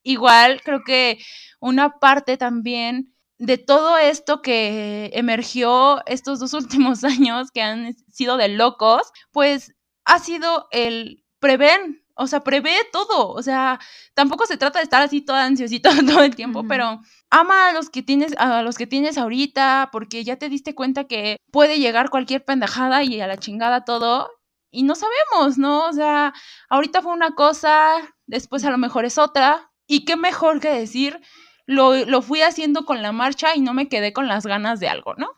Igual 0.03 0.63
creo 0.63 0.83
que 0.85 1.19
una 1.61 1.99
parte 1.99 2.37
también 2.37 3.13
de 3.39 3.59
todo 3.59 3.99
esto 3.99 4.41
que 4.41 5.11
emergió 5.15 6.05
estos 6.07 6.39
dos 6.39 6.53
últimos 6.55 7.05
años 7.05 7.51
que 7.51 7.63
han 7.63 7.95
sido 8.11 8.37
de 8.37 8.49
locos, 8.49 9.13
pues 9.33 9.75
ha 10.05 10.19
sido 10.19 10.69
el 10.71 11.25
prever, 11.39 11.81
o 12.17 12.27
sea, 12.27 12.41
prevé 12.41 12.77
todo, 12.93 13.31
o 13.31 13.43
sea, 13.43 13.79
tampoco 14.15 14.47
se 14.47 14.57
trata 14.57 14.79
de 14.79 14.85
estar 14.85 15.03
así 15.03 15.21
toda 15.21 15.45
ansiosita 15.45 15.91
todo 16.07 16.23
el 16.23 16.35
tiempo, 16.35 16.65
pero 16.67 17.01
ama 17.31 17.69
a 17.69 17.73
los 17.73 17.91
que 17.91 18.03
tienes 18.03 18.35
a 18.39 18.63
los 18.63 18.77
que 18.77 18.87
tienes 18.87 19.19
ahorita 19.19 19.91
porque 19.93 20.25
ya 20.25 20.37
te 20.37 20.49
diste 20.49 20.75
cuenta 20.75 21.05
que 21.05 21.37
puede 21.53 21.79
llegar 21.79 22.11
cualquier 22.11 22.45
pendejada 22.45 23.03
y 23.03 23.21
a 23.21 23.27
la 23.27 23.37
chingada 23.37 23.85
todo 23.85 24.31
y 24.71 24.83
no 24.83 24.95
sabemos, 24.95 25.59
¿no? 25.59 25.87
O 25.87 25.93
sea, 25.93 26.35
ahorita 26.69 27.03
fue 27.03 27.13
una 27.13 27.35
cosa, 27.35 27.97
después 28.27 28.65
a 28.65 28.71
lo 28.71 28.79
mejor 28.79 29.05
es 29.05 29.19
otra 29.19 29.71
y 29.87 30.05
qué 30.05 30.17
mejor 30.17 30.61
que 30.61 30.69
decir 30.69 31.21
lo, 31.67 31.95
lo 32.07 32.23
fui 32.23 32.43
haciendo 32.43 32.85
con 32.85 33.03
la 33.03 33.13
marcha 33.13 33.55
y 33.55 33.61
no 33.61 33.75
me 33.75 33.89
quedé 33.89 34.13
con 34.13 34.29
las 34.29 34.47
ganas 34.47 34.81
de 34.81 34.89
algo, 34.89 35.15
¿no? 35.17 35.29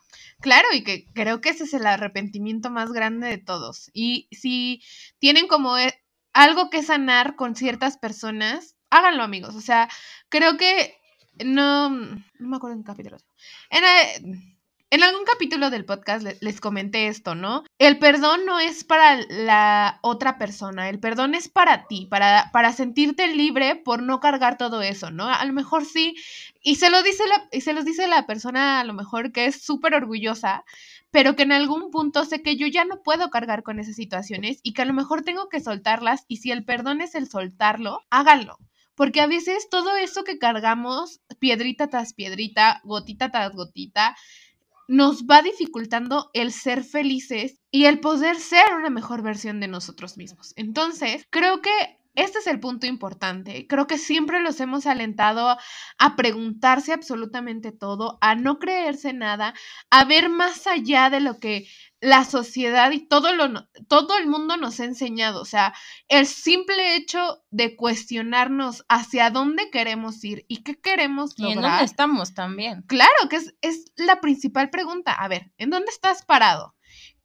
Claro, 0.41 0.67
y 0.73 0.83
que 0.83 1.05
creo 1.13 1.41
que 1.41 1.49
ese 1.49 1.65
es 1.65 1.73
el 1.73 1.85
arrepentimiento 1.85 2.69
más 2.69 2.91
grande 2.91 3.27
de 3.27 3.37
todos. 3.37 3.91
Y 3.93 4.29
si 4.31 4.81
tienen 5.19 5.47
como 5.47 5.77
e, 5.77 5.93
algo 6.39 6.69
que 6.69 6.83
sanar 6.83 7.35
con 7.35 7.55
ciertas 7.55 7.97
personas, 7.97 8.77
háganlo, 8.89 9.23
amigos. 9.23 9.55
O 9.55 9.61
sea, 9.61 9.89
creo 10.29 10.55
que 10.55 10.95
no, 11.43 11.89
no 11.89 12.23
me 12.39 12.55
acuerdo 12.55 12.77
en 12.77 12.83
qué 12.83 12.87
capítulo. 12.87 13.17
En, 13.69 13.83
eh, 13.83 14.55
en 14.91 15.03
algún 15.03 15.25
capítulo 15.25 15.69
del 15.69 15.83
podcast 15.83 16.25
les 16.41 16.61
comenté 16.61 17.07
esto, 17.07 17.35
¿no? 17.35 17.65
El 17.77 17.99
perdón 17.99 18.45
no 18.45 18.59
es 18.59 18.85
para 18.85 19.17
la 19.29 19.99
otra 20.01 20.37
persona, 20.37 20.87
el 20.87 20.99
perdón 20.99 21.35
es 21.35 21.49
para 21.49 21.87
ti, 21.87 22.07
para, 22.09 22.49
para 22.53 22.71
sentirte 22.71 23.27
libre 23.27 23.75
por 23.75 24.01
no 24.01 24.21
cargar 24.21 24.57
todo 24.57 24.81
eso, 24.81 25.11
¿no? 25.11 25.27
A 25.27 25.43
lo 25.43 25.51
mejor 25.51 25.85
sí, 25.85 26.15
y 26.63 26.75
se 26.75 26.89
lo 26.89 27.03
dice 27.03 27.27
la, 27.27 27.49
y 27.51 27.61
se 27.61 27.73
los 27.73 27.83
dice 27.83 28.07
la 28.07 28.25
persona 28.25 28.79
a 28.79 28.83
lo 28.85 28.93
mejor 28.93 29.33
que 29.33 29.45
es 29.45 29.61
súper 29.61 29.93
orgullosa, 29.93 30.63
pero 31.11 31.35
que 31.35 31.43
en 31.43 31.51
algún 31.51 31.91
punto 31.91 32.25
sé 32.25 32.41
que 32.41 32.55
yo 32.55 32.67
ya 32.67 32.85
no 32.85 33.01
puedo 33.01 33.29
cargar 33.29 33.63
con 33.63 33.79
esas 33.79 33.95
situaciones 33.95 34.59
y 34.63 34.73
que 34.73 34.83
a 34.83 34.85
lo 34.85 34.93
mejor 34.93 35.23
tengo 35.23 35.49
que 35.49 35.59
soltarlas 35.59 36.25
y 36.27 36.37
si 36.37 36.51
el 36.51 36.65
perdón 36.65 37.01
es 37.01 37.15
el 37.15 37.29
soltarlo, 37.29 38.01
háganlo. 38.09 38.57
Porque 38.95 39.21
a 39.21 39.27
veces 39.27 39.69
todo 39.69 39.95
eso 39.95 40.23
que 40.23 40.39
cargamos, 40.39 41.21
piedrita 41.39 41.87
tras 41.87 42.13
piedrita, 42.13 42.81
gotita 42.83 43.31
tras 43.31 43.53
gotita, 43.53 44.15
nos 44.89 45.25
va 45.25 45.41
dificultando 45.43 46.31
el 46.33 46.51
ser 46.51 46.83
felices 46.83 47.59
y 47.71 47.85
el 47.85 47.99
poder 47.99 48.37
ser 48.37 48.73
una 48.73 48.89
mejor 48.89 49.21
versión 49.21 49.59
de 49.59 49.67
nosotros 49.67 50.17
mismos. 50.17 50.53
Entonces, 50.55 51.27
creo 51.29 51.61
que 51.61 51.98
este 52.15 52.39
es 52.39 52.47
el 52.47 52.59
punto 52.59 52.85
importante. 52.85 53.67
Creo 53.67 53.87
que 53.87 53.97
siempre 53.97 54.41
los 54.41 54.59
hemos 54.59 54.85
alentado 54.85 55.57
a 55.97 56.15
preguntarse 56.15 56.91
absolutamente 56.93 57.71
todo, 57.71 58.17
a 58.21 58.35
no 58.35 58.59
creerse 58.59 59.13
nada, 59.13 59.53
a 59.89 60.05
ver 60.05 60.29
más 60.29 60.67
allá 60.67 61.09
de 61.09 61.19
lo 61.19 61.39
que 61.39 61.67
la 62.01 62.23
sociedad 62.23 62.91
y 62.91 63.05
todo, 63.07 63.35
lo, 63.35 63.67
todo 63.87 64.17
el 64.17 64.27
mundo 64.27 64.57
nos 64.57 64.79
ha 64.79 64.85
enseñado. 64.85 65.41
O 65.41 65.45
sea, 65.45 65.73
el 66.07 66.25
simple 66.25 66.95
hecho 66.95 67.43
de 67.51 67.75
cuestionarnos 67.75 68.85
hacia 68.87 69.29
dónde 69.29 69.69
queremos 69.69 70.23
ir 70.23 70.45
y 70.47 70.63
qué 70.63 70.79
queremos 70.79 71.37
lograr. 71.37 71.55
Y 71.55 71.57
en 71.57 71.61
dónde 71.61 71.83
estamos 71.83 72.33
también. 72.33 72.83
Claro, 72.83 73.29
que 73.29 73.37
es, 73.37 73.55
es 73.61 73.85
la 73.95 74.21
principal 74.21 74.69
pregunta. 74.69 75.13
A 75.13 75.27
ver, 75.27 75.51
¿en 75.57 75.69
dónde 75.69 75.91
estás 75.91 76.23
parado? 76.25 76.75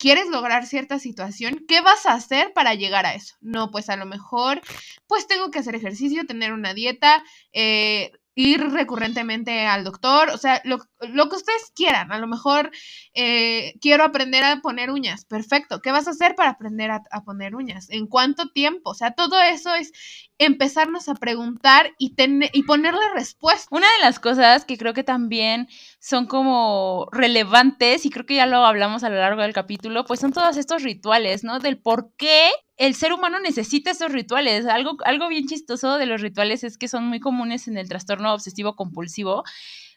¿Quieres 0.05 0.29
lograr 0.29 0.67
cierta 0.67 0.99
situación? 0.99 1.65
¿Qué 1.67 1.81
vas 1.81 2.05
a 2.05 2.13
hacer 2.13 2.53
para 2.53 2.75
llegar 2.75 3.07
a 3.07 3.15
eso? 3.15 3.37
No, 3.41 3.71
pues 3.71 3.89
a 3.89 3.97
lo 3.97 4.05
mejor, 4.05 4.61
pues 5.07 5.27
tengo 5.27 5.51
que 5.51 5.61
hacer 5.61 5.75
ejercicio, 5.77 6.27
tener 6.27 6.53
una 6.53 6.75
dieta, 6.75 7.25
eh, 7.55 8.13
ir 8.35 8.61
recurrentemente 8.71 9.67
al 9.67 9.85
doctor, 9.85 10.31
o 10.31 10.39
sea, 10.39 10.61
lo, 10.65 10.79
que 10.79 11.37
ustedes 11.37 11.73
quieran. 11.75 12.11
A 12.13 12.19
lo 12.19 12.27
mejor 12.27 12.71
eh, 13.15 13.75
quiero 13.81 14.05
aprender 14.05 14.43
a 14.45 14.61
poner 14.61 14.91
uñas. 14.91 15.25
Perfecto. 15.25 15.81
¿Qué 15.81 15.93
vas 15.93 16.09
a 16.09 16.11
hacer 16.11 16.35
para 16.35 16.51
aprender 16.51 16.91
a, 16.91 17.03
poner 17.25 17.55
uñas? 17.55 17.89
¿En 17.91 18.07
cuánto 18.07 18.49
tiempo? 18.49 18.91
O 18.91 18.95
sea, 18.95 19.13
todo 19.13 19.41
eso 19.41 19.75
es 19.75 19.93
empezarnos 20.39 21.09
a 21.09 21.15
preguntar 21.15 21.93
y, 21.99 22.15
y 22.53 22.63
ponerle 22.65 23.01
respuesta. 23.15 23.69
Una 23.71 23.87
de 23.87 24.05
las 24.05 24.19
cosas 24.19 24.65
que 24.65 24.79
creo 24.79 24.95
que 24.95 25.05
también 25.05 25.69
son 26.01 26.27
como 26.27 27.07
relevantes, 27.13 28.05
y 28.05 28.11
creo 28.11 28.27
que 28.27 28.37
ya 28.37 28.47
lo 28.47 28.65
hablamos 28.67 29.05
a 29.05 29.11
lo 29.11 29.17
largo 29.17 29.43
del 29.43 29.53
capítulo, 29.53 30.05
pues 30.05 30.21
son 30.21 30.33
todos 30.33 30.57
estos 30.57 30.83
rituales, 30.83 31.45
¿no? 31.45 31.61
Del 31.61 31.79
por 31.79 32.13
qué 32.17 32.51
el 32.77 32.95
ser 32.95 33.13
humano 33.13 33.39
necesita 33.41 33.91
esos 33.91 34.13
rituales. 34.13 34.67
Algo, 34.67 34.97
algo 35.05 35.29
bien 35.29 35.47
chistoso 35.47 35.97
de 35.99 36.07
los 36.07 36.21
rituales 36.21 36.65
es 36.65 36.77
que 36.79 36.89
son 36.89 37.07
muy 37.07 37.21
comunes 37.21 37.69
en 37.69 37.77
el 37.77 37.89
trastorno 37.89 38.33
obsesivo 38.33 38.75
compulsivo. 38.77 39.45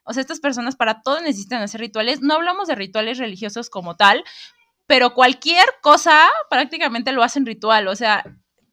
O 0.04 0.14
sea, 0.14 0.22
estas 0.22 0.40
personas 0.40 0.76
para 0.76 1.02
todo 1.02 1.20
necesitan 1.20 1.62
hacer 1.62 1.82
rituales. 1.82 2.22
No 2.22 2.36
hablamos 2.36 2.68
de 2.68 2.76
rituales 2.76 3.18
religiosos 3.18 3.70
como 3.70 3.96
tal, 3.96 4.24
pero 4.86 5.14
cualquier 5.14 5.66
cosa 5.82 6.28
prácticamente 6.50 7.12
lo 7.12 7.24
hacen 7.24 7.46
ritual. 7.46 7.88
O 7.88 7.96
sea, 7.96 8.24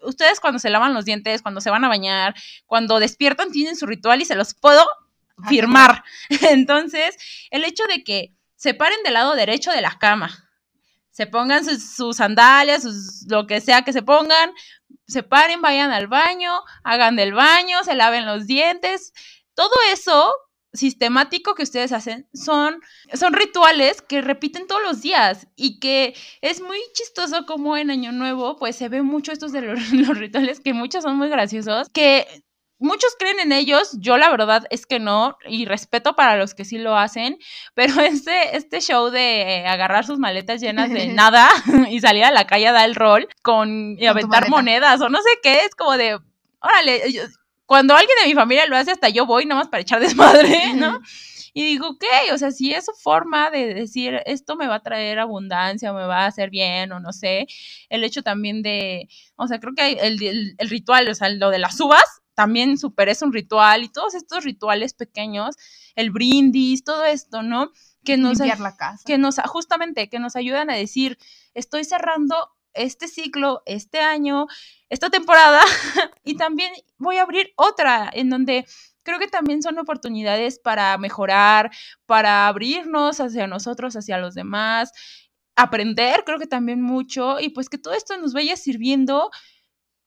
ustedes 0.00 0.38
cuando 0.38 0.58
se 0.58 0.70
lavan 0.70 0.94
los 0.94 1.04
dientes, 1.04 1.42
cuando 1.42 1.60
se 1.60 1.70
van 1.70 1.84
a 1.84 1.88
bañar, 1.88 2.34
cuando 2.66 3.00
despiertan, 3.00 3.50
tienen 3.50 3.76
su 3.76 3.86
ritual 3.86 4.22
y 4.22 4.26
se 4.26 4.36
los 4.36 4.54
puedo 4.54 4.84
firmar. 5.48 6.04
Entonces, 6.50 7.16
el 7.50 7.64
hecho 7.64 7.84
de 7.84 8.04
que 8.04 8.34
se 8.54 8.74
paren 8.74 9.02
del 9.02 9.14
lado 9.14 9.34
derecho 9.34 9.72
de 9.72 9.80
la 9.80 9.98
cama, 9.98 10.43
se 11.14 11.28
pongan 11.28 11.64
sus, 11.64 12.16
sandalias, 12.16 12.82
sus, 12.82 13.24
lo 13.28 13.46
que 13.46 13.60
sea 13.60 13.82
que 13.82 13.92
se 13.92 14.02
pongan, 14.02 14.50
se 15.06 15.22
paren, 15.22 15.62
vayan 15.62 15.92
al 15.92 16.08
baño, 16.08 16.52
hagan 16.82 17.14
del 17.14 17.32
baño, 17.32 17.84
se 17.84 17.94
laven 17.94 18.26
los 18.26 18.48
dientes. 18.48 19.12
Todo 19.54 19.70
eso 19.92 20.34
sistemático 20.72 21.54
que 21.54 21.62
ustedes 21.62 21.92
hacen 21.92 22.28
son, 22.34 22.80
son 23.12 23.32
rituales 23.32 24.02
que 24.02 24.22
repiten 24.22 24.66
todos 24.66 24.82
los 24.82 25.02
días 25.02 25.46
y 25.54 25.78
que 25.78 26.16
es 26.40 26.60
muy 26.60 26.78
chistoso 26.94 27.46
como 27.46 27.76
en 27.76 27.92
Año 27.92 28.10
Nuevo 28.10 28.56
pues 28.56 28.74
se 28.74 28.88
ve 28.88 29.02
mucho 29.02 29.30
estos 29.30 29.52
de 29.52 29.60
los, 29.60 29.78
los 29.92 30.18
rituales 30.18 30.58
que 30.58 30.74
muchos 30.74 31.04
son 31.04 31.16
muy 31.16 31.28
graciosos 31.28 31.88
que 31.90 32.26
muchos 32.84 33.16
creen 33.18 33.40
en 33.40 33.52
ellos, 33.52 33.96
yo 33.98 34.18
la 34.18 34.30
verdad 34.30 34.64
es 34.70 34.86
que 34.86 35.00
no, 35.00 35.36
y 35.48 35.64
respeto 35.64 36.14
para 36.14 36.36
los 36.36 36.54
que 36.54 36.64
sí 36.64 36.78
lo 36.78 36.96
hacen, 36.96 37.38
pero 37.74 37.94
este, 38.00 38.56
este 38.56 38.80
show 38.80 39.10
de 39.10 39.64
agarrar 39.66 40.04
sus 40.04 40.18
maletas 40.18 40.60
llenas 40.60 40.90
de 40.90 41.06
nada 41.14 41.48
y 41.90 42.00
salir 42.00 42.24
a 42.24 42.30
la 42.30 42.46
calle 42.46 42.68
a 42.68 42.72
dar 42.72 42.88
el 42.88 42.94
rol 42.94 43.26
con, 43.42 43.96
y 43.98 44.06
aventar 44.06 44.48
monedas 44.48 45.00
o 45.00 45.08
no 45.08 45.18
sé 45.18 45.30
qué, 45.42 45.60
es 45.64 45.74
como 45.74 45.96
de, 45.96 46.18
órale, 46.60 47.02
cuando 47.66 47.94
alguien 47.94 48.16
de 48.22 48.28
mi 48.28 48.34
familia 48.34 48.66
lo 48.66 48.76
hace, 48.76 48.92
hasta 48.92 49.08
yo 49.08 49.26
voy 49.26 49.46
nomás 49.46 49.68
para 49.68 49.80
echar 49.80 50.00
desmadre, 50.00 50.74
¿no? 50.74 51.00
Y 51.56 51.64
digo, 51.64 51.90
ok, 51.90 52.04
o 52.32 52.38
sea, 52.38 52.50
si 52.50 52.74
es 52.74 52.84
su 52.84 52.92
forma 52.92 53.48
de 53.48 53.72
decir 53.72 54.20
esto 54.26 54.56
me 54.56 54.66
va 54.66 54.76
a 54.76 54.82
traer 54.82 55.20
abundancia 55.20 55.92
o 55.92 55.94
me 55.94 56.04
va 56.04 56.24
a 56.24 56.26
hacer 56.26 56.50
bien 56.50 56.90
o 56.90 56.98
no 56.98 57.12
sé, 57.12 57.46
el 57.88 58.02
hecho 58.02 58.22
también 58.22 58.60
de, 58.60 59.08
o 59.36 59.46
sea, 59.46 59.60
creo 59.60 59.72
que 59.74 59.92
el, 59.92 60.56
el 60.58 60.68
ritual, 60.68 61.08
o 61.08 61.14
sea, 61.14 61.28
lo 61.28 61.50
de 61.50 61.60
las 61.60 61.80
uvas, 61.80 62.23
también 62.34 62.78
super 62.78 63.08
es 63.08 63.22
un 63.22 63.32
ritual 63.32 63.82
y 63.84 63.88
todos 63.88 64.14
estos 64.14 64.44
rituales 64.44 64.94
pequeños, 64.94 65.56
el 65.94 66.10
brindis, 66.10 66.84
todo 66.84 67.04
esto, 67.04 67.42
¿no? 67.42 67.70
Que 68.04 68.16
nos, 68.16 68.38
Limpiar 68.38 68.60
la 68.60 68.76
casa. 68.76 69.02
Que 69.06 69.18
nos, 69.18 69.36
justamente, 69.46 70.08
que 70.08 70.18
nos 70.18 70.36
ayudan 70.36 70.70
a 70.70 70.74
decir, 70.74 71.18
estoy 71.54 71.84
cerrando 71.84 72.36
este 72.74 73.08
ciclo, 73.08 73.62
este 73.66 74.00
año, 74.00 74.46
esta 74.88 75.10
temporada, 75.10 75.60
y 76.24 76.36
también 76.36 76.72
voy 76.98 77.16
a 77.16 77.22
abrir 77.22 77.52
otra 77.56 78.10
en 78.12 78.30
donde 78.30 78.66
creo 79.04 79.18
que 79.18 79.28
también 79.28 79.62
son 79.62 79.78
oportunidades 79.78 80.58
para 80.58 80.98
mejorar, 80.98 81.70
para 82.06 82.48
abrirnos 82.48 83.20
hacia 83.20 83.46
nosotros, 83.46 83.94
hacia 83.96 84.18
los 84.18 84.34
demás, 84.34 84.92
aprender, 85.56 86.24
creo 86.24 86.38
que 86.38 86.46
también 86.46 86.82
mucho, 86.82 87.38
y 87.38 87.50
pues 87.50 87.68
que 87.68 87.78
todo 87.78 87.94
esto 87.94 88.16
nos 88.18 88.32
vaya 88.32 88.56
sirviendo 88.56 89.30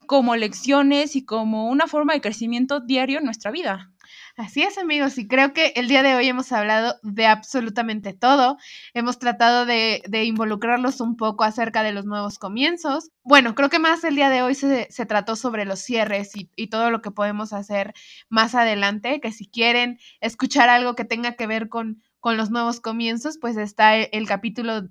como 0.08 0.36
lecciones 0.36 1.16
y 1.16 1.26
como 1.26 1.70
una 1.70 1.88
forma 1.88 2.14
de 2.14 2.22
crecimiento 2.22 2.80
diario 2.80 3.20
en 3.20 3.26
nuestra 3.26 3.52
vida. 3.52 3.92
Así 4.38 4.62
es, 4.62 4.78
amigos, 4.78 5.18
y 5.18 5.28
creo 5.28 5.52
que 5.52 5.74
el 5.76 5.88
día 5.88 6.04
de 6.04 6.14
hoy 6.16 6.28
hemos 6.28 6.52
hablado 6.52 7.00
de 7.02 7.26
absolutamente 7.26 8.14
todo. 8.14 8.58
Hemos 8.94 9.18
tratado 9.18 9.66
de, 9.66 10.04
involucrarlos 10.26 11.02
un 11.02 11.18
poco 11.18 11.44
acerca 11.44 11.82
de 11.82 11.92
los 11.92 12.06
nuevos 12.06 12.38
comienzos. 12.38 13.10
Bueno, 13.24 13.56
creo 13.56 13.70
que 13.70 13.80
más 13.80 14.04
el 14.04 14.16
día 14.16 14.30
de 14.30 14.44
hoy 14.44 14.54
se, 14.54 14.88
trató 15.08 15.36
sobre 15.36 15.66
los 15.66 15.80
cierres 15.80 16.36
y, 16.36 16.52
y, 16.56 16.68
todo 16.68 16.92
lo 16.92 17.02
que 17.02 17.10
podemos 17.10 17.52
hacer 17.52 17.94
más 18.30 18.54
adelante, 18.54 19.20
que 19.22 19.32
si 19.32 19.48
quieren 19.48 19.98
escuchar 20.22 20.70
algo 20.70 20.96
que 20.96 21.04
tenga 21.04 21.34
que 21.34 21.48
ver 21.48 21.68
con, 21.68 22.04
con 22.20 22.38
los 22.38 22.52
nuevos 22.52 22.80
comienzos, 22.80 23.40
pues 23.40 23.58
está 23.58 23.96
el 23.96 24.28
capítulo 24.28 24.88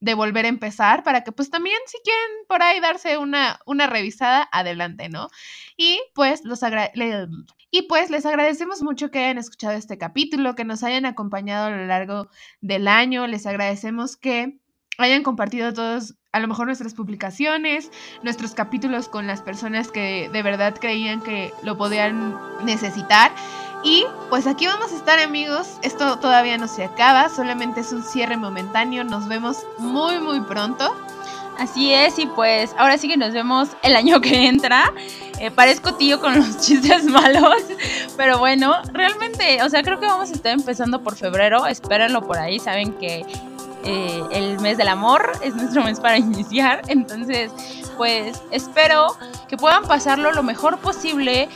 de 0.00 0.14
volver 0.14 0.44
a 0.44 0.48
empezar 0.48 1.02
para 1.02 1.24
que 1.24 1.32
pues 1.32 1.50
también 1.50 1.76
si 1.86 1.98
quieren 2.04 2.46
por 2.46 2.62
ahí 2.62 2.80
darse 2.80 3.18
una, 3.18 3.58
una 3.66 3.86
revisada, 3.86 4.48
adelante, 4.52 5.08
¿no? 5.08 5.28
Y 5.76 6.00
pues 6.14 6.44
los 6.44 6.60
y 7.70 7.82
pues 7.82 8.10
les 8.10 8.24
agradecemos 8.24 8.82
mucho 8.82 9.10
que 9.10 9.18
hayan 9.18 9.38
escuchado 9.38 9.74
este 9.74 9.98
capítulo, 9.98 10.54
que 10.54 10.64
nos 10.64 10.82
hayan 10.82 11.04
acompañado 11.04 11.66
a 11.66 11.70
lo 11.70 11.86
largo 11.86 12.28
del 12.60 12.88
año, 12.88 13.26
les 13.26 13.46
agradecemos 13.46 14.16
que 14.16 14.58
hayan 14.98 15.22
compartido 15.22 15.72
todos 15.72 16.14
a 16.32 16.40
lo 16.40 16.48
mejor 16.48 16.66
nuestras 16.66 16.94
publicaciones, 16.94 17.90
nuestros 18.22 18.54
capítulos 18.54 19.08
con 19.08 19.26
las 19.26 19.40
personas 19.42 19.90
que 19.90 20.28
de 20.32 20.42
verdad 20.42 20.76
creían 20.78 21.22
que 21.22 21.52
lo 21.62 21.76
podían 21.78 22.36
necesitar. 22.64 23.32
Y 23.82 24.04
pues 24.28 24.46
aquí 24.46 24.66
vamos 24.66 24.92
a 24.92 24.96
estar 24.96 25.18
amigos, 25.18 25.78
esto 25.82 26.18
todavía 26.18 26.58
no 26.58 26.66
se 26.66 26.84
acaba, 26.84 27.28
solamente 27.28 27.80
es 27.80 27.92
un 27.92 28.02
cierre 28.02 28.36
momentáneo, 28.36 29.04
nos 29.04 29.28
vemos 29.28 29.58
muy 29.78 30.18
muy 30.18 30.40
pronto. 30.40 30.92
Así 31.58 31.92
es, 31.92 32.20
y 32.20 32.26
pues 32.26 32.72
ahora 32.78 32.98
sí 32.98 33.08
que 33.08 33.16
nos 33.16 33.32
vemos 33.32 33.70
el 33.82 33.96
año 33.96 34.20
que 34.20 34.46
entra. 34.46 34.92
Eh, 35.40 35.50
parezco 35.50 35.94
tío 35.94 36.20
con 36.20 36.36
los 36.36 36.58
chistes 36.64 37.04
malos, 37.04 37.62
pero 38.16 38.38
bueno, 38.38 38.74
realmente, 38.92 39.62
o 39.62 39.68
sea, 39.68 39.82
creo 39.82 39.98
que 39.98 40.06
vamos 40.06 40.30
a 40.30 40.34
estar 40.34 40.52
empezando 40.52 41.02
por 41.02 41.16
febrero, 41.16 41.66
espérenlo 41.66 42.22
por 42.22 42.38
ahí, 42.38 42.58
saben 42.58 42.92
que 42.94 43.24
eh, 43.84 44.22
el 44.32 44.58
mes 44.60 44.78
del 44.78 44.88
amor 44.88 45.32
es 45.42 45.54
nuestro 45.54 45.84
mes 45.84 46.00
para 46.00 46.16
iniciar, 46.18 46.82
entonces, 46.88 47.52
pues 47.96 48.40
espero 48.50 49.16
que 49.48 49.56
puedan 49.56 49.84
pasarlo 49.84 50.32
lo 50.32 50.42
mejor 50.42 50.78
posible, 50.78 51.48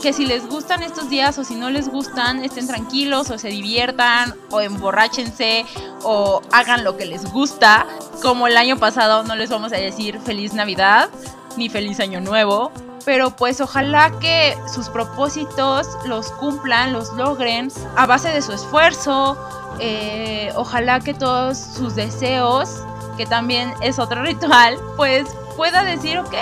que 0.00 0.12
si 0.12 0.24
les 0.24 0.46
gustan 0.48 0.82
estos 0.82 1.10
días 1.10 1.38
o 1.38 1.44
si 1.44 1.54
no 1.54 1.70
les 1.70 1.88
gustan, 1.88 2.42
estén 2.42 2.66
tranquilos 2.66 3.30
o 3.30 3.38
se 3.38 3.48
diviertan 3.48 4.34
o 4.50 4.60
emborráchense 4.60 5.66
o 6.02 6.40
hagan 6.52 6.84
lo 6.84 6.96
que 6.96 7.04
les 7.04 7.30
gusta. 7.30 7.86
Como 8.22 8.46
el 8.46 8.56
año 8.56 8.78
pasado 8.78 9.22
no 9.24 9.36
les 9.36 9.50
vamos 9.50 9.72
a 9.72 9.76
decir 9.76 10.18
feliz 10.20 10.54
Navidad 10.54 11.10
ni 11.56 11.68
feliz 11.68 12.00
Año 12.00 12.20
Nuevo, 12.20 12.72
pero 13.04 13.30
pues 13.30 13.60
ojalá 13.60 14.10
que 14.20 14.56
sus 14.72 14.88
propósitos 14.88 15.86
los 16.06 16.30
cumplan, 16.32 16.92
los 16.92 17.12
logren 17.14 17.70
a 17.96 18.06
base 18.06 18.28
de 18.28 18.40
su 18.40 18.52
esfuerzo, 18.52 19.36
eh, 19.80 20.52
ojalá 20.56 21.00
que 21.00 21.12
todos 21.12 21.58
sus 21.58 21.94
deseos, 21.94 22.70
que 23.16 23.26
también 23.26 23.72
es 23.82 23.98
otro 23.98 24.22
ritual, 24.24 24.78
pues 24.96 25.26
pueda 25.60 25.84
decir, 25.84 26.16
ok, 26.16 26.34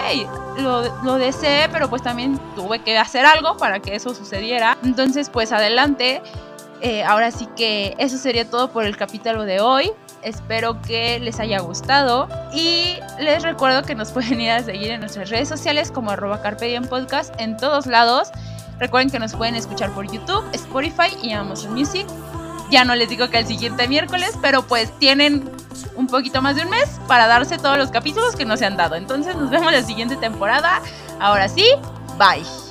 lo, 0.58 1.02
lo 1.02 1.14
deseé, 1.16 1.68
pero 1.70 1.90
pues 1.90 2.02
también 2.02 2.38
tuve 2.54 2.78
que 2.78 2.96
hacer 2.96 3.26
algo 3.26 3.56
para 3.56 3.80
que 3.80 3.96
eso 3.96 4.14
sucediera. 4.14 4.78
Entonces, 4.84 5.28
pues 5.28 5.50
adelante. 5.50 6.22
Eh, 6.80 7.02
ahora 7.02 7.32
sí 7.32 7.48
que 7.56 7.96
eso 7.98 8.16
sería 8.16 8.48
todo 8.48 8.70
por 8.70 8.84
el 8.84 8.96
capítulo 8.96 9.42
de 9.42 9.60
hoy. 9.60 9.90
Espero 10.22 10.80
que 10.82 11.18
les 11.18 11.40
haya 11.40 11.58
gustado 11.58 12.28
y 12.54 12.94
les 13.18 13.42
recuerdo 13.42 13.82
que 13.82 13.96
nos 13.96 14.12
pueden 14.12 14.40
ir 14.40 14.52
a 14.52 14.62
seguir 14.62 14.92
en 14.92 15.00
nuestras 15.00 15.30
redes 15.30 15.48
sociales 15.48 15.90
como 15.90 16.12
arroba 16.12 16.40
Carpe 16.40 16.80
Podcast 16.82 17.34
en 17.40 17.56
todos 17.56 17.86
lados. 17.86 18.28
Recuerden 18.78 19.10
que 19.10 19.18
nos 19.18 19.34
pueden 19.34 19.56
escuchar 19.56 19.90
por 19.94 20.08
YouTube, 20.08 20.44
Spotify 20.52 21.16
y 21.20 21.32
Amazon 21.32 21.74
Music. 21.74 22.06
Ya 22.70 22.84
no 22.84 22.94
les 22.94 23.08
digo 23.08 23.28
que 23.30 23.40
el 23.40 23.46
siguiente 23.48 23.88
miércoles, 23.88 24.38
pero 24.40 24.62
pues 24.62 24.96
tienen 25.00 25.50
un 25.94 26.06
poquito 26.06 26.42
más 26.42 26.56
de 26.56 26.62
un 26.62 26.70
mes 26.70 26.88
para 27.06 27.26
darse 27.26 27.58
todos 27.58 27.78
los 27.78 27.90
capítulos 27.90 28.36
que 28.36 28.44
no 28.44 28.56
se 28.56 28.66
han 28.66 28.76
dado. 28.76 28.96
Entonces 28.96 29.36
nos 29.36 29.50
vemos 29.50 29.72
la 29.72 29.82
siguiente 29.82 30.16
temporada. 30.16 30.80
Ahora 31.20 31.48
sí, 31.48 31.64
bye. 32.18 32.67